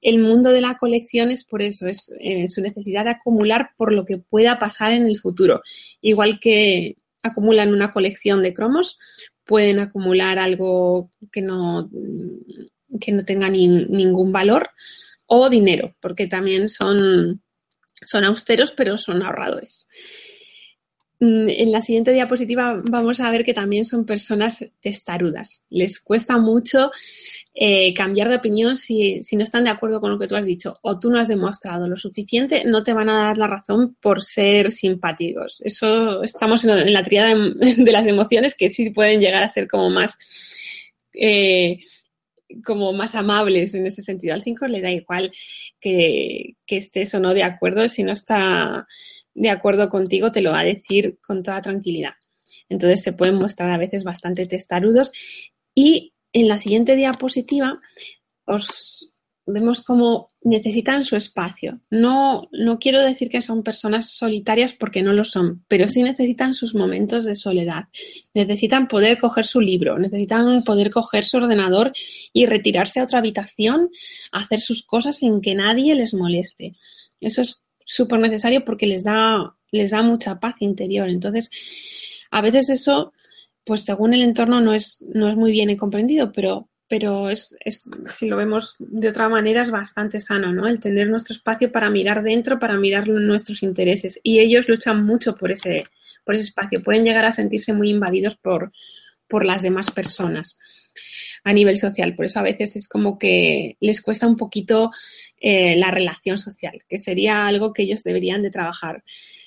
el 0.00 0.18
mundo 0.18 0.50
de 0.50 0.60
la 0.60 0.76
colección 0.76 1.30
es 1.30 1.44
por 1.44 1.62
eso, 1.62 1.86
es 1.86 2.12
eh, 2.20 2.48
su 2.48 2.60
necesidad 2.60 3.04
de 3.04 3.10
acumular 3.10 3.70
por 3.76 3.92
lo 3.92 4.04
que 4.04 4.18
pueda 4.18 4.58
pasar 4.58 4.92
en 4.92 5.06
el 5.06 5.18
futuro. 5.18 5.62
Igual 6.00 6.38
que 6.40 6.96
acumulan 7.22 7.72
una 7.72 7.90
colección 7.90 8.42
de 8.42 8.52
cromos, 8.52 8.98
pueden 9.44 9.80
acumular 9.80 10.38
algo 10.38 11.10
que 11.32 11.42
no, 11.42 11.90
que 13.00 13.12
no 13.12 13.24
tenga 13.24 13.48
ni, 13.48 13.66
ningún 13.66 14.30
valor 14.30 14.70
o 15.26 15.50
dinero, 15.50 15.94
porque 16.00 16.26
también 16.26 16.68
son, 16.68 17.42
son 18.02 18.24
austeros, 18.24 18.72
pero 18.72 18.96
son 18.96 19.22
ahorradores. 19.22 19.88
Mm, 21.20 21.48
en 21.48 21.72
la 21.72 21.80
siguiente 21.80 22.12
diapositiva 22.12 22.80
vamos 22.84 23.18
a 23.18 23.28
ver 23.32 23.42
que 23.42 23.52
también 23.52 23.84
son 23.84 24.06
personas 24.06 24.64
testarudas. 24.80 25.62
Les 25.68 25.98
cuesta 26.00 26.38
mucho 26.38 26.92
eh, 27.54 27.92
cambiar 27.92 28.28
de 28.28 28.36
opinión 28.36 28.76
si, 28.76 29.20
no 29.32 29.42
están 29.42 29.64
de 29.64 29.70
acuerdo 29.70 30.00
con 30.00 30.12
lo 30.12 30.18
que 30.18 30.28
tú 30.28 30.36
has 30.36 30.44
dicho 30.44 30.78
o 30.82 31.00
tú 31.00 31.10
no 31.10 31.18
has 31.18 31.26
demostrado 31.26 31.88
lo 31.88 31.96
suficiente, 31.96 32.62
no 32.64 32.84
te 32.84 32.92
van 32.92 33.08
a 33.08 33.26
dar 33.26 33.38
la 33.38 33.48
razón 33.48 33.96
por 34.00 34.22
ser 34.22 34.70
simpáticos. 34.70 35.60
Eso 35.64 36.22
estamos 36.22 36.64
en, 36.64 36.92
la 36.92 37.02
triada 37.02 37.34
de, 37.76 37.92
las 37.92 38.06
emociones 38.06 38.54
que 38.54 38.68
sí 38.68 38.90
pueden 38.90 39.20
llegar 39.20 39.42
a 39.42 39.48
ser 39.48 39.66
como 39.66 39.90
más... 39.90 40.16
Eh, 41.12 41.80
como 42.64 42.94
más 42.94 43.14
amables 43.14 43.74
en 43.74 43.86
ese 43.86 44.00
sentido. 44.00 44.32
Al 44.32 44.42
5 44.42 44.68
le 44.68 44.80
da 44.80 44.90
igual 44.90 45.30
que 45.80 46.54
estés 46.66 47.14
o 47.14 47.20
no 47.20 47.34
de 47.34 47.42
acuerdo 47.42 47.86
si 47.88 48.02
no 48.02 48.12
está 48.12 48.86
de 49.38 49.50
acuerdo 49.50 49.88
contigo, 49.88 50.32
te 50.32 50.42
lo 50.42 50.50
va 50.50 50.60
a 50.60 50.64
decir 50.64 51.18
con 51.20 51.42
toda 51.42 51.62
tranquilidad. 51.62 52.14
Entonces 52.68 53.02
se 53.02 53.12
pueden 53.12 53.36
mostrar 53.36 53.70
a 53.70 53.78
veces 53.78 54.04
bastante 54.04 54.46
testarudos 54.46 55.12
y 55.74 56.12
en 56.32 56.48
la 56.48 56.58
siguiente 56.58 56.96
diapositiva 56.96 57.78
os 58.44 59.12
vemos 59.46 59.82
cómo 59.82 60.28
necesitan 60.42 61.04
su 61.04 61.16
espacio. 61.16 61.80
No, 61.90 62.42
no 62.52 62.78
quiero 62.78 63.00
decir 63.00 63.30
que 63.30 63.40
son 63.40 63.62
personas 63.62 64.10
solitarias 64.10 64.74
porque 64.74 65.02
no 65.02 65.14
lo 65.14 65.24
son, 65.24 65.64
pero 65.68 65.88
sí 65.88 66.02
necesitan 66.02 66.52
sus 66.52 66.74
momentos 66.74 67.24
de 67.24 67.34
soledad. 67.34 67.84
Necesitan 68.34 68.88
poder 68.88 69.18
coger 69.18 69.46
su 69.46 69.60
libro, 69.60 69.98
necesitan 69.98 70.64
poder 70.64 70.90
coger 70.90 71.24
su 71.24 71.38
ordenador 71.38 71.92
y 72.32 72.44
retirarse 72.44 73.00
a 73.00 73.04
otra 73.04 73.20
habitación, 73.20 73.88
hacer 74.32 74.60
sus 74.60 74.82
cosas 74.84 75.16
sin 75.16 75.40
que 75.40 75.54
nadie 75.54 75.94
les 75.94 76.12
moleste. 76.12 76.76
Eso 77.20 77.40
es 77.42 77.62
súper 77.88 78.20
necesario 78.20 78.64
porque 78.64 78.86
les 78.86 79.02
da, 79.02 79.56
les 79.72 79.90
da 79.90 80.02
mucha 80.02 80.38
paz 80.38 80.60
interior. 80.60 81.08
Entonces, 81.08 81.50
a 82.30 82.42
veces 82.42 82.68
eso, 82.68 83.14
pues 83.64 83.84
según 83.84 84.12
el 84.12 84.22
entorno 84.22 84.60
no 84.60 84.74
es, 84.74 85.02
no 85.14 85.28
es 85.28 85.36
muy 85.36 85.50
bien 85.52 85.74
comprendido, 85.76 86.30
pero, 86.30 86.68
pero 86.86 87.30
es, 87.30 87.56
es, 87.64 87.88
si 88.06 88.28
lo 88.28 88.36
vemos 88.36 88.76
de 88.78 89.08
otra 89.08 89.30
manera, 89.30 89.62
es 89.62 89.70
bastante 89.70 90.20
sano, 90.20 90.52
¿no? 90.52 90.66
El 90.66 90.80
tener 90.80 91.08
nuestro 91.08 91.34
espacio 91.34 91.72
para 91.72 91.88
mirar 91.88 92.22
dentro, 92.22 92.58
para 92.58 92.76
mirar 92.76 93.08
nuestros 93.08 93.62
intereses. 93.62 94.20
Y 94.22 94.40
ellos 94.40 94.68
luchan 94.68 95.04
mucho 95.04 95.34
por 95.34 95.50
ese, 95.50 95.86
por 96.24 96.34
ese 96.34 96.44
espacio. 96.44 96.82
Pueden 96.82 97.04
llegar 97.04 97.24
a 97.24 97.32
sentirse 97.32 97.72
muy 97.72 97.88
invadidos 97.88 98.36
por, 98.36 98.70
por 99.26 99.46
las 99.46 99.62
demás 99.62 99.90
personas 99.90 100.58
a 101.44 101.52
nivel 101.52 101.76
social. 101.76 102.14
Por 102.14 102.24
eso 102.24 102.38
a 102.38 102.42
veces 102.42 102.76
es 102.76 102.88
como 102.88 103.18
que 103.18 103.76
les 103.80 104.02
cuesta 104.02 104.26
un 104.26 104.36
poquito 104.36 104.90
eh, 105.40 105.76
la 105.76 105.90
relación 105.90 106.38
social, 106.38 106.82
que 106.88 106.98
sería 106.98 107.44
algo 107.44 107.72
que 107.72 107.82
ellos 107.82 108.02
deberían 108.02 108.42
de 108.42 108.50
trabajar, 108.50 109.04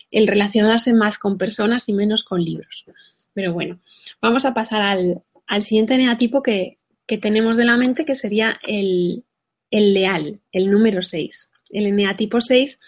el 0.10 0.28
relacionarse 0.28 0.94
más 0.94 1.18
con 1.18 1.38
personas 1.38 1.88
y 1.90 1.94
menos 1.94 2.24
con 2.24 2.44
libros. 2.44 2.86
Pero 3.34 3.54
bueno, 3.54 3.80
vamos 4.22 4.46
a 4.46 4.54
pasar 4.54 4.82
al, 4.82 5.24
al 5.48 5.62
siguiente 5.62 5.98
neatipo 5.98 6.42
que, 6.42 6.78
que, 7.06 7.18
tenemos 7.18 7.58
de 7.58 7.66
la 7.66 7.78
mente, 7.78 8.06
que 8.06 8.16
sería 8.16 8.60
el, 8.68 9.24
el 9.70 9.94
leal, 9.94 10.42
el 10.52 10.70
número 10.70 11.04
6. 11.04 11.52
El 11.70 11.96
neatipo 11.96 12.42
6 12.42 12.80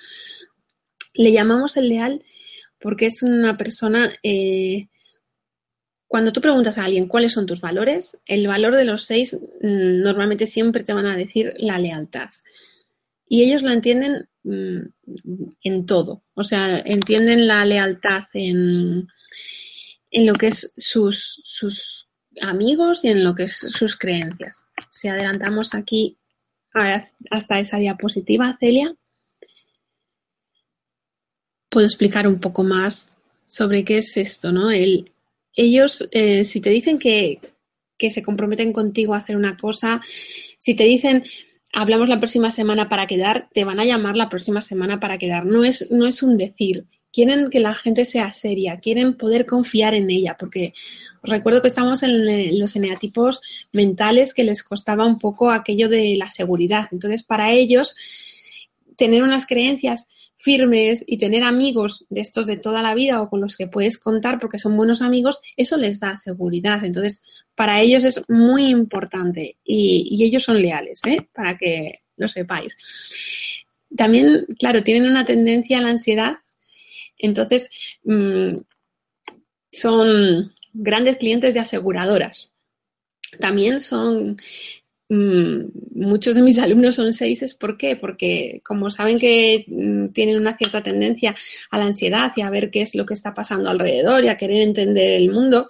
le 1.13 1.31
llamamos 1.31 1.77
el 1.77 1.89
leal 1.89 2.23
porque 2.79 3.05
es 3.05 3.23
una 3.23 3.57
persona 3.57 4.11
eh, 4.23 4.87
cuando 6.13 6.31
tú 6.31 6.41
preguntas 6.41 6.77
a 6.77 6.85
alguien 6.85 7.07
cuáles 7.07 7.31
son 7.31 7.47
tus 7.47 7.59
valores, 7.59 8.19
el 8.27 8.45
valor 8.45 8.75
de 8.75 8.85
los 8.85 9.03
seis 9.03 9.33
mm, 9.33 10.03
normalmente 10.03 10.45
siempre 10.45 10.83
te 10.83 10.93
van 10.93 11.07
a 11.07 11.17
decir 11.17 11.55
la 11.57 11.79
lealtad. 11.79 12.29
Y 13.27 13.41
ellos 13.41 13.63
lo 13.63 13.71
entienden 13.71 14.29
mm, 14.43 14.81
en 15.63 15.85
todo. 15.87 16.21
O 16.35 16.43
sea, 16.43 16.77
entienden 16.77 17.47
la 17.47 17.65
lealtad 17.65 18.25
en, 18.35 19.07
en 20.11 20.25
lo 20.27 20.35
que 20.35 20.49
es 20.49 20.71
sus, 20.77 21.41
sus 21.45 22.07
amigos 22.41 23.03
y 23.03 23.07
en 23.07 23.23
lo 23.23 23.33
que 23.33 23.45
es 23.45 23.57
sus 23.57 23.97
creencias. 23.97 24.67
Si 24.91 25.07
adelantamos 25.07 25.73
aquí 25.73 26.19
hasta 27.31 27.57
esa 27.57 27.77
diapositiva, 27.77 28.55
Celia, 28.59 28.95
puedo 31.69 31.87
explicar 31.87 32.27
un 32.27 32.39
poco 32.39 32.63
más 32.63 33.17
sobre 33.47 33.83
qué 33.83 33.97
es 33.97 34.15
esto, 34.15 34.51
¿no? 34.51 34.69
El, 34.69 35.12
ellos, 35.55 36.07
eh, 36.11 36.43
si 36.43 36.61
te 36.61 36.69
dicen 36.69 36.99
que, 36.99 37.39
que 37.97 38.09
se 38.09 38.23
comprometen 38.23 38.73
contigo 38.73 39.13
a 39.13 39.17
hacer 39.17 39.35
una 39.35 39.57
cosa, 39.57 40.01
si 40.59 40.75
te 40.75 40.83
dicen 40.83 41.23
hablamos 41.73 42.07
la 42.07 42.19
próxima 42.19 42.51
semana 42.51 42.87
para 42.87 43.07
quedar, 43.07 43.49
te 43.51 43.65
van 43.65 43.79
a 43.79 43.85
llamar 43.85 44.15
la 44.15 44.29
próxima 44.29 44.61
semana 44.61 44.99
para 44.99 45.17
quedar. 45.17 45.45
No 45.45 45.65
es, 45.65 45.91
no 45.91 46.05
es 46.05 46.23
un 46.23 46.37
decir. 46.37 46.85
Quieren 47.11 47.49
que 47.49 47.59
la 47.59 47.75
gente 47.75 48.05
sea 48.05 48.31
seria, 48.31 48.79
quieren 48.79 49.15
poder 49.15 49.45
confiar 49.45 49.93
en 49.93 50.09
ella, 50.09 50.35
porque 50.39 50.73
os 51.21 51.29
recuerdo 51.29 51.61
que 51.61 51.67
estamos 51.67 52.01
en 52.01 52.59
los 52.59 52.75
eneatipos 52.75 53.39
mentales 53.71 54.33
que 54.33 54.43
les 54.43 54.63
costaba 54.63 55.05
un 55.05 55.19
poco 55.19 55.51
aquello 55.51 55.89
de 55.89 56.15
la 56.17 56.29
seguridad. 56.31 56.87
Entonces, 56.91 57.21
para 57.21 57.51
ellos, 57.51 57.95
tener 58.95 59.21
unas 59.21 59.45
creencias 59.45 60.07
firmes 60.43 61.05
y 61.07 61.17
tener 61.17 61.41
amigos 61.41 62.05
de 62.09 62.19
estos 62.19 62.45
de 62.47 62.57
toda 62.57 62.81
la 62.81 62.93
vida 62.93 63.21
o 63.21 63.29
con 63.29 63.39
los 63.39 63.55
que 63.55 63.67
puedes 63.67 63.97
contar 63.97 64.39
porque 64.39 64.59
son 64.59 64.75
buenos 64.75 65.01
amigos, 65.01 65.39
eso 65.55 65.77
les 65.77 66.01
da 66.01 66.17
seguridad. 66.17 66.83
Entonces, 66.83 67.21
para 67.55 67.79
ellos 67.79 68.03
es 68.03 68.21
muy 68.27 68.65
importante 68.65 69.55
y, 69.63 70.21
ellos 70.21 70.43
son 70.43 70.61
leales, 70.61 70.99
¿eh? 71.05 71.25
para 71.33 71.57
que 71.57 72.01
lo 72.17 72.27
sepáis. 72.27 72.77
También, 73.95 74.45
claro, 74.59 74.83
tienen 74.83 75.09
una 75.09 75.23
tendencia 75.23 75.77
a 75.77 75.81
la 75.81 75.91
ansiedad, 75.91 76.33
entonces 77.17 77.69
mm, 78.03 78.57
son 79.71 80.53
grandes 80.73 81.15
clientes 81.15 81.53
de 81.53 81.61
aseguradoras. 81.61 82.51
También 83.39 83.79
son 83.79 84.37
muchos 85.09 86.35
de 86.35 86.41
mis 86.41 86.57
alumnos 86.59 86.95
son 86.95 87.13
seises. 87.13 87.53
¿Por 87.53 87.77
qué? 87.77 87.95
Porque 87.95 88.61
como 88.63 88.89
saben 88.89 89.19
que 89.19 89.65
mm, 89.67 90.07
tienen 90.09 90.37
una 90.37 90.57
cierta 90.57 90.81
tendencia 90.81 91.35
a 91.71 91.77
la 91.77 91.85
ansiedad 91.85 92.31
y 92.35 92.41
a 92.41 92.49
ver 92.49 92.71
qué 92.71 92.81
es 92.81 92.95
lo 92.95 93.05
que 93.05 93.13
está 93.13 93.33
pasando 93.33 93.69
alrededor 93.69 94.23
y 94.23 94.29
a 94.29 94.37
querer 94.37 94.61
entender 94.61 95.15
el 95.15 95.31
mundo, 95.31 95.67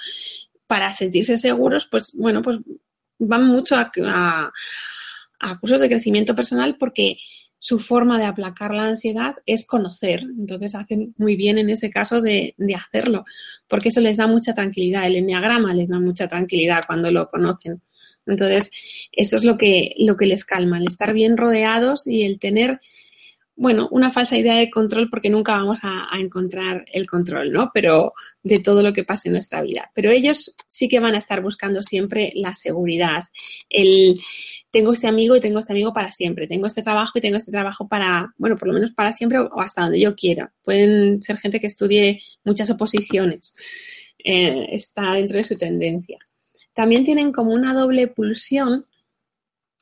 para 0.68 0.94
sentirse 0.94 1.38
seguros, 1.38 1.88
pues 1.90 2.12
bueno, 2.14 2.42
pues 2.42 2.60
van 3.20 3.46
mucho 3.46 3.76
a, 3.76 4.52
a 5.40 5.60
cursos 5.60 5.82
de 5.82 5.90
crecimiento 5.90 6.36
personal 6.36 6.78
porque 6.80 7.18
su 7.60 7.80
forma 7.80 8.18
de 8.20 8.26
aplacar 8.26 8.74
la 8.74 8.88
ansiedad 8.88 9.36
es 9.46 9.66
conocer. 9.66 10.22
Entonces 10.22 10.76
hacen 10.76 11.14
muy 11.18 11.36
bien 11.36 11.58
en 11.58 11.70
ese 11.70 11.90
caso 11.90 12.22
de, 12.22 12.56
de, 12.58 12.76
hacerlo, 12.76 13.24
porque 13.70 13.90
eso 13.90 14.02
les 14.02 14.18
da 14.18 14.28
mucha 14.28 14.54
tranquilidad. 14.54 15.06
El 15.06 15.16
enneagrama 15.16 15.74
les 15.74 15.90
da 15.90 16.00
mucha 16.00 16.28
tranquilidad 16.28 16.84
cuando 16.86 17.10
lo 17.12 17.30
conocen. 17.30 17.82
Entonces, 18.26 18.71
eso 19.11 19.38
es 19.38 19.43
lo 19.43 19.57
que, 19.57 19.95
lo 19.97 20.15
que 20.15 20.26
les 20.26 20.45
calma, 20.45 20.78
el 20.78 20.88
estar 20.88 21.13
bien 21.13 21.38
rodeados 21.38 22.07
y 22.07 22.24
el 22.24 22.39
tener, 22.39 22.80
bueno, 23.55 23.88
una 23.91 24.11
falsa 24.11 24.38
idea 24.38 24.55
de 24.55 24.69
control 24.69 25.09
porque 25.09 25.30
nunca 25.30 25.53
vamos 25.53 25.80
a, 25.84 26.07
encontrar 26.19 26.86
el 26.91 27.05
control, 27.07 27.51
¿no? 27.51 27.71
Pero 27.74 28.13
de 28.41 28.59
todo 28.59 28.82
lo 28.82 28.93
que 28.93 29.03
pasa 29.03 29.28
en 29.28 29.34
nuestra 29.34 29.61
vida. 29.61 29.91
Pero 29.93 30.11
ellos 30.11 30.55
sí 30.67 30.88
que 30.88 30.99
van 30.99 31.15
a 31.15 31.19
estar 31.19 31.41
buscando 31.41 31.82
siempre 31.82 32.32
la 32.36 32.55
seguridad, 32.55 33.26
el 33.69 34.19
tengo 34.71 34.93
este 34.93 35.07
amigo 35.07 35.36
y 35.36 35.41
tengo 35.41 35.59
este 35.59 35.74
amigo 35.74 35.93
para 35.93 36.11
siempre, 36.11 36.47
tengo 36.47 36.65
este 36.65 36.82
trabajo 36.82 37.19
y 37.19 37.21
tengo 37.21 37.38
este 37.38 37.51
trabajo 37.51 37.88
para, 37.88 38.34
bueno, 38.38 38.57
por 38.57 38.67
lo 38.67 38.74
menos 38.74 38.91
para 38.91 39.11
siempre 39.11 39.39
o 39.39 39.59
hasta 39.59 39.84
donde 39.84 39.99
yo 39.99 40.15
quiera. 40.15 40.51
Pueden 40.63 41.21
ser 41.21 41.38
gente 41.38 41.59
que 41.59 41.67
estudie 41.67 42.19
muchas 42.43 42.69
oposiciones. 42.71 43.53
Eh, 44.24 44.67
está 44.71 45.13
dentro 45.13 45.38
de 45.38 45.43
su 45.43 45.55
tendencia 45.57 46.17
también 46.74 47.05
tienen 47.05 47.32
como 47.32 47.53
una 47.53 47.74
doble 47.74 48.07
pulsión 48.07 48.86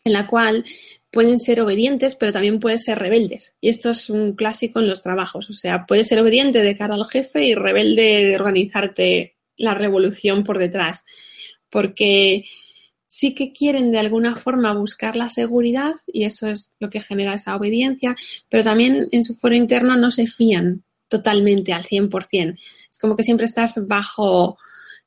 en 0.03 0.13
la 0.13 0.27
cual 0.27 0.65
pueden 1.11 1.39
ser 1.39 1.61
obedientes, 1.61 2.15
pero 2.15 2.31
también 2.31 2.59
pueden 2.59 2.79
ser 2.79 2.99
rebeldes. 2.99 3.55
Y 3.61 3.69
esto 3.69 3.91
es 3.91 4.09
un 4.09 4.33
clásico 4.33 4.79
en 4.79 4.87
los 4.87 5.01
trabajos. 5.01 5.49
O 5.49 5.53
sea, 5.53 5.85
puedes 5.85 6.07
ser 6.07 6.19
obediente 6.19 6.61
de 6.63 6.77
cara 6.77 6.95
al 6.95 7.05
jefe 7.05 7.45
y 7.45 7.55
rebelde 7.55 8.25
de 8.25 8.35
organizarte 8.35 9.35
la 9.57 9.73
revolución 9.73 10.43
por 10.43 10.57
detrás. 10.57 11.03
Porque 11.69 12.45
sí 13.05 13.35
que 13.35 13.51
quieren 13.51 13.91
de 13.91 13.99
alguna 13.99 14.37
forma 14.37 14.73
buscar 14.73 15.17
la 15.17 15.27
seguridad 15.27 15.95
y 16.07 16.23
eso 16.23 16.47
es 16.47 16.73
lo 16.79 16.89
que 16.89 17.01
genera 17.01 17.33
esa 17.33 17.57
obediencia, 17.57 18.15
pero 18.47 18.63
también 18.63 19.09
en 19.11 19.25
su 19.25 19.35
foro 19.35 19.53
interno 19.53 19.97
no 19.97 20.11
se 20.11 20.27
fían 20.27 20.85
totalmente 21.09 21.73
al 21.73 21.83
100%. 21.83 22.57
Es 22.89 22.97
como 22.97 23.17
que 23.17 23.23
siempre 23.23 23.45
estás 23.45 23.85
bajo 23.85 24.57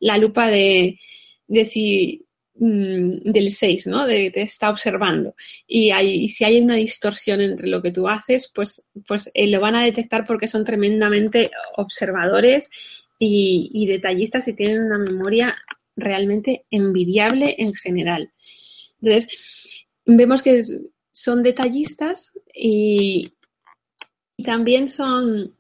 la 0.01 0.19
lupa 0.19 0.49
de 0.49 1.01
de 1.47 1.65
si 1.65 2.27
mm, 2.57 3.31
del 3.31 3.51
6, 3.51 3.87
¿no? 3.87 4.07
De, 4.07 4.31
te 4.31 4.43
está 4.43 4.71
observando. 4.71 5.35
Y, 5.67 5.91
hay, 5.91 6.29
si 6.29 6.45
hay 6.45 6.61
una 6.61 6.77
distorsión 6.77 7.41
entre 7.41 7.69
lo 7.69 7.83
que 7.83 7.93
tú 7.93 8.09
haces, 8.09 8.51
pues, 8.55 8.85
pues 9.07 9.31
eh, 9.35 9.49
lo 9.49 9.61
van 9.61 9.77
a 9.77 9.85
detectar 9.85 10.25
porque 10.25 10.49
son 10.49 10.65
tremendamente 10.65 11.51
observadores 11.77 12.71
y, 13.19 13.87
detallistas 13.87 14.49
y 14.49 14.55
tienen 14.55 14.85
una 14.85 14.99
memoria 14.99 15.57
realmente 15.97 16.67
envidiable 16.71 17.55
en 17.59 17.75
general. 17.75 18.33
Entonces, 19.01 19.87
vemos 20.05 20.43
que 20.43 20.63
son 21.13 21.43
detallistas 21.43 22.33
y, 22.53 23.33
también 24.45 24.91
son, 24.91 25.57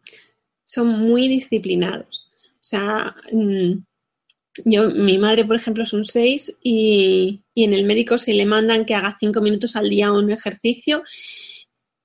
son 0.64 0.88
muy 0.88 1.28
disciplinados. 1.28 2.30
O 2.54 2.66
sea, 2.66 3.14
mm, 3.30 3.84
yo, 4.64 4.90
mi 4.90 5.18
madre, 5.18 5.44
por 5.44 5.56
ejemplo, 5.56 5.84
es 5.84 5.92
un 5.92 6.04
6 6.04 6.56
y, 6.62 7.40
en 7.56 7.74
el 7.74 7.84
médico 7.84 8.18
se 8.18 8.34
le 8.34 8.46
mandan 8.46 8.84
que 8.84 8.94
haga 8.94 9.16
5 9.18 9.40
minutos 9.40 9.74
al 9.74 9.88
día 9.88 10.12
un 10.12 10.30
ejercicio 10.30 11.02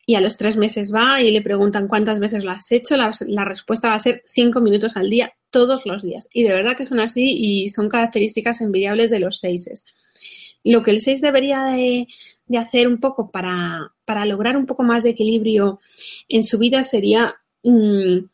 y 0.05 0.15
a 0.15 0.21
los 0.21 0.37
tres 0.37 0.57
meses 0.57 0.91
va 0.91 1.21
y 1.21 1.29
le 1.29 1.43
preguntan 1.43 1.87
cuántas 1.87 2.19
veces 2.19 2.43
lo 2.43 2.51
has 2.51 2.71
hecho, 2.71 2.97
la, 2.97 3.45
respuesta 3.45 3.89
va 3.89 3.93
a 3.93 3.99
ser 3.99 4.23
5 4.25 4.61
minutos 4.61 4.97
al 4.97 5.09
día 5.09 5.33
todos 5.51 5.85
los 5.85 6.01
días. 6.01 6.27
Y 6.33 6.43
de 6.43 6.53
verdad 6.53 6.75
que 6.75 6.87
son 6.87 6.99
así 6.99 7.35
y 7.37 7.69
son 7.69 7.89
características 7.89 8.61
envidiables 8.61 9.11
de 9.11 9.19
los 9.19 9.39
6. 9.39 9.85
Lo 10.63 10.81
que 10.81 10.91
el 10.91 11.01
6 11.01 11.21
debería 11.21 11.63
de, 11.65 12.07
hacer 12.57 12.87
un 12.87 12.99
poco 12.99 13.29
para, 13.29 13.91
lograr 14.25 14.57
un 14.57 14.65
poco 14.65 14.81
más 14.81 15.03
de 15.03 15.11
equilibrio 15.11 15.79
en 16.27 16.43
su 16.43 16.57
vida 16.57 16.81
sería... 16.81 17.35
Mm, 17.61 18.25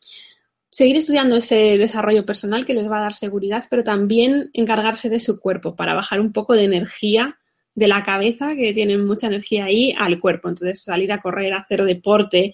seguir 0.76 0.98
estudiando 0.98 1.36
ese 1.36 1.78
desarrollo 1.78 2.26
personal 2.26 2.66
que 2.66 2.74
les 2.74 2.86
va 2.86 2.98
a 2.98 3.04
dar 3.04 3.14
seguridad, 3.14 3.64
pero 3.70 3.82
también 3.82 4.50
encargarse 4.52 5.08
de 5.08 5.20
su 5.20 5.40
cuerpo 5.40 5.74
para 5.74 5.94
bajar 5.94 6.20
un 6.20 6.34
poco 6.34 6.52
de 6.52 6.64
energía 6.64 7.38
de 7.74 7.88
la 7.88 8.02
cabeza, 8.02 8.54
que 8.54 8.74
tienen 8.74 9.06
mucha 9.06 9.28
energía 9.28 9.64
ahí, 9.64 9.94
al 9.98 10.20
cuerpo. 10.20 10.50
Entonces, 10.50 10.82
salir 10.82 11.14
a 11.14 11.22
correr, 11.22 11.54
hacer 11.54 11.82
deporte, 11.82 12.52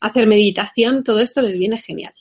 hacer 0.00 0.28
meditación, 0.28 1.02
todo 1.02 1.18
esto 1.18 1.42
les 1.42 1.58
viene 1.58 1.76
genial. 1.76 2.14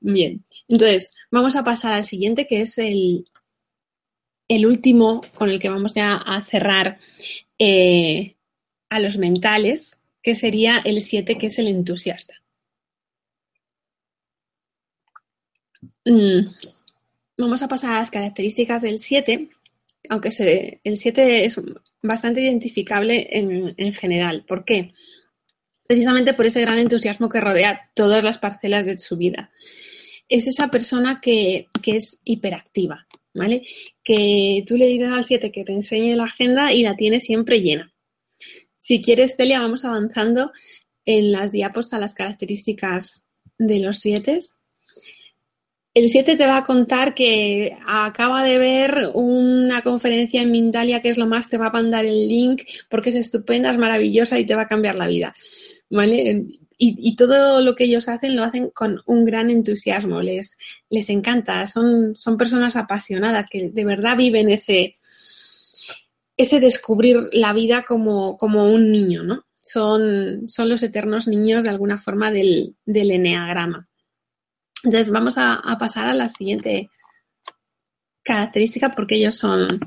Bien, 0.00 0.44
entonces 0.68 1.12
vamos 1.30 1.56
a 1.56 1.64
pasar 1.64 1.94
al 1.94 2.04
siguiente, 2.04 2.46
que 2.46 2.60
es 2.60 2.76
el, 2.76 3.24
el 4.48 4.66
último 4.66 5.22
con 5.34 5.48
el 5.48 5.60
que 5.60 5.70
vamos 5.70 5.94
ya 5.94 6.14
a 6.14 6.42
cerrar 6.42 6.98
eh, 7.58 8.36
a 8.90 9.00
los 9.00 9.16
mentales, 9.16 9.98
que 10.20 10.34
sería 10.34 10.82
el 10.84 11.00
7, 11.00 11.38
que 11.38 11.46
es 11.46 11.58
el 11.58 11.68
entusiasta. 11.68 12.34
Vamos 16.04 17.62
a 17.62 17.68
pasar 17.68 17.92
a 17.92 17.98
las 17.98 18.10
características 18.10 18.82
del 18.82 18.98
7, 18.98 19.48
aunque 20.08 20.30
se, 20.30 20.80
el 20.84 20.96
7 20.96 21.44
es 21.44 21.60
bastante 22.02 22.40
identificable 22.42 23.28
en, 23.30 23.94
general. 23.94 24.44
¿Por 24.46 24.64
qué? 24.64 24.92
Precisamente 25.86 26.34
por 26.34 26.46
ese 26.46 26.60
gran 26.60 26.78
entusiasmo 26.78 27.28
que 27.28 27.40
rodea 27.40 27.90
todas 27.94 28.22
las 28.24 28.38
parcelas 28.38 28.84
de 28.84 28.98
su 28.98 29.16
vida. 29.16 29.50
Es 30.28 30.46
esa 30.46 30.68
persona 30.68 31.20
que, 31.20 31.68
es 31.86 32.20
hiperactiva, 32.24 33.06
¿vale? 33.34 33.64
Que 34.04 34.64
tú 34.66 34.76
le 34.76 34.86
dices 34.86 35.10
al 35.10 35.24
7 35.24 35.50
que 35.50 35.64
te 35.64 35.72
enseñe 35.72 36.14
la 36.16 36.24
agenda 36.24 36.72
y 36.72 36.82
la 36.82 36.96
tiene 36.96 37.20
siempre 37.20 37.60
llena. 37.60 37.92
Si 38.76 39.00
quieres, 39.00 39.36
Celia, 39.36 39.60
vamos 39.60 39.84
avanzando 39.84 40.52
en 41.04 41.32
las 41.32 41.50
diapos 41.52 41.92
a 41.94 41.98
las 41.98 42.14
características 42.14 43.24
de 43.56 43.80
los 43.80 43.98
7 44.00 44.38
el 45.98 46.10
7 46.10 46.36
te 46.36 46.46
va 46.46 46.58
a 46.58 46.64
contar 46.64 47.12
que 47.12 47.76
acaba 47.86 48.44
de 48.44 48.58
ver 48.58 49.10
una 49.14 49.82
conferencia 49.82 50.40
en 50.40 50.52
Mindalia 50.52 51.02
que 51.02 51.08
es 51.08 51.18
lo 51.18 51.26
más, 51.26 51.48
te 51.48 51.58
va 51.58 51.66
a 51.66 51.72
mandar 51.72 52.04
el 52.04 52.28
link 52.28 52.62
porque 52.88 53.10
es 53.10 53.16
estupenda, 53.16 53.70
es 53.70 53.78
maravillosa 53.78 54.38
y 54.38 54.46
te 54.46 54.54
va 54.54 54.62
a 54.62 54.68
cambiar 54.68 54.94
la 54.94 55.08
vida. 55.08 55.34
¿Vale? 55.90 56.44
Y, 56.80 57.16
todo 57.16 57.60
lo 57.60 57.74
que 57.74 57.84
ellos 57.84 58.08
hacen 58.08 58.36
lo 58.36 58.44
hacen 58.44 58.70
con 58.70 59.02
un 59.06 59.24
gran 59.24 59.50
entusiasmo, 59.50 60.22
les, 60.22 60.56
les 60.88 61.10
encanta, 61.10 61.66
son, 61.66 62.14
son 62.14 62.36
personas 62.36 62.76
apasionadas 62.76 63.48
que 63.48 63.70
de 63.70 63.84
verdad 63.84 64.16
viven 64.16 64.48
ese, 64.48 64.94
ese 66.36 66.60
descubrir 66.60 67.30
la 67.32 67.52
vida 67.52 67.84
como, 67.84 68.36
como 68.36 68.72
un 68.72 68.92
niño, 68.92 69.24
¿no? 69.24 69.44
Son, 69.60 70.48
son 70.48 70.68
los 70.68 70.84
eternos 70.84 71.26
niños 71.26 71.64
de 71.64 71.70
alguna 71.70 71.98
forma 71.98 72.30
del, 72.30 72.76
del 72.86 73.10
eneagrama. 73.10 73.88
Entonces 74.84 75.10
vamos 75.10 75.34
a, 75.38 75.60
pasar 75.78 76.08
a 76.08 76.14
la 76.14 76.28
siguiente 76.28 76.90
característica 78.22 78.90
porque 78.90 79.16
ellos 79.16 79.36
son, 79.36 79.80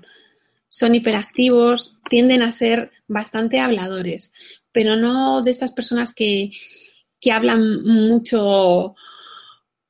son 0.67 0.95
hiperactivos, 0.95 1.95
tienden 2.09 2.41
a 2.41 2.53
ser 2.53 2.91
bastante 3.07 3.59
habladores, 3.59 4.33
pero 4.71 4.95
no 4.95 5.41
de 5.41 5.51
estas 5.51 5.71
personas 5.71 6.13
que, 6.13 6.51
que 7.19 7.31
hablan 7.31 7.83
mucho, 7.83 8.95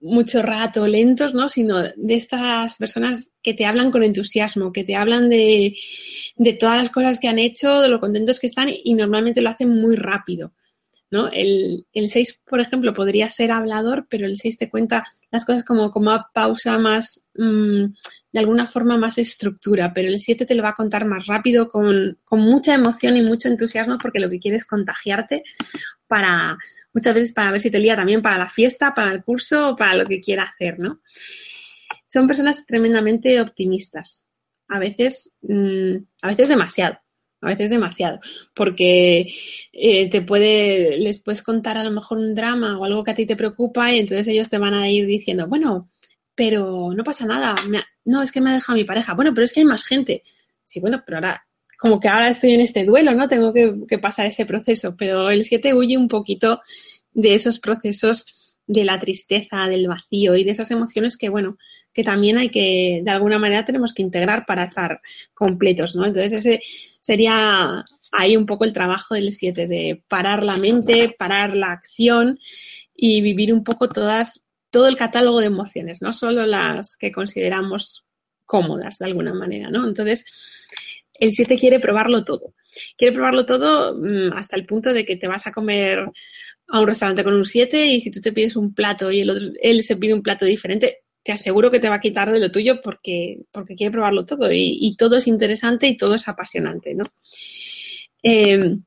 mucho 0.01 0.41
rato, 0.41 0.85
lentos, 0.87 1.33
¿no? 1.33 1.49
Sino 1.49 1.81
de 1.81 2.13
estas 2.13 2.77
personas 2.77 3.31
que 3.41 3.53
te 3.53 3.65
hablan 3.65 3.91
con 3.91 4.03
entusiasmo, 4.03 4.71
que 4.71 4.83
te 4.83 4.95
hablan 4.95 5.29
de, 5.29 5.75
de 6.35 6.53
todas 6.53 6.77
las 6.77 6.89
cosas 6.89 7.19
que 7.19 7.27
han 7.27 7.39
hecho, 7.39 7.81
de 7.81 7.87
lo 7.87 7.99
contentos 7.99 8.39
que 8.39 8.47
están 8.47 8.69
y 8.69 8.93
normalmente 8.93 9.41
lo 9.41 9.49
hacen 9.49 9.69
muy 9.69 9.95
rápido. 9.95 10.53
¿No? 11.11 11.27
El, 11.27 11.85
el 11.91 12.09
6, 12.09 12.41
por 12.49 12.61
ejemplo, 12.61 12.93
podría 12.93 13.29
ser 13.29 13.51
hablador, 13.51 14.07
pero 14.09 14.25
el 14.25 14.37
6 14.37 14.57
te 14.57 14.69
cuenta 14.69 15.03
las 15.29 15.45
cosas 15.45 15.65
como, 15.65 15.91
como 15.91 16.11
a 16.11 16.31
pausa 16.33 16.79
más, 16.79 17.27
mmm, 17.35 17.85
de 18.31 18.39
alguna 18.39 18.67
forma 18.67 18.97
más 18.97 19.17
estructura, 19.17 19.93
pero 19.93 20.07
el 20.07 20.21
7 20.21 20.45
te 20.45 20.55
lo 20.55 20.63
va 20.63 20.69
a 20.69 20.73
contar 20.73 21.05
más 21.05 21.27
rápido, 21.27 21.67
con, 21.67 22.17
con 22.23 22.39
mucha 22.39 22.73
emoción 22.73 23.17
y 23.17 23.21
mucho 23.23 23.49
entusiasmo, 23.49 23.97
porque 24.01 24.21
lo 24.21 24.29
que 24.29 24.39
quiere 24.39 24.57
es 24.57 24.65
contagiarte 24.65 25.43
para, 26.07 26.57
muchas 26.93 27.13
veces 27.13 27.33
para 27.33 27.51
ver 27.51 27.59
si 27.59 27.69
te 27.69 27.79
lía 27.79 27.97
también 27.97 28.21
para 28.21 28.37
la 28.37 28.49
fiesta, 28.49 28.93
para 28.93 29.11
el 29.11 29.21
curso 29.21 29.71
o 29.71 29.75
para 29.75 29.95
lo 29.95 30.05
que 30.05 30.21
quiera 30.21 30.43
hacer, 30.43 30.79
¿no? 30.79 31.01
Son 32.07 32.25
personas 32.25 32.65
tremendamente 32.65 33.39
optimistas, 33.41 34.25
a 34.69 34.79
veces, 34.79 35.33
mmm, 35.41 35.97
a 36.21 36.27
veces 36.29 36.47
demasiado 36.47 36.97
a 37.41 37.47
veces 37.47 37.69
demasiado, 37.69 38.19
porque 38.53 39.33
eh, 39.73 40.09
te 40.09 40.21
puede, 40.21 40.97
les 40.97 41.19
puedes 41.19 41.41
contar 41.41 41.77
a 41.77 41.83
lo 41.83 41.91
mejor 41.91 42.19
un 42.19 42.35
drama 42.35 42.77
o 42.77 42.85
algo 42.85 43.03
que 43.03 43.11
a 43.11 43.15
ti 43.15 43.25
te 43.25 43.35
preocupa 43.35 43.91
y 43.91 43.99
entonces 43.99 44.27
ellos 44.27 44.49
te 44.49 44.59
van 44.59 44.75
a 44.75 44.89
ir 44.89 45.07
diciendo, 45.07 45.47
bueno, 45.47 45.89
pero 46.35 46.93
no 46.93 47.03
pasa 47.03 47.25
nada, 47.25 47.55
me, 47.67 47.81
no, 48.05 48.21
es 48.21 48.31
que 48.31 48.41
me 48.41 48.51
ha 48.51 48.53
dejado 48.53 48.77
mi 48.77 48.83
pareja, 48.83 49.13
bueno, 49.13 49.33
pero 49.33 49.45
es 49.45 49.53
que 49.53 49.61
hay 49.61 49.65
más 49.65 49.83
gente. 49.83 50.21
Sí, 50.63 50.79
bueno, 50.79 51.03
pero 51.05 51.17
ahora, 51.17 51.43
como 51.77 51.99
que 51.99 52.07
ahora 52.07 52.29
estoy 52.29 52.53
en 52.53 52.61
este 52.61 52.85
duelo, 52.85 53.13
¿no? 53.13 53.27
Tengo 53.27 53.51
que, 53.51 53.75
que 53.87 53.97
pasar 53.97 54.27
ese 54.27 54.45
proceso, 54.45 54.95
pero 54.97 55.29
el 55.31 55.43
7 55.43 55.73
huye 55.73 55.97
un 55.97 56.07
poquito 56.07 56.61
de 57.11 57.33
esos 57.33 57.59
procesos 57.59 58.25
de 58.67 58.85
la 58.85 58.99
tristeza, 58.99 59.67
del 59.67 59.87
vacío 59.87 60.35
y 60.35 60.43
de 60.43 60.51
esas 60.51 60.71
emociones 60.71 61.17
que, 61.17 61.29
bueno, 61.29 61.57
que 61.93 62.03
también 62.03 62.37
hay 62.37 62.49
que, 62.49 63.01
de 63.03 63.11
alguna 63.11 63.37
manera, 63.37 63.65
tenemos 63.65 63.93
que 63.93 64.01
integrar 64.01 64.45
para 64.45 64.63
estar 64.63 64.99
completos, 65.33 65.95
¿no? 65.95 66.05
Entonces, 66.05 66.33
ese 66.33 66.61
sería 67.01 67.83
ahí 68.11 68.37
un 68.37 68.45
poco 68.45 68.63
el 68.63 68.73
trabajo 68.73 69.15
del 69.15 69.31
7, 69.31 69.67
de 69.67 70.01
parar 70.07 70.43
la 70.43 70.57
mente, 70.57 71.13
parar 71.17 71.55
la 71.55 71.71
acción 71.71 72.39
y 72.95 73.21
vivir 73.21 73.53
un 73.53 73.63
poco 73.63 73.89
todas, 73.89 74.43
todo 74.69 74.87
el 74.87 74.95
catálogo 74.95 75.39
de 75.39 75.47
emociones, 75.47 76.01
no 76.01 76.13
solo 76.13 76.45
las 76.45 76.95
que 76.95 77.11
consideramos 77.11 78.05
cómodas 78.45 78.97
de 78.99 79.05
alguna 79.05 79.33
manera, 79.33 79.69
¿no? 79.69 79.87
Entonces, 79.87 80.25
el 81.13 81.31
7 81.31 81.57
quiere 81.57 81.79
probarlo 81.79 82.23
todo. 82.23 82.53
Quiere 82.97 83.13
probarlo 83.13 83.45
todo 83.45 83.97
mm, 83.97 84.33
hasta 84.33 84.55
el 84.55 84.65
punto 84.65 84.93
de 84.93 85.05
que 85.05 85.17
te 85.17 85.27
vas 85.27 85.45
a 85.47 85.51
comer 85.51 86.05
a 86.67 86.79
un 86.79 86.87
restaurante 86.87 87.23
con 87.23 87.33
un 87.33 87.45
7 87.45 87.85
y 87.85 88.01
si 88.01 88.11
tú 88.11 88.21
te 88.21 88.31
pides 88.31 88.55
un 88.55 88.73
plato 88.73 89.11
y 89.11 89.21
el 89.21 89.29
otro, 89.29 89.49
él 89.61 89.83
se 89.83 89.97
pide 89.97 90.13
un 90.13 90.21
plato 90.21 90.45
diferente, 90.45 90.99
te 91.23 91.31
aseguro 91.31 91.69
que 91.71 91.79
te 91.79 91.89
va 91.89 91.95
a 91.95 91.99
quitar 91.99 92.31
de 92.31 92.39
lo 92.39 92.51
tuyo 92.51 92.81
porque, 92.81 93.41
porque 93.51 93.75
quiere 93.75 93.91
probarlo 93.91 94.25
todo 94.25 94.49
y, 94.51 94.95
todo 94.97 95.17
es 95.17 95.27
interesante 95.27 95.87
y 95.87 95.97
todo 95.97 96.15
es 96.15 96.27
apasionante, 96.27 96.93
¿no? 96.93 97.05
Eh, 98.23 98.77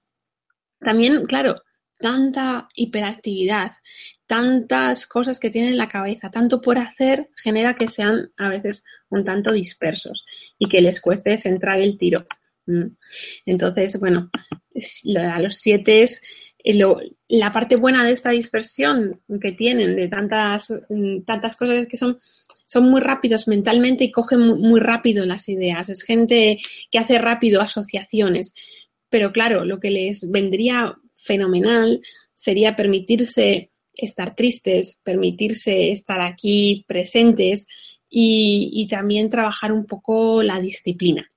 también, 0.80 1.24
claro, 1.26 1.56
tanta 1.98 2.68
hiperactividad, 2.74 3.72
tantas 4.26 5.06
cosas 5.06 5.38
que 5.38 5.50
tienen 5.50 5.72
en 5.72 5.78
la 5.78 5.88
cabeza, 5.88 6.30
tanto 6.30 6.60
por 6.60 6.78
hacer, 6.78 7.30
genera 7.42 7.74
que 7.74 7.88
sean 7.88 8.30
a 8.36 8.48
veces 8.48 8.84
un 9.08 9.24
tanto 9.24 9.52
dispersos 9.52 10.24
y 10.58 10.68
que 10.68 10.82
les 10.82 11.00
cueste 11.00 11.38
centrar 11.38 11.80
el 11.80 11.96
tiro. 11.96 12.26
Mm. 12.66 12.88
Entonces, 13.46 13.98
bueno, 14.00 14.30
a 15.18 15.40
los 15.40 15.56
siete 15.56 16.06
la 16.64 17.52
parte 17.52 17.76
buena 17.76 18.04
de 18.04 18.12
esta 18.12 18.30
dispersión 18.30 19.20
que 19.40 19.52
tienen 19.52 19.96
de 19.96 20.08
tantas, 20.08 20.72
mm, 20.88 21.22
tantas 21.26 21.56
cosas 21.56 21.80
es 21.80 21.86
que 21.86 21.98
son, 21.98 22.18
son 22.66 22.84
muy 22.84 23.02
rápidos 23.02 23.46
mentalmente 23.46 24.04
y 24.04 24.10
cogen 24.10 24.40
muy, 24.40 24.80
rápido 24.80 25.26
las 25.26 25.48
ideas. 25.48 25.90
Es 25.90 26.02
gente 26.02 26.58
que 26.90 26.98
hace 26.98 27.18
rápido 27.18 27.60
asociaciones. 27.60 28.54
Pero 29.10 29.30
claro, 29.30 29.64
lo 29.64 29.78
que 29.78 29.90
les 29.90 30.30
vendría 30.30 30.96
fenomenal 31.14 32.00
sería 32.32 32.76
permitirse 32.76 33.70
estar 33.92 34.34
tristes, 34.34 34.98
permitirse 35.04 35.90
estar 35.92 36.20
aquí 36.20 36.84
presentes 36.88 37.66
y 38.16 38.86
también 38.88 39.28
trabajar 39.28 39.72
un 39.72 39.86
poco 39.86 40.42
la 40.42 40.60
disciplina. 40.60 41.33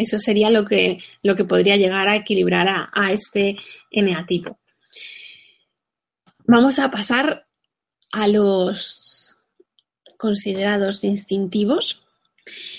Eso 0.00 0.18
sería 0.18 0.48
lo 0.48 0.64
que, 0.64 0.98
lo 1.22 1.34
que 1.34 1.44
podría 1.44 1.76
llegar 1.76 2.08
a 2.08 2.16
equilibrar 2.16 2.88
a, 2.90 3.12
este 3.12 3.58
eneatipo. 3.90 4.58
Vamos 6.46 6.78
a 6.78 6.90
pasar 6.90 7.46
a 8.10 8.26
los 8.26 9.36
considerados 10.16 11.04
instintivos. 11.04 12.02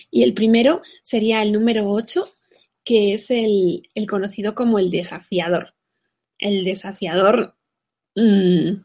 Y 0.09 0.23
el 0.23 0.33
primero 0.33 0.81
sería 1.03 1.43
el 1.43 1.51
número 1.51 1.91
8, 1.91 2.27
que 2.83 3.13
es 3.13 3.29
el, 3.29 3.87
el 3.93 4.07
conocido 4.07 4.55
como 4.55 4.79
el 4.79 4.89
desafiador. 4.89 5.75
El 6.39 6.63
desafiador, 6.63 7.55
mmm, 8.15 8.81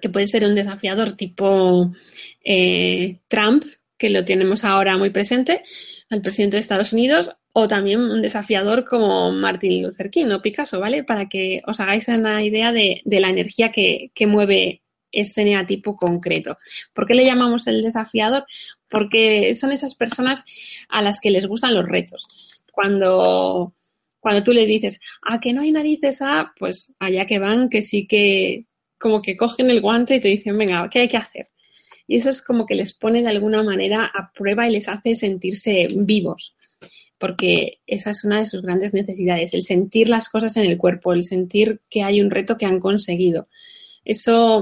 que 0.00 0.08
puede 0.08 0.28
ser 0.28 0.46
un 0.46 0.54
desafiador 0.54 1.12
tipo 1.12 1.94
eh, 2.42 3.20
Trump, 3.28 3.64
que 3.98 4.08
lo 4.08 4.24
tenemos 4.24 4.64
ahora 4.64 4.96
muy 4.96 5.10
presente, 5.10 5.62
al 6.08 6.22
presidente 6.22 6.56
de 6.56 6.62
Estados 6.62 6.92
Unidos, 6.94 7.36
o 7.58 7.68
también 7.68 8.00
un 8.00 8.20
desafiador 8.20 8.84
como 8.84 9.32
Martin 9.32 9.82
Luther 9.82 10.10
King 10.10 10.26
o 10.26 10.42
Picasso, 10.42 10.78
¿vale? 10.78 11.04
Para 11.04 11.26
que 11.26 11.62
os 11.66 11.80
hagáis 11.80 12.06
una 12.06 12.44
idea 12.44 12.70
de, 12.70 13.00
de 13.06 13.18
la 13.18 13.30
energía 13.30 13.70
que, 13.70 14.10
que, 14.14 14.26
mueve 14.26 14.82
este 15.10 15.42
neatipo 15.42 15.96
concreto. 15.96 16.58
¿Por 16.92 17.06
qué 17.06 17.14
le 17.14 17.24
llamamos 17.24 17.66
el 17.66 17.80
desafiador? 17.80 18.44
Porque 18.90 19.54
son 19.54 19.72
esas 19.72 19.94
personas 19.94 20.44
a 20.90 21.00
las 21.00 21.18
que 21.18 21.30
les 21.30 21.46
gustan 21.46 21.74
los 21.74 21.86
retos. 21.86 22.28
Cuando, 22.70 23.72
cuando 24.20 24.44
tú 24.44 24.52
les 24.52 24.68
dices, 24.68 25.00
a 25.22 25.40
que 25.40 25.54
no 25.54 25.62
hay 25.62 25.72
narices 25.72 26.20
a, 26.20 26.52
pues 26.58 26.94
allá 26.98 27.24
que 27.24 27.38
van, 27.38 27.70
que 27.70 27.80
sí 27.80 28.06
que 28.06 28.66
como 28.98 29.22
que 29.22 29.34
cogen 29.34 29.70
el 29.70 29.80
guante 29.80 30.16
y 30.16 30.20
te 30.20 30.28
dicen, 30.28 30.58
venga, 30.58 30.90
¿qué 30.90 30.98
hay 30.98 31.08
que 31.08 31.16
hacer? 31.16 31.46
Y 32.06 32.18
eso 32.18 32.28
es 32.28 32.42
como 32.42 32.66
que 32.66 32.74
les 32.74 32.92
pone 32.92 33.22
de 33.22 33.30
alguna 33.30 33.62
manera 33.62 34.12
a 34.14 34.30
prueba 34.30 34.68
y 34.68 34.72
les 34.72 34.88
hace 34.88 35.14
sentirse 35.14 35.88
vivos 35.90 36.54
porque 37.18 37.80
esa 37.86 38.10
es 38.10 38.24
una 38.24 38.38
de 38.38 38.46
sus 38.46 38.62
grandes 38.62 38.92
necesidades, 38.94 39.54
el 39.54 39.62
sentir 39.62 40.08
las 40.08 40.28
cosas 40.28 40.56
en 40.56 40.66
el 40.66 40.76
cuerpo, 40.76 41.12
el 41.12 41.24
sentir 41.24 41.80
que 41.90 42.02
hay 42.02 42.20
un 42.20 42.30
reto 42.30 42.56
que 42.56 42.66
han 42.66 42.80
conseguido. 42.80 43.48
Eso 44.04 44.54